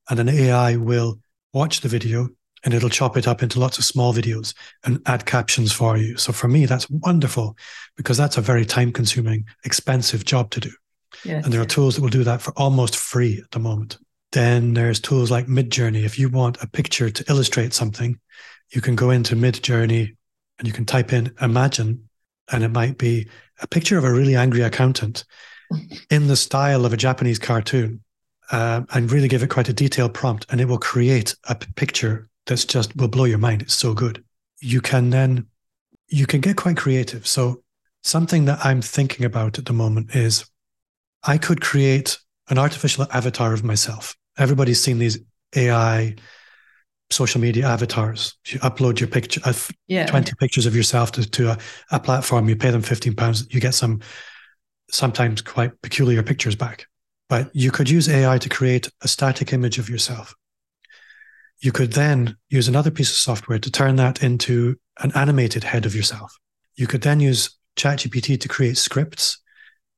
and 0.09 0.19
an 0.19 0.27
AI 0.29 0.75
will 0.75 1.19
watch 1.53 1.81
the 1.81 1.87
video 1.87 2.27
and 2.65 2.73
it'll 2.73 2.89
chop 2.89 3.15
it 3.17 3.27
up 3.27 3.43
into 3.43 3.59
lots 3.59 3.77
of 3.77 3.85
small 3.85 4.13
videos 4.13 4.53
and 4.85 4.99
add 5.05 5.25
captions 5.25 5.71
for 5.71 5.97
you. 5.97 6.17
So 6.17 6.33
for 6.33 6.47
me, 6.47 6.65
that's 6.65 6.89
wonderful 6.89 7.55
because 7.95 8.17
that's 8.17 8.37
a 8.37 8.41
very 8.41 8.65
time 8.65 8.91
consuming, 8.91 9.45
expensive 9.65 10.25
job 10.25 10.49
to 10.51 10.59
do. 10.61 10.71
Yes. 11.23 11.43
And 11.43 11.53
there 11.53 11.61
are 11.61 11.65
tools 11.65 11.95
that 11.95 12.01
will 12.01 12.09
do 12.09 12.23
that 12.23 12.41
for 12.41 12.53
almost 12.57 12.95
free 12.95 13.39
at 13.43 13.51
the 13.51 13.59
moment. 13.59 13.97
Then 14.31 14.73
there's 14.73 14.99
tools 14.99 15.29
like 15.29 15.47
Midjourney. 15.47 16.03
If 16.03 16.17
you 16.17 16.29
want 16.29 16.61
a 16.61 16.67
picture 16.67 17.09
to 17.09 17.23
illustrate 17.29 17.73
something, 17.73 18.19
you 18.71 18.81
can 18.81 18.95
go 18.95 19.11
into 19.11 19.35
Midjourney 19.35 20.15
and 20.57 20.67
you 20.67 20.73
can 20.73 20.85
type 20.85 21.13
in 21.13 21.33
imagine, 21.41 22.09
and 22.51 22.63
it 22.63 22.69
might 22.69 22.97
be 22.97 23.27
a 23.61 23.67
picture 23.67 23.97
of 23.97 24.03
a 24.03 24.11
really 24.11 24.35
angry 24.35 24.61
accountant 24.61 25.25
in 26.09 26.27
the 26.27 26.35
style 26.35 26.85
of 26.85 26.93
a 26.93 26.97
Japanese 26.97 27.39
cartoon, 27.39 28.03
uh, 28.51 28.81
and 28.93 29.11
really 29.11 29.27
give 29.27 29.43
it 29.43 29.49
quite 29.49 29.69
a 29.69 29.73
detailed 29.73 30.13
prompt, 30.13 30.45
and 30.49 30.59
it 30.59 30.65
will 30.65 30.77
create 30.77 31.35
a 31.47 31.55
picture 31.55 32.29
that's 32.45 32.65
just 32.65 32.95
will 32.95 33.07
blow 33.07 33.25
your 33.25 33.37
mind. 33.37 33.61
It's 33.61 33.75
so 33.75 33.93
good. 33.93 34.23
You 34.59 34.81
can 34.81 35.09
then 35.09 35.47
you 36.07 36.25
can 36.27 36.41
get 36.41 36.57
quite 36.57 36.77
creative. 36.77 37.25
So 37.25 37.63
something 38.03 38.45
that 38.45 38.63
I'm 38.63 38.81
thinking 38.81 39.25
about 39.25 39.57
at 39.57 39.65
the 39.65 39.73
moment 39.73 40.15
is 40.15 40.45
I 41.23 41.37
could 41.37 41.61
create 41.61 42.17
an 42.49 42.57
artificial 42.57 43.07
avatar 43.11 43.53
of 43.53 43.63
myself. 43.63 44.15
Everybody's 44.37 44.81
seen 44.81 44.99
these 44.99 45.19
AI 45.55 46.15
social 47.09 47.39
media 47.39 47.67
avatars. 47.67 48.35
You 48.47 48.59
upload 48.59 48.99
your 48.99 49.07
picture, 49.07 49.41
uh, 49.45 49.53
yeah. 49.87 50.07
20 50.07 50.33
pictures 50.39 50.65
of 50.65 50.75
yourself 50.75 51.11
to, 51.13 51.29
to 51.29 51.51
a, 51.51 51.57
a 51.91 51.99
platform, 51.99 52.49
you 52.49 52.55
pay 52.55 52.71
them 52.71 52.81
15 52.81 53.15
pounds, 53.15 53.47
you 53.53 53.59
get 53.59 53.73
some 53.73 54.01
sometimes 54.91 55.41
quite 55.41 55.81
peculiar 55.81 56.23
pictures 56.23 56.55
back. 56.55 56.87
But 57.29 57.49
you 57.55 57.71
could 57.71 57.89
use 57.89 58.09
AI 58.09 58.37
to 58.37 58.49
create 58.49 58.89
a 59.01 59.07
static 59.07 59.53
image 59.53 59.79
of 59.79 59.89
yourself. 59.89 60.35
You 61.61 61.71
could 61.71 61.93
then 61.93 62.35
use 62.49 62.67
another 62.67 62.91
piece 62.91 63.09
of 63.09 63.15
software 63.15 63.59
to 63.59 63.71
turn 63.71 63.95
that 63.95 64.21
into 64.21 64.75
an 64.99 65.11
animated 65.15 65.63
head 65.63 65.85
of 65.85 65.95
yourself. 65.95 66.37
You 66.75 66.87
could 66.87 67.01
then 67.01 67.19
use 67.19 67.57
ChatGPT 67.77 68.39
to 68.41 68.47
create 68.47 68.77
scripts, 68.77 69.39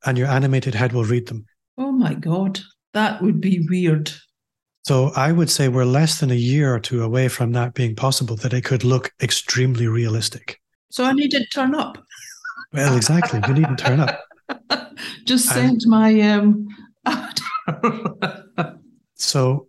and 0.06 0.18
your 0.18 0.28
animated 0.28 0.76
head 0.76 0.93
will 0.93 1.03
read 1.06 1.28
them. 1.28 1.45
Oh 1.78 1.91
my 1.91 2.14
God. 2.14 2.60
That 2.93 3.22
would 3.22 3.41
be 3.41 3.66
weird. 3.70 4.12
So 4.88 5.12
I 5.16 5.32
would 5.32 5.49
say 5.49 5.68
we're 5.68 5.84
less 5.86 6.20
than 6.20 6.32
a 6.32 6.36
year 6.36 6.74
or 6.74 6.80
two 6.80 7.03
away 7.03 7.28
from 7.28 7.51
that 7.53 7.74
being 7.74 7.95
possible, 7.95 8.36
that 8.38 8.53
it 8.53 8.64
could 8.64 8.84
look 8.84 9.12
extremely 9.22 9.88
realistic. 9.88 10.62
So 10.91 11.03
I 11.03 11.14
need 11.14 11.32
to 11.32 11.45
turn 11.47 11.74
up. 11.76 11.97
Well, 12.72 12.95
exactly. 12.95 13.41
You 13.47 13.53
needn't 13.53 13.80
turn 13.80 13.99
up. 13.99 14.24
Just 15.26 15.51
And- 15.56 15.82
send 15.82 15.82
my 15.88 16.22
um 16.22 16.68
So 19.16 19.68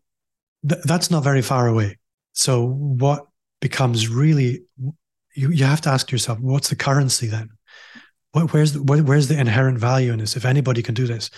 th- 0.69 0.83
that's 0.85 1.11
not 1.11 1.25
very 1.25 1.43
far 1.43 1.67
away. 1.69 1.99
So 2.33 2.67
what 2.67 3.27
becomes 3.61 4.09
really 4.09 4.63
you 5.35 5.51
you 5.51 5.65
have 5.65 5.81
to 5.83 5.91
ask 5.91 6.11
yourself, 6.13 6.39
what's 6.41 6.69
the 6.69 6.77
currency 6.77 7.27
then? 7.27 7.51
What, 8.37 8.53
where's 8.53 8.75
the, 8.75 8.83
where, 8.83 9.03
where's 9.03 9.29
the 9.29 9.41
inherent 9.41 9.79
value 9.79 10.13
in 10.13 10.19
this? 10.19 10.37
If 10.37 10.45
anybody 10.45 10.83
can 10.83 10.95
do 10.95 11.07
this, 11.07 11.31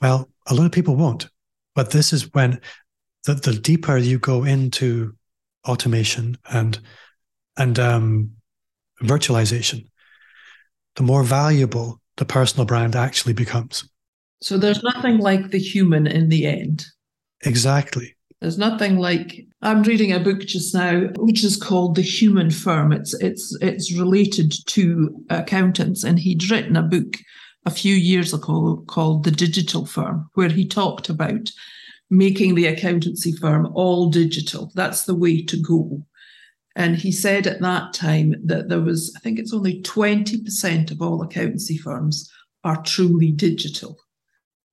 well, 0.00 0.30
a 0.46 0.54
lot 0.54 0.66
of 0.66 0.70
people 0.70 0.94
won't. 0.94 1.28
But 1.74 1.90
this 1.90 2.12
is 2.12 2.32
when 2.32 2.60
the, 3.24 3.34
the 3.34 3.54
deeper 3.54 3.96
you 3.96 4.20
go 4.20 4.44
into 4.44 5.16
automation 5.66 6.38
and 6.48 6.78
and 7.56 7.76
um, 7.80 8.30
virtualization, 9.02 9.88
the 10.94 11.02
more 11.02 11.24
valuable 11.24 12.00
the 12.18 12.24
personal 12.24 12.66
brand 12.66 12.94
actually 12.94 13.32
becomes. 13.32 13.88
so 14.40 14.58
there's 14.58 14.84
nothing 14.84 15.18
like 15.18 15.50
the 15.50 15.58
human 15.58 16.06
in 16.06 16.28
the 16.28 16.46
end. 16.46 16.86
Exactly. 17.44 18.14
There's 18.40 18.58
nothing 18.58 18.98
like 18.98 19.46
I'm 19.62 19.82
reading 19.82 20.12
a 20.12 20.20
book 20.20 20.40
just 20.40 20.72
now 20.74 21.08
which 21.16 21.42
is 21.42 21.56
called 21.56 21.96
The 21.96 22.02
Human 22.02 22.50
Firm. 22.50 22.92
It's 22.92 23.14
it's 23.14 23.56
it's 23.60 23.92
related 23.92 24.54
to 24.66 25.24
accountants 25.28 26.04
and 26.04 26.18
he'd 26.18 26.48
written 26.50 26.76
a 26.76 26.82
book 26.82 27.16
a 27.66 27.70
few 27.70 27.94
years 27.94 28.32
ago 28.32 28.84
called 28.86 29.24
The 29.24 29.32
Digital 29.32 29.86
Firm 29.86 30.30
where 30.34 30.48
he 30.48 30.66
talked 30.66 31.08
about 31.08 31.50
making 32.10 32.54
the 32.54 32.66
accountancy 32.66 33.32
firm 33.32 33.68
all 33.74 34.08
digital. 34.08 34.70
That's 34.74 35.04
the 35.04 35.14
way 35.14 35.42
to 35.44 35.60
go. 35.60 36.02
And 36.76 36.96
he 36.96 37.10
said 37.10 37.46
at 37.46 37.60
that 37.60 37.92
time 37.92 38.34
that 38.44 38.68
there 38.68 38.80
was, 38.80 39.12
I 39.16 39.20
think 39.20 39.38
it's 39.38 39.52
only 39.52 39.82
20% 39.82 40.90
of 40.90 41.02
all 41.02 41.22
accountancy 41.22 41.76
firms 41.76 42.30
are 42.64 42.80
truly 42.82 43.32
digital. 43.32 43.98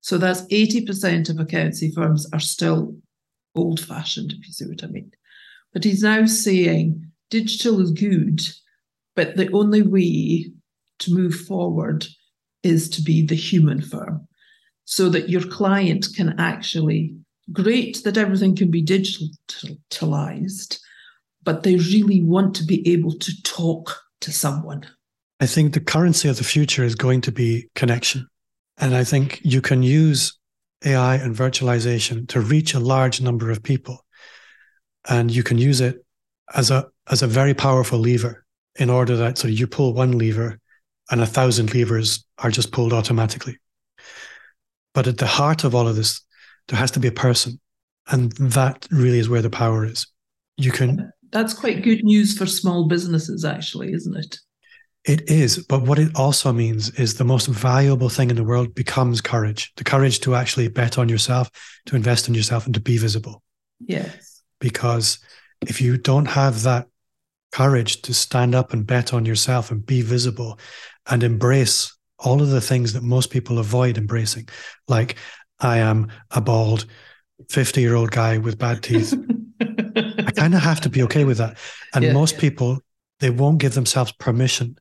So 0.02 0.18
that's 0.18 0.44
80% 0.44 1.30
of 1.30 1.40
accountancy 1.40 1.92
firms 1.92 2.28
are 2.32 2.40
still 2.40 2.96
old 3.56 3.80
fashioned, 3.80 4.32
if 4.32 4.46
you 4.46 4.54
see 4.54 4.66
what 4.68 4.84
I 4.84 4.88
mean. 4.88 5.12
But 5.74 5.84
he's 5.84 6.04
now 6.04 6.26
saying 6.26 7.12
digital 7.30 7.82
is 7.82 7.92
good, 7.92 8.42
but 9.16 9.36
the 9.36 9.52
only 9.52 9.82
way 9.82 10.52
to 11.00 11.14
move 11.14 11.36
forward 11.36 12.06
is 12.64 12.90
to 12.90 13.02
be 13.02 13.26
the 13.26 13.36
human 13.36 13.82
firm 13.82 14.28
so 14.86 15.10
that 15.10 15.30
your 15.30 15.42
client 15.42 16.08
can 16.16 16.40
actually, 16.40 17.16
great 17.52 18.04
that 18.04 18.18
everything 18.18 18.56
can 18.56 18.72
be 18.72 18.84
digitalized, 18.84 20.80
but 21.44 21.64
they 21.64 21.76
really 21.76 22.22
want 22.22 22.56
to 22.56 22.64
be 22.64 22.88
able 22.92 23.12
to 23.12 23.42
talk 23.44 24.00
to 24.22 24.32
someone. 24.32 24.86
I 25.40 25.48
think 25.48 25.74
the 25.74 25.80
currency 25.82 26.30
of 26.30 26.38
the 26.38 26.44
future 26.44 26.84
is 26.84 26.96
going 26.96 27.22
to 27.22 27.32
be 27.32 27.70
connection. 27.76 28.28
And 28.78 28.96
I 28.96 29.04
think 29.04 29.42
you 29.44 29.62
can 29.62 29.84
use 29.84 30.38
AI 30.86 31.16
and 31.16 31.36
virtualization 31.36 32.28
to 32.30 32.40
reach 32.40 32.74
a 32.74 32.80
large 32.80 33.22
number 33.22 33.52
of 33.52 33.64
people. 33.64 34.06
And 35.10 35.32
you 35.32 35.44
can 35.44 35.58
use 35.58 35.82
it 35.82 36.06
as 36.54 36.72
a 36.72 36.88
as 37.10 37.22
a 37.22 37.28
very 37.28 37.54
powerful 37.54 38.00
lever 38.00 38.46
in 38.78 38.90
order 38.90 39.16
that 39.16 39.38
so 39.38 39.48
you 39.48 39.68
pull 39.68 39.94
one 39.94 40.18
lever 40.18 40.60
and 41.12 41.22
a 41.22 41.26
thousand 41.26 41.74
levers 41.74 42.26
are 42.40 42.50
just 42.50 42.72
pulled 42.72 42.94
automatically. 42.94 43.58
But 44.94 45.08
at 45.08 45.18
the 45.18 45.28
heart 45.28 45.64
of 45.64 45.76
all 45.76 45.88
of 45.88 45.96
this, 45.96 46.22
there 46.68 46.80
has 46.80 46.92
to 46.92 47.00
be 47.00 47.08
a 47.08 47.14
person. 47.14 47.60
And 48.08 48.32
that 48.34 48.88
really 48.92 49.20
is 49.20 49.30
where 49.30 49.42
the 49.42 49.50
power 49.50 49.86
is. 49.86 50.08
You 50.58 50.72
can 50.72 51.12
That's 51.32 51.54
quite 51.54 51.84
good 51.84 52.04
news 52.04 52.38
for 52.38 52.46
small 52.46 52.88
businesses, 52.88 53.44
actually, 53.44 53.92
isn't 53.94 54.16
it? 54.16 54.38
It 55.06 55.30
is, 55.30 55.60
but 55.60 55.84
what 55.84 56.00
it 56.00 56.16
also 56.16 56.52
means 56.52 56.90
is 56.92 57.14
the 57.14 57.24
most 57.24 57.46
valuable 57.46 58.10
thing 58.10 58.32
in 58.32 58.36
the 58.36 58.44
world 58.44 58.74
becomes 58.74 59.22
courage 59.22 59.72
the 59.76 59.84
courage 59.84 60.20
to 60.22 60.34
actually 60.34 60.68
bet 60.68 60.98
on 60.98 61.10
yourself, 61.10 61.50
to 61.86 61.96
invest 61.96 62.28
in 62.28 62.34
yourself, 62.34 62.66
and 62.66 62.74
to 62.74 62.80
be 62.80 62.98
visible. 62.98 63.44
Yes. 63.80 64.42
Because 64.60 65.20
if 65.62 65.80
you 65.80 65.98
don't 65.98 66.26
have 66.26 66.64
that 66.64 66.88
courage 67.52 68.02
to 68.02 68.14
stand 68.16 68.56
up 68.56 68.74
and 68.74 68.88
bet 68.88 69.14
on 69.14 69.26
yourself 69.26 69.70
and 69.70 69.86
be 69.86 70.02
visible 70.02 70.60
and 71.08 71.22
embrace 71.22 71.96
all 72.18 72.42
of 72.42 72.50
the 72.50 72.62
things 72.62 72.94
that 72.94 73.04
most 73.04 73.30
people 73.30 73.60
avoid 73.60 74.00
embracing, 74.00 74.50
like 74.88 75.18
I 75.60 75.78
am 75.78 76.12
a 76.32 76.42
bald 76.42 76.88
50 77.50 77.80
year 77.80 77.94
old 77.94 78.10
guy 78.10 78.40
with 78.40 78.58
bad 78.58 78.82
teeth. 78.82 79.14
I 79.62 80.32
kind 80.32 80.56
of 80.56 80.62
have 80.62 80.82
to 80.82 80.90
be 80.90 81.04
okay 81.04 81.26
with 81.26 81.38
that. 81.38 81.58
And 81.94 82.06
Yeah, 82.06 82.14
most 82.14 82.36
yeah. 82.36 82.42
people, 82.42 82.80
they 83.20 83.30
won't 83.30 83.60
give 83.60 83.76
themselves 83.76 84.12
permission 84.14 84.78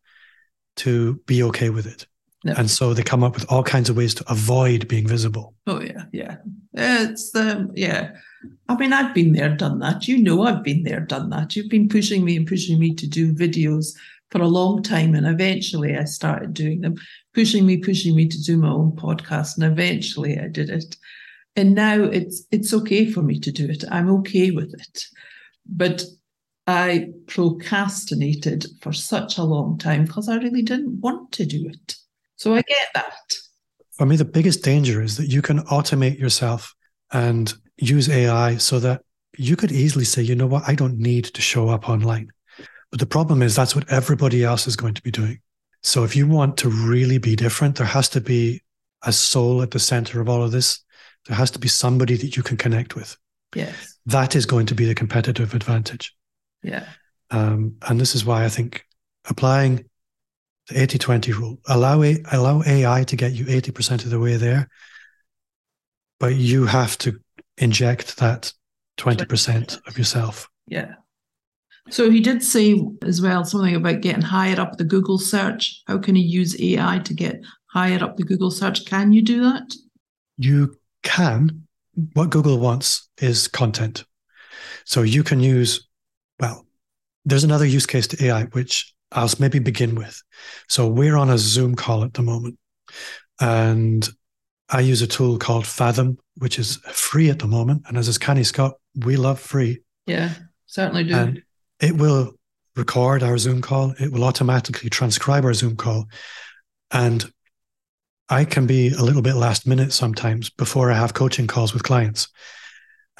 to 0.77 1.15
be 1.27 1.43
okay 1.43 1.71
with 1.71 1.87
it. 1.87 2.07
No. 2.45 2.55
And 2.59 2.71
so 2.71 2.93
they 2.93 3.03
come 3.03 3.25
up 3.25 3.35
with 3.35 3.51
all 3.51 3.63
kinds 3.63 3.89
of 3.89 3.97
ways 3.97 4.15
to 4.15 4.31
avoid 4.31 4.87
being 4.87 5.09
visible. 5.09 5.55
Oh 5.67 5.81
yeah, 5.81 6.05
yeah. 6.13 6.37
It's 6.75 7.35
um 7.35 7.71
yeah. 7.75 8.13
I 8.69 8.77
mean, 8.77 8.93
I've 8.93 9.15
been 9.15 9.33
there, 9.33 9.57
done 9.57 9.79
that. 9.79 10.07
You 10.07 10.19
know, 10.19 10.43
I've 10.43 10.63
been 10.63 10.83
there, 10.83 11.01
done 11.01 11.31
that. 11.31 11.57
You've 11.57 11.71
been 11.71 11.89
pushing 11.89 12.23
me 12.25 12.37
and 12.37 12.47
pushing 12.47 12.79
me 12.79 12.95
to 12.95 13.07
do 13.07 13.33
videos 13.33 13.95
for 14.31 14.43
a 14.43 14.49
long 14.49 14.83
time, 14.83 15.15
and 15.15 15.27
eventually 15.27 15.97
I 15.97 16.05
started 16.05 16.53
doing 16.53 16.83
them. 16.83 16.97
Pushing 17.33 17.65
me, 17.65 17.79
pushing 17.79 18.15
me 18.15 18.29
to 18.29 18.43
do 18.43 18.59
my 18.59 18.69
own 18.69 18.93
podcast, 18.93 19.57
and 19.57 19.65
eventually 19.65 20.39
I 20.39 20.49
did 20.49 20.69
it. 20.69 20.97
And 21.57 21.75
now 21.75 22.03
it's 22.03 22.45
it's 22.51 22.75
okay 22.75 23.11
for 23.11 23.23
me 23.23 23.41
to 23.41 23.51
do 23.51 23.67
it. 23.71 23.85
I'm 23.91 24.11
okay 24.17 24.51
with 24.51 24.75
it, 24.75 25.05
but 25.67 26.05
I 26.67 27.11
procrastinated 27.27 28.67
for 28.81 28.93
such 28.93 29.39
a 29.39 29.45
long 29.45 29.79
time 29.79 30.05
because 30.05 30.29
I 30.29 30.37
really 30.37 30.63
didn't 30.63 31.01
want 31.01 31.33
to 31.33 31.45
do 31.45 31.69
it. 31.69 31.97
So 32.37 32.55
I 32.55 32.63
get 32.63 32.89
that. 32.95 33.35
For 33.93 34.07
me, 34.07 34.17
the 34.17 34.25
biggest 34.25 34.65
danger 34.65 35.03
is 35.03 35.17
that 35.19 35.29
you 35.29 35.43
can 35.43 35.61
automate 35.65 36.19
yourself 36.19 36.75
and 37.13 37.53
use 37.77 38.09
AI 38.09 38.57
so 38.57 38.79
that 38.81 39.03
you 39.37 39.57
could 39.57 39.73
easily 39.73 40.05
say, 40.05 40.23
you 40.23 40.35
know 40.35 40.47
what, 40.47 40.65
I 40.67 40.75
don't 40.75 40.99
need 40.99 41.25
to 41.27 41.43
show 41.43 41.69
up 41.69 41.89
online. 41.89 42.31
But 42.91 43.01
the 43.01 43.07
problem 43.07 43.43
is 43.43 43.55
that's 43.55 43.75
what 43.75 43.91
everybody 43.91 44.45
else 44.45 44.67
is 44.67 44.77
going 44.77 44.95
to 44.95 45.03
be 45.03 45.11
doing. 45.11 45.41
So 45.83 46.03
if 46.05 46.17
you 46.17 46.27
want 46.27 46.57
to 46.59 46.71
really 46.71 47.19
be 47.19 47.37
different, 47.37 47.77
there 47.77 47.87
has 47.87 48.09
to 48.11 48.21
be 48.21 48.63
a 49.03 49.13
soul 49.13 49.61
at 49.63 49.71
the 49.71 49.79
center 49.79 50.21
of 50.21 50.29
all 50.29 50.43
of 50.43 50.53
this. 50.53 50.83
There 51.27 51.37
has 51.37 51.51
to 51.53 51.59
be 51.59 51.69
somebody 51.69 52.17
that 52.17 52.37
you 52.37 52.43
can 52.43 52.57
connect 52.57 52.95
with. 52.95 53.17
Yes. 53.55 53.99
That 54.07 54.35
is 54.35 54.47
going 54.47 54.67
to 54.67 54.75
be 54.75 54.87
the 54.87 54.95
competitive 54.95 55.55
advantage. 55.55 56.15
Yeah. 56.65 56.87
Um, 57.31 57.77
and 57.83 58.01
this 58.01 58.15
is 58.15 58.25
why 58.25 58.45
I 58.45 58.49
think 58.49 58.85
applying 59.29 59.85
the 60.69 60.81
80 60.83 60.99
20 60.99 61.33
rule, 61.33 61.59
allow, 61.67 62.03
a, 62.03 62.23
allow 62.33 62.63
AI 62.67 63.05
to 63.05 63.17
get 63.17 63.33
you 63.33 63.45
80% 63.45 64.05
of 64.05 64.11
the 64.11 64.21
way 64.21 64.37
there, 64.37 64.69
but 66.19 66.35
you 66.37 66.65
have 66.67 66.97
to 66.99 67.21
inject 67.59 68.17
that 68.17 68.53
20% 68.99 69.87
of 69.87 69.99
yourself. 69.99 70.49
Yeah. 70.67 70.95
So 71.91 72.11
he 72.11 72.21
did 72.21 72.43
say 72.43 72.83
as 73.03 73.21
well 73.21 73.45
something 73.45 73.75
about 73.75 74.01
getting 74.01 74.23
higher 74.23 74.59
up 74.59 74.79
the 74.79 74.85
Google 74.85 75.19
search. 75.19 75.83
How 75.87 75.99
can 75.99 76.15
he 76.15 76.23
use 76.23 76.61
AI 76.61 77.01
to 77.01 77.15
get 77.15 77.43
higher 77.67 78.03
up 78.03 78.17
the 78.17 78.25
Google 78.25 78.51
search? 78.51 78.87
Can 78.87 79.13
you 79.13 79.23
do 79.23 79.43
that? 79.43 79.75
You 80.39 80.77
can. 81.03 81.67
What 82.15 82.31
Google 82.31 82.59
wants 82.59 83.09
is 83.21 83.49
content. 83.49 84.05
So 84.85 85.03
you 85.03 85.23
can 85.23 85.41
use, 85.41 85.87
well, 85.87 85.87
there's 87.25 87.45
another 87.45 87.67
use 87.67 87.87
case 87.87 88.07
to 88.09 88.25
AI, 88.25 88.45
which 88.45 88.95
I'll 89.13 89.31
maybe 89.39 89.59
begin 89.59 89.95
with. 89.95 90.23
So 90.69 90.87
we're 90.87 91.17
on 91.17 91.31
a 91.31 91.39
Zoom 91.39 91.75
call 91.75 92.05
at 92.05 92.15
the 92.15 92.23
moment. 92.23 92.59
And 93.41 94.09
I 94.69 94.81
use 94.81 95.03
a 95.03 95.07
tool 95.07 95.39
called 95.39 95.67
Fathom, 95.67 96.19
which 96.39 96.59
is 96.59 96.77
free 96.93 97.31
at 97.31 97.39
the 97.39 97.47
moment. 97.47 97.83
And 97.87 97.97
as 97.97 98.09
is 98.09 98.19
Canny 98.19 98.45
Scott, 98.45 98.75
we 98.95 99.17
love 99.17 99.41
free. 99.41 99.83
Yeah, 100.07 100.31
certainly 100.67 101.05
do. 101.05 101.15
And 101.15 101.43
it 101.81 101.97
will 101.97 102.33
record 102.77 103.23
our 103.23 103.39
Zoom 103.39 103.61
call. 103.63 103.95
It 104.01 104.11
will 104.11 104.25
automatically 104.25 104.91
transcribe 104.91 105.45
our 105.45 105.55
Zoom 105.55 105.77
call. 105.77 106.07
And 106.91 107.25
I 108.29 108.45
can 108.45 108.67
be 108.67 108.89
a 108.89 109.03
little 109.03 109.23
bit 109.23 109.35
last 109.35 109.67
minute 109.67 109.93
sometimes 109.93 110.51
before 110.51 110.91
I 110.91 110.97
have 110.97 111.15
coaching 111.15 111.47
calls 111.47 111.73
with 111.75 111.83
clients. 111.83 112.29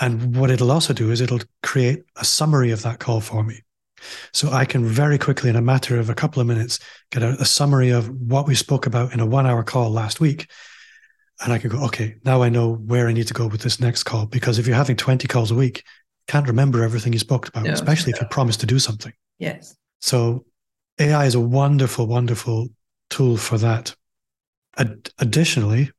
And 0.01 0.35
what 0.37 0.51
it'll 0.51 0.73
also 0.73 0.93
do 0.93 1.11
is 1.11 1.21
it'll 1.21 1.43
create 1.63 2.03
a 2.17 2.25
summary 2.25 2.71
of 2.71 2.83
that 2.83 2.99
call 2.99 3.21
for 3.21 3.45
me. 3.45 3.61
So 4.33 4.51
I 4.51 4.65
can 4.65 4.85
very 4.85 5.19
quickly, 5.19 5.51
in 5.51 5.57
a 5.57 5.63
matter 5.63 5.99
of 5.99 6.11
a 6.11 6.15
couple 6.15 6.41
of 6.41 6.47
minutes, 6.47 6.79
get 7.11 7.23
a, 7.23 7.31
a 7.41 7.45
summary 7.45 7.91
of 7.91 8.09
what 8.09 8.47
we 8.47 8.55
spoke 8.55 8.87
about 8.87 9.13
in 9.13 9.21
a 9.21 9.27
one 9.27 9.47
hour 9.47 9.63
call 9.63 9.91
last 9.91 10.21
week. 10.21 10.51
And 11.43 11.53
I 11.53 11.59
can 11.59 11.71
go, 11.71 11.85
okay, 11.87 12.17
now 12.25 12.43
I 12.43 12.49
know 12.49 12.75
where 12.75 13.09
I 13.09 13.13
need 13.13 13.27
to 13.27 13.35
go 13.35 13.47
with 13.47 13.63
this 13.63 13.81
next 13.81 14.05
call. 14.05 14.27
Because 14.27 14.59
if 14.59 14.67
you're 14.67 14.77
having 14.77 14.97
20 14.97 15.27
calls 15.27 15.51
a 15.51 15.55
week, 15.55 15.83
can't 16.29 16.47
remember 16.47 16.83
everything 16.83 17.13
you 17.13 17.19
spoke 17.19 17.49
about, 17.49 17.67
especially 17.69 18.13
if 18.13 18.21
you 18.21 18.27
promise 18.29 18.57
to 18.59 18.67
do 18.67 18.79
something. 18.79 19.13
Yes. 19.39 19.77
So 20.01 20.47
AI 20.99 21.27
is 21.27 21.35
a 21.35 21.41
wonderful, 21.41 22.07
wonderful 22.07 22.69
tool 23.11 23.37
for 23.37 23.59
that. 23.59 23.95
Ad- 24.79 25.11
additionally, 25.19 25.91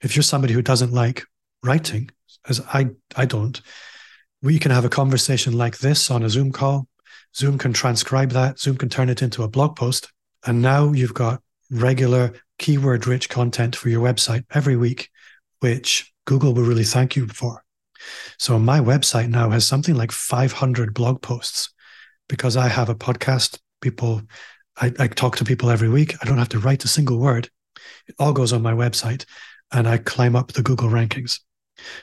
if 0.00 0.16
you're 0.16 0.22
somebody 0.22 0.54
who 0.54 0.62
doesn't 0.62 0.92
like 0.92 1.24
writing, 1.62 2.10
as 2.48 2.60
I, 2.72 2.90
I 3.16 3.24
don't, 3.24 3.60
we 4.42 4.58
can 4.58 4.70
have 4.70 4.84
a 4.84 4.88
conversation 4.88 5.54
like 5.54 5.78
this 5.78 6.10
on 6.10 6.22
a 6.22 6.30
Zoom 6.30 6.52
call. 6.52 6.86
Zoom 7.38 7.56
can 7.56 7.72
transcribe 7.72 8.32
that. 8.32 8.58
Zoom 8.58 8.76
can 8.76 8.88
turn 8.88 9.08
it 9.08 9.22
into 9.22 9.44
a 9.44 9.48
blog 9.48 9.76
post. 9.76 10.12
And 10.44 10.60
now 10.60 10.92
you've 10.92 11.14
got 11.14 11.40
regular 11.70 12.32
keyword 12.58 13.06
rich 13.06 13.28
content 13.28 13.76
for 13.76 13.90
your 13.90 14.02
website 14.02 14.44
every 14.52 14.76
week, 14.76 15.08
which 15.60 16.12
Google 16.24 16.52
will 16.52 16.64
really 16.64 16.84
thank 16.84 17.14
you 17.14 17.28
for. 17.28 17.62
So 18.38 18.58
my 18.58 18.80
website 18.80 19.28
now 19.28 19.50
has 19.50 19.66
something 19.66 19.94
like 19.94 20.10
500 20.10 20.92
blog 20.92 21.22
posts 21.22 21.72
because 22.28 22.56
I 22.56 22.66
have 22.66 22.88
a 22.88 22.94
podcast. 22.94 23.58
People, 23.80 24.22
I, 24.76 24.92
I 24.98 25.06
talk 25.06 25.36
to 25.36 25.44
people 25.44 25.70
every 25.70 25.88
week. 25.88 26.14
I 26.20 26.26
don't 26.26 26.38
have 26.38 26.48
to 26.50 26.58
write 26.58 26.84
a 26.84 26.88
single 26.88 27.18
word. 27.18 27.48
It 28.08 28.16
all 28.18 28.32
goes 28.32 28.52
on 28.52 28.62
my 28.62 28.72
website 28.72 29.24
and 29.72 29.86
I 29.86 29.98
climb 29.98 30.34
up 30.34 30.52
the 30.52 30.62
Google 30.62 30.88
rankings. 30.88 31.38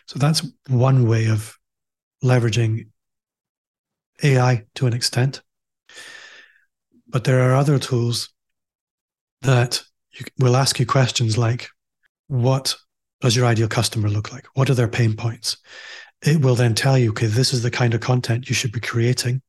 So 0.07 0.17
that's 0.17 0.47
one 0.69 1.09
way 1.09 1.27
of 1.27 1.57
leveraging 2.23 2.87
AI 4.23 4.65
to 4.75 4.87
an 4.87 4.93
extent. 4.93 5.41
But 7.07 7.23
there 7.23 7.49
are 7.49 7.55
other 7.55 7.79
tools 7.79 8.29
that 9.41 9.83
you, 10.11 10.25
will 10.39 10.55
ask 10.55 10.79
you 10.79 10.85
questions 10.85 11.37
like, 11.37 11.69
what 12.27 12.75
does 13.21 13.35
your 13.35 13.45
ideal 13.45 13.67
customer 13.67 14.09
look 14.09 14.31
like? 14.31 14.47
What 14.53 14.69
are 14.69 14.73
their 14.73 14.87
pain 14.87 15.15
points? 15.15 15.57
It 16.25 16.41
will 16.41 16.55
then 16.55 16.73
tell 16.73 16.97
you, 16.97 17.09
okay, 17.11 17.27
this 17.27 17.53
is 17.53 17.61
the 17.61 17.71
kind 17.71 17.93
of 17.93 18.01
content 18.01 18.49
you 18.49 18.55
should 18.55 18.71
be 18.71 18.79
creating. 18.79 19.41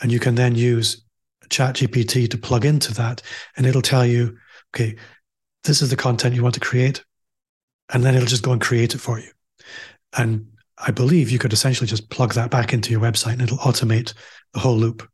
And 0.00 0.12
you 0.12 0.20
can 0.20 0.34
then 0.34 0.54
use 0.54 1.04
ChatGPT 1.48 2.28
to 2.30 2.38
plug 2.38 2.64
into 2.64 2.92
that, 2.94 3.22
and 3.56 3.66
it'll 3.66 3.82
tell 3.82 4.04
you, 4.04 4.36
okay, 4.74 4.96
this 5.64 5.80
is 5.80 5.90
the 5.90 5.96
content 5.96 6.34
you 6.34 6.42
want 6.42 6.54
to 6.54 6.60
create. 6.60 7.04
And 7.92 8.04
then 8.04 8.14
it'll 8.14 8.26
just 8.26 8.42
go 8.42 8.52
and 8.52 8.60
create 8.60 8.94
it 8.94 8.98
for 8.98 9.18
you. 9.18 9.30
And 10.16 10.48
I 10.78 10.90
believe 10.90 11.30
you 11.30 11.38
could 11.38 11.52
essentially 11.52 11.86
just 11.86 12.10
plug 12.10 12.34
that 12.34 12.50
back 12.50 12.72
into 12.72 12.90
your 12.90 13.00
website 13.00 13.34
and 13.34 13.42
it'll 13.42 13.58
automate 13.58 14.12
the 14.52 14.60
whole 14.60 14.76
loop. 14.76 15.08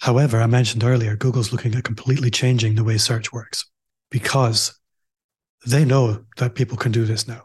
However, 0.00 0.40
I 0.40 0.46
mentioned 0.46 0.84
earlier, 0.84 1.16
Google's 1.16 1.52
looking 1.52 1.74
at 1.74 1.84
completely 1.84 2.30
changing 2.30 2.74
the 2.74 2.84
way 2.84 2.98
search 2.98 3.32
works 3.32 3.64
because 4.10 4.78
they 5.66 5.84
know 5.84 6.24
that 6.38 6.54
people 6.54 6.76
can 6.76 6.92
do 6.92 7.04
this 7.04 7.28
now. 7.28 7.44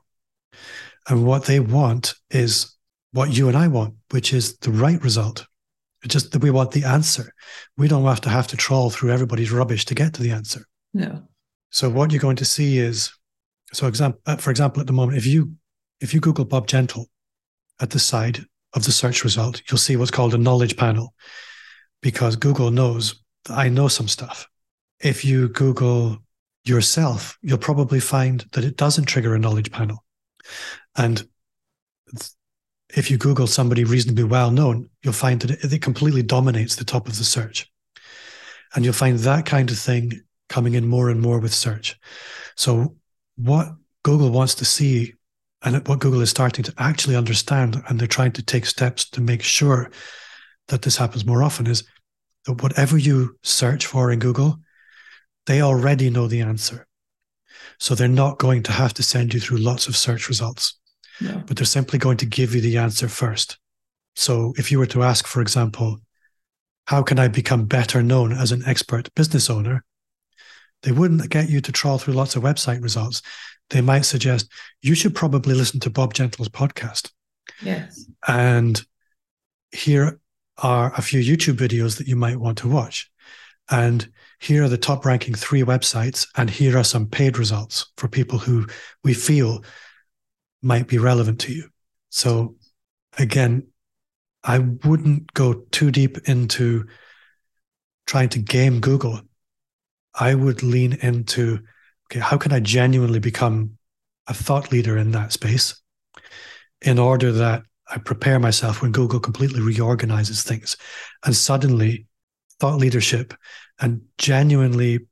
And 1.08 1.26
what 1.26 1.46
they 1.46 1.60
want 1.60 2.16
is 2.32 2.76
what 3.12 3.36
you 3.36 3.48
and 3.48 3.58
I 3.58 3.68
want, 3.68 3.96
which 4.12 4.34
is 4.34 4.58
the 4.58 4.72
right 4.72 5.02
result. 5.04 5.46
It's 6.04 6.14
just 6.14 6.32
that 6.32 6.42
we 6.42 6.52
want 6.52 6.72
the 6.72 6.84
answer. 6.84 7.34
We 7.78 7.88
don't 7.88 8.06
have 8.06 8.22
to 8.22 8.30
have 8.30 8.48
to 8.48 8.58
trawl 8.58 8.90
through 8.90 9.12
everybody's 9.12 9.52
rubbish 9.52 9.86
to 9.86 9.96
get 9.96 10.14
to 10.16 10.24
the 10.24 10.32
answer. 10.32 10.66
No. 10.94 11.24
So 11.70 11.90
what 11.90 12.12
you're 12.12 12.22
going 12.22 12.38
to 12.38 12.46
see 12.46 12.78
is, 12.78 13.12
so 13.74 13.88
example, 13.88 14.22
uh, 14.26 14.38
for 14.38 14.52
example, 14.52 14.82
at 14.82 14.88
the 14.88 14.94
moment, 14.94 15.18
if 15.18 15.26
you 15.26 15.54
if 16.00 16.14
you 16.14 16.20
Google 16.20 16.46
Bob 16.46 16.68
Gentle 16.68 17.08
at 17.80 17.92
the 17.92 18.00
side 18.00 18.40
of 18.74 18.86
the 18.86 18.92
search 18.92 19.24
result, 19.24 19.62
you'll 19.70 19.78
see 19.78 19.96
what's 19.96 20.12
called 20.12 20.34
a 20.34 20.38
knowledge 20.38 20.78
panel, 20.78 21.14
because 22.02 22.36
Google 22.36 22.72
knows 22.72 23.22
I 23.50 23.70
know 23.70 23.88
some 23.88 24.08
stuff. 24.08 24.48
If 25.00 25.24
you 25.24 25.50
Google 25.50 26.18
yourself, 26.66 27.38
you'll 27.42 27.58
probably 27.58 28.00
find 28.00 28.46
that 28.52 28.66
it 28.66 28.78
doesn't 28.78 29.06
trigger 29.06 29.34
a 29.34 29.40
knowledge 29.40 29.72
panel. 29.72 30.04
And 30.96 31.28
if 32.96 33.12
you 33.12 33.18
Google 33.18 33.48
somebody 33.48 33.84
reasonably 33.84 34.24
well 34.24 34.52
known, 34.52 34.90
you'll 35.04 35.14
find 35.14 35.40
that 35.42 35.52
it, 35.64 35.74
it 35.74 35.82
completely 35.82 36.24
dominates 36.24 36.76
the 36.76 36.86
top 36.86 37.08
of 37.08 37.18
the 37.18 37.24
search. 37.24 37.72
And 38.76 38.84
you'll 38.84 38.94
find 38.94 39.18
that 39.20 39.46
kind 39.46 39.70
of 39.70 39.78
thing 39.78 40.22
coming 40.50 40.74
in 40.74 40.88
more 40.88 41.10
and 41.10 41.22
more 41.22 41.40
with 41.40 41.54
search. 41.54 41.98
So, 42.56 42.96
what 43.36 43.70
Google 44.04 44.32
wants 44.32 44.56
to 44.56 44.66
see, 44.66 45.14
and 45.64 45.88
what 45.88 46.00
Google 46.00 46.22
is 46.22 46.30
starting 46.30 46.64
to 46.66 46.74
actually 46.78 47.16
understand, 47.16 47.82
and 47.88 48.00
they're 48.00 48.08
trying 48.08 48.34
to 48.34 48.44
take 48.44 48.66
steps 48.66 49.10
to 49.12 49.22
make 49.22 49.42
sure 49.42 49.90
that 50.68 50.84
this 50.84 50.98
happens 50.98 51.26
more 51.26 51.44
often, 51.44 51.68
is 51.68 51.84
that 52.46 52.62
whatever 52.62 52.98
you 52.98 53.38
search 53.44 53.86
for 53.86 54.12
in 54.12 54.20
Google, 54.20 54.60
they 55.46 55.62
already 55.62 56.10
know 56.10 56.28
the 56.28 56.42
answer. 56.42 56.88
So 57.80 57.96
they're 57.96 58.08
not 58.08 58.38
going 58.38 58.64
to 58.64 58.72
have 58.72 58.94
to 58.96 59.04
send 59.04 59.34
you 59.34 59.40
through 59.40 59.58
lots 59.58 59.88
of 59.88 59.96
search 59.96 60.28
results, 60.28 60.78
no. 61.22 61.44
but 61.46 61.58
they're 61.58 61.66
simply 61.66 62.00
going 62.00 62.18
to 62.18 62.26
give 62.26 62.54
you 62.54 62.62
the 62.62 62.78
answer 62.78 63.08
first. 63.08 63.58
So 64.16 64.54
if 64.58 64.72
you 64.72 64.80
were 64.80 64.88
to 64.88 65.04
ask, 65.04 65.28
for 65.28 65.42
example, 65.42 66.00
how 66.86 67.04
can 67.04 67.20
I 67.20 67.28
become 67.28 67.66
better 67.66 68.02
known 68.02 68.32
as 68.32 68.52
an 68.52 68.64
expert 68.66 69.14
business 69.16 69.50
owner? 69.50 69.84
They 70.84 70.92
wouldn't 70.92 71.30
get 71.30 71.50
you 71.50 71.62
to 71.62 71.72
trawl 71.72 71.98
through 71.98 72.14
lots 72.14 72.36
of 72.36 72.44
website 72.44 72.82
results. 72.82 73.22
They 73.70 73.82
might 73.82 74.02
suggest 74.02 74.50
you 74.82 74.96
should 74.96 75.16
probably 75.16 75.54
listen 75.54 75.80
to 75.82 75.90
Bob 75.90 76.14
Gentle's 76.14 76.50
podcast. 76.50 77.12
Yes. 77.62 78.06
And 78.28 78.82
here 79.72 80.20
are 80.58 80.94
a 80.96 81.02
few 81.02 81.20
YouTube 81.20 81.58
videos 81.58 81.98
that 81.98 82.08
you 82.08 82.16
might 82.16 82.40
want 82.40 82.60
to 82.60 82.70
watch. 82.70 83.10
And 83.70 84.08
here 84.40 84.64
are 84.64 84.70
the 84.70 84.78
top 84.78 85.06
ranking 85.06 85.36
three 85.36 85.64
websites, 85.64 86.28
and 86.38 86.50
here 86.50 86.78
are 86.78 86.84
some 86.84 87.08
paid 87.08 87.38
results 87.38 87.92
for 87.98 88.08
people 88.08 88.40
who 88.40 88.66
we 89.04 89.14
feel 89.14 89.64
might 90.62 90.88
be 90.88 90.98
relevant 90.98 91.42
to 91.42 91.54
you. 91.54 91.70
So, 92.10 92.56
again, 93.18 93.68
I 94.44 94.60
wouldn't 94.60 95.34
go 95.34 95.66
too 95.72 95.92
deep 95.92 96.30
into 96.30 96.86
trying 98.06 98.30
to 98.30 98.40
game 98.40 98.80
Google. 98.80 99.22
I 100.14 100.34
would 100.34 100.64
lean 100.64 100.94
into 100.94 101.60
okay, 102.08 102.20
how 102.20 102.38
can 102.38 102.52
I 102.52 102.60
genuinely 102.60 103.20
become 103.20 103.78
a 104.28 104.34
thought 104.34 104.72
leader 104.72 104.98
in 104.98 105.12
that 105.12 105.32
space 105.32 105.82
in 106.82 107.00
order 107.00 107.32
that 107.32 107.64
I 107.90 107.98
prepare 107.98 108.40
myself 108.40 108.82
when 108.82 108.92
Google 108.92 109.20
completely 109.20 109.62
reorganizes 109.62 110.44
things 110.44 110.76
and 111.26 111.36
suddenly 111.36 112.08
thought 112.60 112.78
leadership 112.78 113.34
and 113.80 114.02
genuinely 114.18 115.08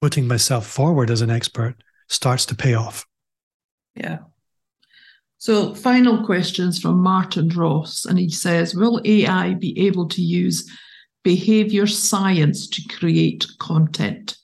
putting 0.00 0.26
myself 0.26 0.66
forward 0.66 1.10
as 1.10 1.22
an 1.22 1.30
expert 1.30 1.76
starts 2.08 2.44
to 2.46 2.54
pay 2.54 2.74
off. 2.74 3.06
Yeah. 3.94 4.18
So, 5.38 5.74
final 5.74 6.24
questions 6.24 6.78
from 6.78 6.98
Martin 7.00 7.48
Ross, 7.48 8.04
and 8.04 8.18
he 8.18 8.30
says 8.30 8.74
Will 8.74 9.00
AI 9.04 9.54
be 9.54 9.86
able 9.86 10.08
to 10.08 10.22
use 10.22 10.70
behavior 11.24 11.86
science 11.86 12.68
to 12.68 12.82
create 12.96 13.46
content? 13.58 14.36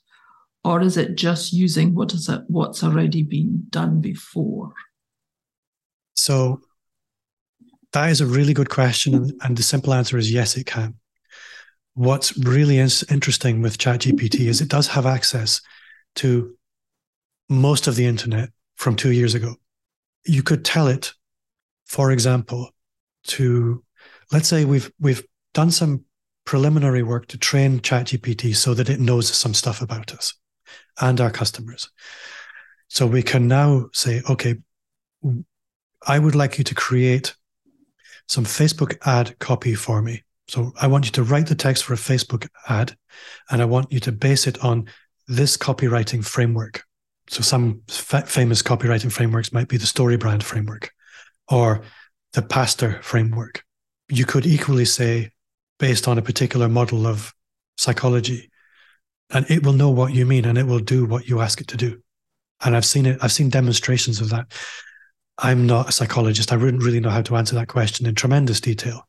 Or 0.63 0.81
is 0.81 0.97
it 0.97 1.15
just 1.15 1.53
using 1.53 1.95
what 1.95 2.13
is 2.13 2.27
it 2.27 2.41
what's 2.47 2.83
already 2.83 3.23
been 3.23 3.65
done 3.69 4.01
before? 4.01 4.73
So 6.15 6.61
that 7.93 8.09
is 8.09 8.21
a 8.21 8.25
really 8.25 8.53
good 8.53 8.69
question. 8.69 9.37
And, 9.41 9.57
the 9.57 9.63
simple 9.63 9.93
answer 9.93 10.17
is 10.17 10.31
yes, 10.31 10.57
it 10.57 10.65
can. 10.65 10.95
What's 11.93 12.37
really 12.37 12.77
interesting 12.77 13.61
with 13.61 13.77
ChatGPT 13.77 14.41
is 14.47 14.61
it 14.61 14.69
does 14.69 14.87
have 14.87 15.05
access 15.05 15.61
to 16.15 16.55
most 17.49 17.87
of 17.87 17.95
the 17.95 18.05
internet 18.05 18.49
from 18.75 18.95
two 18.95 19.11
years 19.11 19.35
ago. 19.35 19.55
You 20.25 20.43
could 20.43 20.63
tell 20.63 20.87
it, 20.87 21.13
for 21.87 22.11
example, 22.11 22.69
to 23.27 23.83
let's 24.31 24.47
say 24.47 24.65
we've 24.65 24.91
we've 24.99 25.23
done 25.53 25.71
some 25.71 26.03
preliminary 26.45 27.03
work 27.03 27.27
to 27.27 27.37
train 27.37 27.79
ChatGPT 27.79 28.55
so 28.55 28.73
that 28.73 28.89
it 28.89 28.99
knows 28.99 29.29
some 29.35 29.53
stuff 29.53 29.81
about 29.81 30.13
us 30.13 30.33
and 31.01 31.19
our 31.21 31.31
customers. 31.31 31.89
So 32.87 33.05
we 33.05 33.21
can 33.21 33.47
now 33.47 33.89
say, 33.93 34.21
okay, 34.29 34.55
I 36.07 36.19
would 36.19 36.35
like 36.35 36.57
you 36.57 36.63
to 36.63 36.75
create 36.75 37.35
some 38.27 38.45
Facebook 38.45 38.97
ad 39.05 39.37
copy 39.39 39.75
for 39.75 40.01
me. 40.01 40.23
So 40.47 40.71
I 40.81 40.87
want 40.87 41.05
you 41.05 41.11
to 41.11 41.23
write 41.23 41.47
the 41.47 41.55
text 41.55 41.83
for 41.83 41.93
a 41.93 41.97
Facebook 41.97 42.47
ad, 42.67 42.95
and 43.51 43.61
I 43.61 43.65
want 43.65 43.91
you 43.91 43.99
to 44.01 44.11
base 44.11 44.47
it 44.47 44.63
on 44.63 44.87
this 45.27 45.57
copywriting 45.57 46.25
framework. 46.25 46.83
So 47.27 47.41
some 47.41 47.83
famous 47.87 48.63
copywriting 48.63 49.11
frameworks 49.11 49.53
might 49.53 49.67
be 49.67 49.77
the 49.77 49.85
StoryBrand 49.85 50.41
framework 50.41 50.91
or 51.47 51.81
the 52.33 52.41
Pastor 52.41 52.99
framework. 53.03 53.63
You 54.09 54.25
could 54.25 54.47
equally 54.47 54.85
say, 54.85 55.31
based 55.77 56.07
on 56.07 56.17
a 56.17 56.23
particular 56.23 56.67
model 56.67 57.05
of 57.05 57.31
psychology, 57.77 58.48
and 59.31 59.49
it 59.49 59.63
will 59.63 59.73
know 59.73 59.89
what 59.89 60.13
you 60.13 60.25
mean 60.25 60.45
and 60.45 60.57
it 60.57 60.65
will 60.65 60.79
do 60.79 61.05
what 61.05 61.27
you 61.27 61.41
ask 61.41 61.61
it 61.61 61.67
to 61.69 61.77
do. 61.77 62.01
And 62.63 62.75
I've 62.75 62.85
seen 62.85 63.05
it, 63.05 63.19
I've 63.21 63.31
seen 63.31 63.49
demonstrations 63.49 64.21
of 64.21 64.29
that. 64.29 64.51
I'm 65.37 65.65
not 65.65 65.89
a 65.89 65.91
psychologist. 65.93 66.51
I 66.51 66.57
wouldn't 66.57 66.83
really 66.83 66.99
know 66.99 67.09
how 67.09 67.21
to 67.21 67.37
answer 67.37 67.55
that 67.55 67.67
question 67.67 68.05
in 68.05 68.15
tremendous 68.15 68.59
detail, 68.59 69.07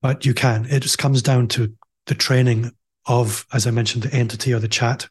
but 0.00 0.24
you 0.24 0.34
can. 0.34 0.66
It 0.66 0.80
just 0.80 0.98
comes 0.98 1.22
down 1.22 1.48
to 1.48 1.72
the 2.06 2.14
training 2.14 2.70
of, 3.06 3.46
as 3.52 3.66
I 3.66 3.70
mentioned, 3.70 4.04
the 4.04 4.14
entity 4.14 4.52
or 4.52 4.60
the 4.60 4.68
chat. 4.68 5.08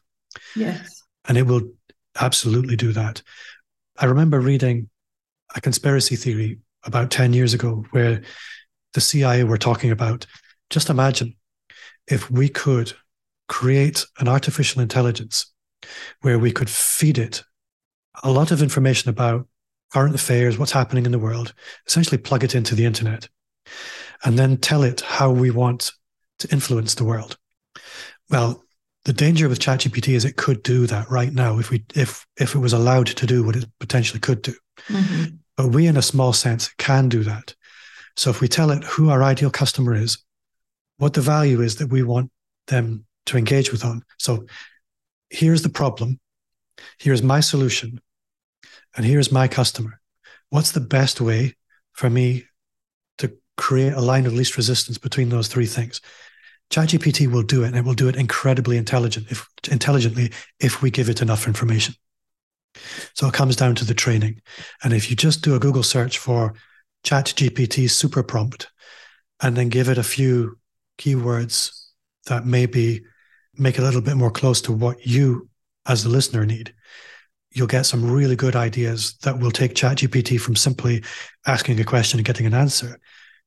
Yes. 0.56 1.02
And 1.28 1.36
it 1.36 1.46
will 1.46 1.70
absolutely 2.18 2.76
do 2.76 2.92
that. 2.92 3.22
I 3.98 4.06
remember 4.06 4.40
reading 4.40 4.88
a 5.54 5.60
conspiracy 5.60 6.16
theory 6.16 6.58
about 6.84 7.10
10 7.10 7.34
years 7.34 7.52
ago 7.52 7.84
where 7.90 8.22
the 8.94 9.00
CIA 9.00 9.44
were 9.44 9.58
talking 9.58 9.90
about 9.90 10.26
just 10.70 10.88
imagine 10.88 11.36
if 12.06 12.30
we 12.30 12.48
could 12.48 12.92
create 13.50 14.06
an 14.20 14.28
artificial 14.28 14.80
intelligence 14.80 15.52
where 16.20 16.38
we 16.38 16.52
could 16.52 16.70
feed 16.70 17.18
it 17.18 17.42
a 18.22 18.30
lot 18.30 18.52
of 18.52 18.62
information 18.62 19.10
about 19.10 19.48
current 19.92 20.14
affairs, 20.14 20.56
what's 20.56 20.70
happening 20.70 21.04
in 21.04 21.10
the 21.10 21.18
world, 21.18 21.52
essentially 21.84 22.16
plug 22.16 22.44
it 22.44 22.54
into 22.54 22.76
the 22.76 22.84
internet, 22.84 23.28
and 24.24 24.38
then 24.38 24.56
tell 24.56 24.84
it 24.84 25.00
how 25.00 25.32
we 25.32 25.50
want 25.50 25.90
to 26.38 26.48
influence 26.52 26.94
the 26.94 27.04
world. 27.04 27.36
Well, 28.28 28.62
the 29.04 29.12
danger 29.12 29.48
with 29.48 29.58
ChatGPT 29.58 30.14
is 30.14 30.24
it 30.24 30.36
could 30.36 30.62
do 30.62 30.86
that 30.86 31.10
right 31.10 31.32
now 31.32 31.58
if 31.58 31.70
we 31.70 31.84
if 31.96 32.24
if 32.38 32.54
it 32.54 32.58
was 32.58 32.72
allowed 32.72 33.08
to 33.08 33.26
do 33.26 33.42
what 33.42 33.56
it 33.56 33.66
potentially 33.80 34.20
could 34.20 34.42
do. 34.42 34.54
Mm-hmm. 34.86 35.24
But 35.56 35.68
we, 35.68 35.88
in 35.88 35.96
a 35.96 36.02
small 36.02 36.32
sense, 36.32 36.68
can 36.78 37.08
do 37.08 37.24
that. 37.24 37.54
So 38.16 38.30
if 38.30 38.40
we 38.40 38.46
tell 38.46 38.70
it 38.70 38.84
who 38.84 39.10
our 39.10 39.24
ideal 39.24 39.50
customer 39.50 39.94
is, 39.94 40.22
what 40.98 41.14
the 41.14 41.20
value 41.20 41.62
is 41.62 41.76
that 41.76 41.90
we 41.90 42.04
want 42.04 42.30
them 42.68 43.06
to 43.26 43.36
engage 43.36 43.72
with 43.72 43.84
on. 43.84 44.02
So 44.18 44.46
here's 45.28 45.62
the 45.62 45.68
problem. 45.68 46.20
Here's 46.98 47.22
my 47.22 47.40
solution 47.40 48.00
and 48.96 49.06
here's 49.06 49.30
my 49.30 49.48
customer. 49.48 50.00
What's 50.50 50.72
the 50.72 50.80
best 50.80 51.20
way 51.20 51.54
for 51.92 52.10
me 52.10 52.46
to 53.18 53.32
create 53.56 53.92
a 53.92 54.00
line 54.00 54.26
of 54.26 54.32
least 54.32 54.56
resistance 54.56 54.98
between 54.98 55.28
those 55.28 55.48
three 55.48 55.66
things? 55.66 56.00
ChatGPT 56.70 57.30
will 57.30 57.42
do 57.42 57.64
it, 57.64 57.68
and 57.68 57.76
it 57.76 57.84
will 57.84 57.94
do 57.94 58.08
it 58.08 58.14
incredibly 58.14 58.76
intelligent 58.76 59.26
if, 59.30 59.46
intelligently 59.70 60.32
if 60.60 60.82
we 60.82 60.90
give 60.90 61.08
it 61.08 61.20
enough 61.20 61.48
information. 61.48 61.94
So 63.14 63.26
it 63.26 63.34
comes 63.34 63.56
down 63.56 63.74
to 63.76 63.84
the 63.84 63.94
training. 63.94 64.40
And 64.82 64.92
if 64.92 65.10
you 65.10 65.16
just 65.16 65.42
do 65.42 65.56
a 65.56 65.58
Google 65.58 65.82
search 65.82 66.18
for 66.18 66.54
ChatGPT 67.04 67.90
super 67.90 68.22
prompt 68.22 68.70
and 69.40 69.56
then 69.56 69.68
give 69.68 69.88
it 69.88 69.98
a 69.98 70.04
few 70.04 70.58
keywords 70.98 71.72
that 72.26 72.46
maybe 72.46 73.02
make 73.60 73.78
it 73.78 73.82
a 73.82 73.84
little 73.84 74.00
bit 74.00 74.16
more 74.16 74.30
close 74.30 74.60
to 74.62 74.72
what 74.72 75.06
you 75.06 75.48
as 75.86 76.02
the 76.02 76.10
listener 76.10 76.44
need, 76.46 76.74
you'll 77.52 77.66
get 77.66 77.86
some 77.86 78.10
really 78.10 78.36
good 78.36 78.56
ideas 78.56 79.14
that 79.22 79.38
will 79.38 79.50
take 79.50 79.74
ChatGPT 79.74 80.40
from 80.40 80.56
simply 80.56 81.02
asking 81.46 81.80
a 81.80 81.84
question 81.84 82.18
and 82.18 82.26
getting 82.26 82.46
an 82.46 82.54
answer 82.54 82.98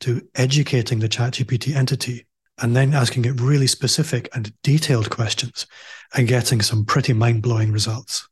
to 0.01 0.22
educating 0.36 0.99
the 0.99 1.09
ChatGPT 1.09 1.76
entity 1.76 2.26
and 2.61 2.76
then 2.76 2.93
asking 2.93 3.26
it 3.26 3.39
really 3.39 3.68
specific 3.68 4.30
and 4.34 4.53
detailed 4.61 5.09
questions 5.09 5.66
and 6.14 6.28
getting 6.28 6.61
some 6.61 6.86
pretty 6.86 7.14
mind 7.14 7.41
blowing 7.41 7.72
results. 7.72 8.28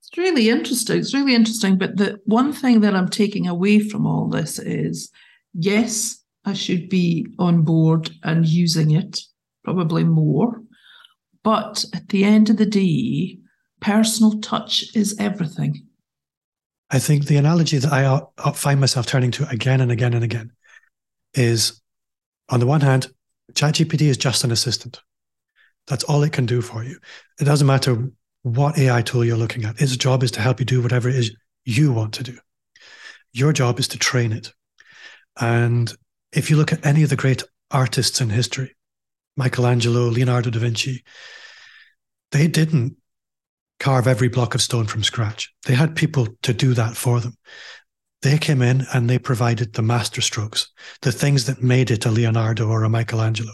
It's 0.00 0.18
really 0.18 0.50
interesting. 0.50 0.98
It's 0.98 1.14
really 1.14 1.34
interesting. 1.34 1.78
But 1.78 1.96
the 1.96 2.20
one 2.24 2.52
thing 2.52 2.80
that 2.80 2.94
I'm 2.94 3.08
taking 3.08 3.46
away 3.46 3.78
from 3.78 4.06
all 4.06 4.28
this 4.28 4.58
is 4.58 5.10
yes, 5.54 6.22
I 6.44 6.52
should 6.52 6.88
be 6.88 7.28
on 7.38 7.62
board 7.62 8.10
and 8.22 8.46
using 8.46 8.90
it, 8.90 9.20
probably 9.64 10.04
more. 10.04 10.61
But 11.44 11.84
at 11.92 12.08
the 12.08 12.24
end 12.24 12.50
of 12.50 12.56
the 12.56 12.66
day, 12.66 13.38
personal 13.80 14.40
touch 14.40 14.94
is 14.94 15.16
everything. 15.18 15.86
I 16.90 16.98
think 16.98 17.26
the 17.26 17.38
analogy 17.38 17.78
that 17.78 17.92
I 17.92 18.04
uh, 18.04 18.52
find 18.52 18.78
myself 18.78 19.06
turning 19.06 19.30
to 19.32 19.48
again 19.48 19.80
and 19.80 19.90
again 19.90 20.14
and 20.14 20.22
again 20.22 20.52
is 21.34 21.80
on 22.48 22.60
the 22.60 22.66
one 22.66 22.82
hand, 22.82 23.08
ChatGPT 23.54 24.02
is 24.02 24.18
just 24.18 24.44
an 24.44 24.50
assistant. 24.50 25.00
That's 25.86 26.04
all 26.04 26.22
it 26.22 26.32
can 26.32 26.46
do 26.46 26.60
for 26.60 26.84
you. 26.84 26.98
It 27.40 27.44
doesn't 27.44 27.66
matter 27.66 28.10
what 28.42 28.78
AI 28.78 29.02
tool 29.02 29.24
you're 29.24 29.36
looking 29.36 29.64
at. 29.64 29.80
Its 29.80 29.96
job 29.96 30.22
is 30.22 30.30
to 30.32 30.40
help 30.40 30.60
you 30.60 30.66
do 30.66 30.82
whatever 30.82 31.08
it 31.08 31.16
is 31.16 31.34
you 31.64 31.92
want 31.92 32.14
to 32.14 32.22
do. 32.22 32.38
Your 33.32 33.52
job 33.52 33.78
is 33.78 33.88
to 33.88 33.98
train 33.98 34.32
it. 34.32 34.52
And 35.40 35.92
if 36.32 36.50
you 36.50 36.56
look 36.56 36.72
at 36.72 36.84
any 36.84 37.02
of 37.02 37.10
the 37.10 37.16
great 37.16 37.42
artists 37.70 38.20
in 38.20 38.30
history, 38.30 38.76
Michelangelo, 39.36 40.08
Leonardo 40.08 40.50
da 40.50 40.58
Vinci, 40.58 41.04
they 42.30 42.46
didn't 42.46 42.96
carve 43.78 44.06
every 44.06 44.28
block 44.28 44.54
of 44.54 44.62
stone 44.62 44.86
from 44.86 45.02
scratch. 45.02 45.52
They 45.66 45.74
had 45.74 45.96
people 45.96 46.28
to 46.42 46.52
do 46.52 46.74
that 46.74 46.96
for 46.96 47.20
them. 47.20 47.36
They 48.22 48.38
came 48.38 48.62
in 48.62 48.86
and 48.94 49.10
they 49.10 49.18
provided 49.18 49.72
the 49.72 49.82
master 49.82 50.20
strokes, 50.20 50.68
the 51.02 51.10
things 51.10 51.46
that 51.46 51.62
made 51.62 51.90
it 51.90 52.06
a 52.06 52.10
Leonardo 52.10 52.68
or 52.68 52.84
a 52.84 52.88
Michelangelo. 52.88 53.52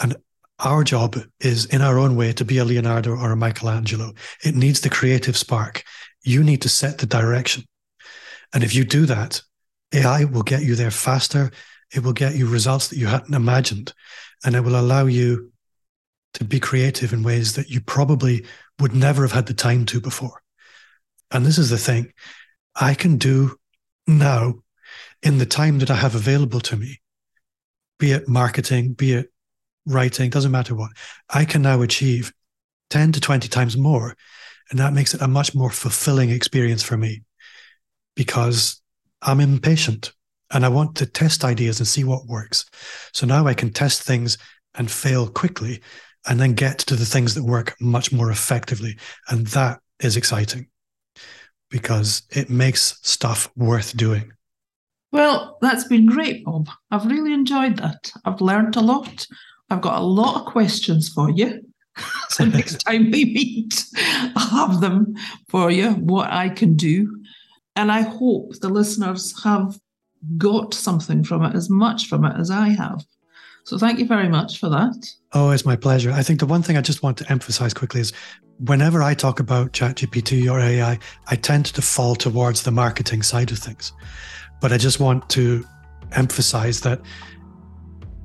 And 0.00 0.16
our 0.58 0.82
job 0.82 1.16
is 1.40 1.66
in 1.66 1.80
our 1.80 1.98
own 1.98 2.16
way 2.16 2.32
to 2.32 2.44
be 2.44 2.58
a 2.58 2.64
Leonardo 2.64 3.12
or 3.12 3.30
a 3.30 3.36
Michelangelo. 3.36 4.12
It 4.42 4.56
needs 4.56 4.80
the 4.80 4.90
creative 4.90 5.36
spark. 5.36 5.84
You 6.22 6.42
need 6.42 6.62
to 6.62 6.68
set 6.68 6.98
the 6.98 7.06
direction. 7.06 7.64
And 8.52 8.64
if 8.64 8.74
you 8.74 8.84
do 8.84 9.06
that, 9.06 9.40
AI 9.94 10.24
will 10.24 10.42
get 10.42 10.62
you 10.62 10.74
there 10.74 10.90
faster. 10.90 11.50
It 11.94 12.02
will 12.02 12.12
get 12.12 12.34
you 12.34 12.46
results 12.46 12.88
that 12.88 12.98
you 12.98 13.06
hadn't 13.06 13.34
imagined. 13.34 13.92
And 14.44 14.54
it 14.54 14.60
will 14.60 14.78
allow 14.78 15.06
you 15.06 15.52
to 16.34 16.44
be 16.44 16.58
creative 16.58 17.12
in 17.12 17.22
ways 17.22 17.54
that 17.54 17.68
you 17.70 17.80
probably 17.80 18.44
would 18.78 18.94
never 18.94 19.22
have 19.22 19.32
had 19.32 19.46
the 19.46 19.54
time 19.54 19.84
to 19.86 20.00
before. 20.00 20.42
And 21.30 21.46
this 21.46 21.58
is 21.58 21.70
the 21.70 21.78
thing 21.78 22.12
I 22.74 22.94
can 22.94 23.18
do 23.18 23.56
now 24.06 24.54
in 25.22 25.38
the 25.38 25.46
time 25.46 25.78
that 25.78 25.90
I 25.90 25.94
have 25.94 26.14
available 26.14 26.60
to 26.60 26.76
me, 26.76 27.00
be 27.98 28.12
it 28.12 28.28
marketing, 28.28 28.94
be 28.94 29.12
it 29.12 29.32
writing, 29.86 30.30
doesn't 30.30 30.50
matter 30.50 30.74
what, 30.74 30.90
I 31.28 31.44
can 31.44 31.62
now 31.62 31.82
achieve 31.82 32.32
10 32.90 33.12
to 33.12 33.20
20 33.20 33.48
times 33.48 33.76
more. 33.76 34.16
And 34.70 34.78
that 34.78 34.92
makes 34.92 35.14
it 35.14 35.20
a 35.20 35.28
much 35.28 35.54
more 35.54 35.70
fulfilling 35.70 36.30
experience 36.30 36.82
for 36.82 36.96
me 36.96 37.22
because 38.14 38.80
I'm 39.20 39.40
impatient 39.40 40.12
and 40.52 40.64
I 40.64 40.68
want 40.68 40.96
to 40.96 41.06
test 41.06 41.44
ideas 41.44 41.80
and 41.80 41.86
see 41.86 42.04
what 42.04 42.26
works. 42.26 42.66
So 43.12 43.26
now 43.26 43.46
I 43.46 43.54
can 43.54 43.72
test 43.72 44.02
things 44.02 44.38
and 44.74 44.90
fail 44.90 45.28
quickly 45.28 45.82
and 46.26 46.40
then 46.40 46.54
get 46.54 46.78
to 46.78 46.96
the 46.96 47.06
things 47.06 47.34
that 47.34 47.42
work 47.42 47.74
much 47.80 48.12
more 48.12 48.30
effectively. 48.30 48.98
And 49.28 49.46
that 49.48 49.80
is 50.00 50.16
exciting 50.16 50.68
because 51.70 52.22
it 52.30 52.50
makes 52.50 52.98
stuff 53.02 53.50
worth 53.56 53.96
doing. 53.96 54.32
Well, 55.10 55.58
that's 55.60 55.84
been 55.84 56.06
great, 56.06 56.44
Bob. 56.44 56.68
I've 56.90 57.06
really 57.06 57.32
enjoyed 57.32 57.76
that. 57.78 58.12
I've 58.24 58.40
learned 58.40 58.76
a 58.76 58.80
lot. 58.80 59.26
I've 59.68 59.80
got 59.80 60.00
a 60.00 60.04
lot 60.04 60.40
of 60.40 60.46
questions 60.46 61.08
for 61.08 61.30
you. 61.30 61.62
so 62.28 62.44
next 62.46 62.78
time 62.84 63.10
we 63.10 63.24
meet, 63.24 63.84
I'll 64.36 64.68
have 64.68 64.80
them 64.80 65.14
for 65.48 65.70
you, 65.70 65.90
what 65.92 66.30
I 66.30 66.48
can 66.48 66.76
do. 66.76 67.22
And 67.74 67.90
I 67.90 68.02
hope 68.02 68.58
the 68.60 68.68
listeners 68.68 69.42
have 69.44 69.78
got 70.38 70.74
something 70.74 71.24
from 71.24 71.44
it, 71.44 71.54
as 71.54 71.68
much 71.70 72.06
from 72.06 72.24
it 72.24 72.38
as 72.38 72.50
I 72.50 72.68
have. 72.68 73.04
So 73.64 73.78
thank 73.78 73.98
you 73.98 74.06
very 74.06 74.28
much 74.28 74.58
for 74.58 74.68
that. 74.70 75.06
Oh, 75.32 75.50
it's 75.50 75.64
my 75.64 75.76
pleasure. 75.76 76.10
I 76.10 76.22
think 76.22 76.40
the 76.40 76.46
one 76.46 76.62
thing 76.62 76.76
I 76.76 76.80
just 76.80 77.02
want 77.02 77.16
to 77.18 77.30
emphasize 77.30 77.72
quickly 77.72 78.00
is 78.00 78.12
whenever 78.58 79.02
I 79.02 79.14
talk 79.14 79.40
about 79.40 79.72
ChatGPT 79.72 80.50
or 80.50 80.58
AI, 80.58 80.98
I 81.28 81.36
tend 81.36 81.66
to 81.66 81.82
fall 81.82 82.14
towards 82.14 82.62
the 82.62 82.70
marketing 82.70 83.22
side 83.22 83.52
of 83.52 83.58
things. 83.58 83.92
But 84.60 84.72
I 84.72 84.78
just 84.78 85.00
want 85.00 85.28
to 85.30 85.64
emphasize 86.12 86.80
that 86.80 87.00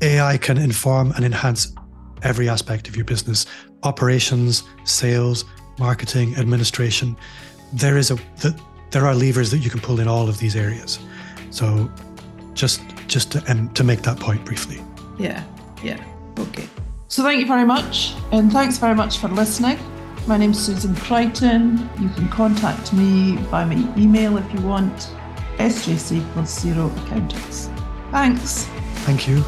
AI 0.02 0.38
can 0.38 0.58
inform 0.58 1.12
and 1.12 1.24
enhance 1.26 1.74
every 2.24 2.50
aspect 2.50 2.88
of 2.88 2.96
your 2.96 3.06
business 3.06 3.46
operations, 3.84 4.64
sales, 4.86 5.46
marketing, 5.78 6.36
administration. 6.36 7.16
There 7.74 7.98
is 7.98 8.12
a 8.12 8.16
the, 8.42 8.60
there 8.92 9.06
are 9.06 9.14
levers 9.14 9.52
that 9.52 9.60
you 9.60 9.70
can 9.70 9.80
pull 9.80 10.00
in 10.00 10.08
all 10.08 10.28
of 10.30 10.40
these 10.40 10.56
areas. 10.56 11.00
So 11.58 11.90
just 12.54 12.82
just 13.08 13.32
to, 13.32 13.52
um, 13.52 13.70
to 13.70 13.84
make 13.84 14.04
that 14.04 14.20
point 14.20 14.46
briefly. 14.46 14.80
Yeah, 15.18 15.44
yeah. 15.82 16.00
Okay. 16.38 16.70
So 17.08 17.24
thank 17.24 17.40
you 17.40 17.48
very 17.48 17.66
much. 17.66 18.14
And 18.32 18.52
thanks 18.52 18.78
very 18.78 18.94
much 18.94 19.18
for 19.18 19.28
listening. 19.28 19.80
My 20.28 20.38
name's 20.38 20.64
Susan 20.64 20.96
Crichton. 20.96 21.90
You 22.00 22.10
can 22.10 22.30
contact 22.30 22.94
me 22.94 23.38
by 23.50 23.66
my 23.66 23.78
email 23.98 24.38
if 24.38 24.54
you 24.54 24.62
want. 24.62 25.10
SJC 25.58 26.22
plus 26.34 26.62
zero 26.62 26.92
accountants. 26.98 27.72
Thanks. 28.12 28.66
Thank 29.08 29.28
you. 29.28 29.44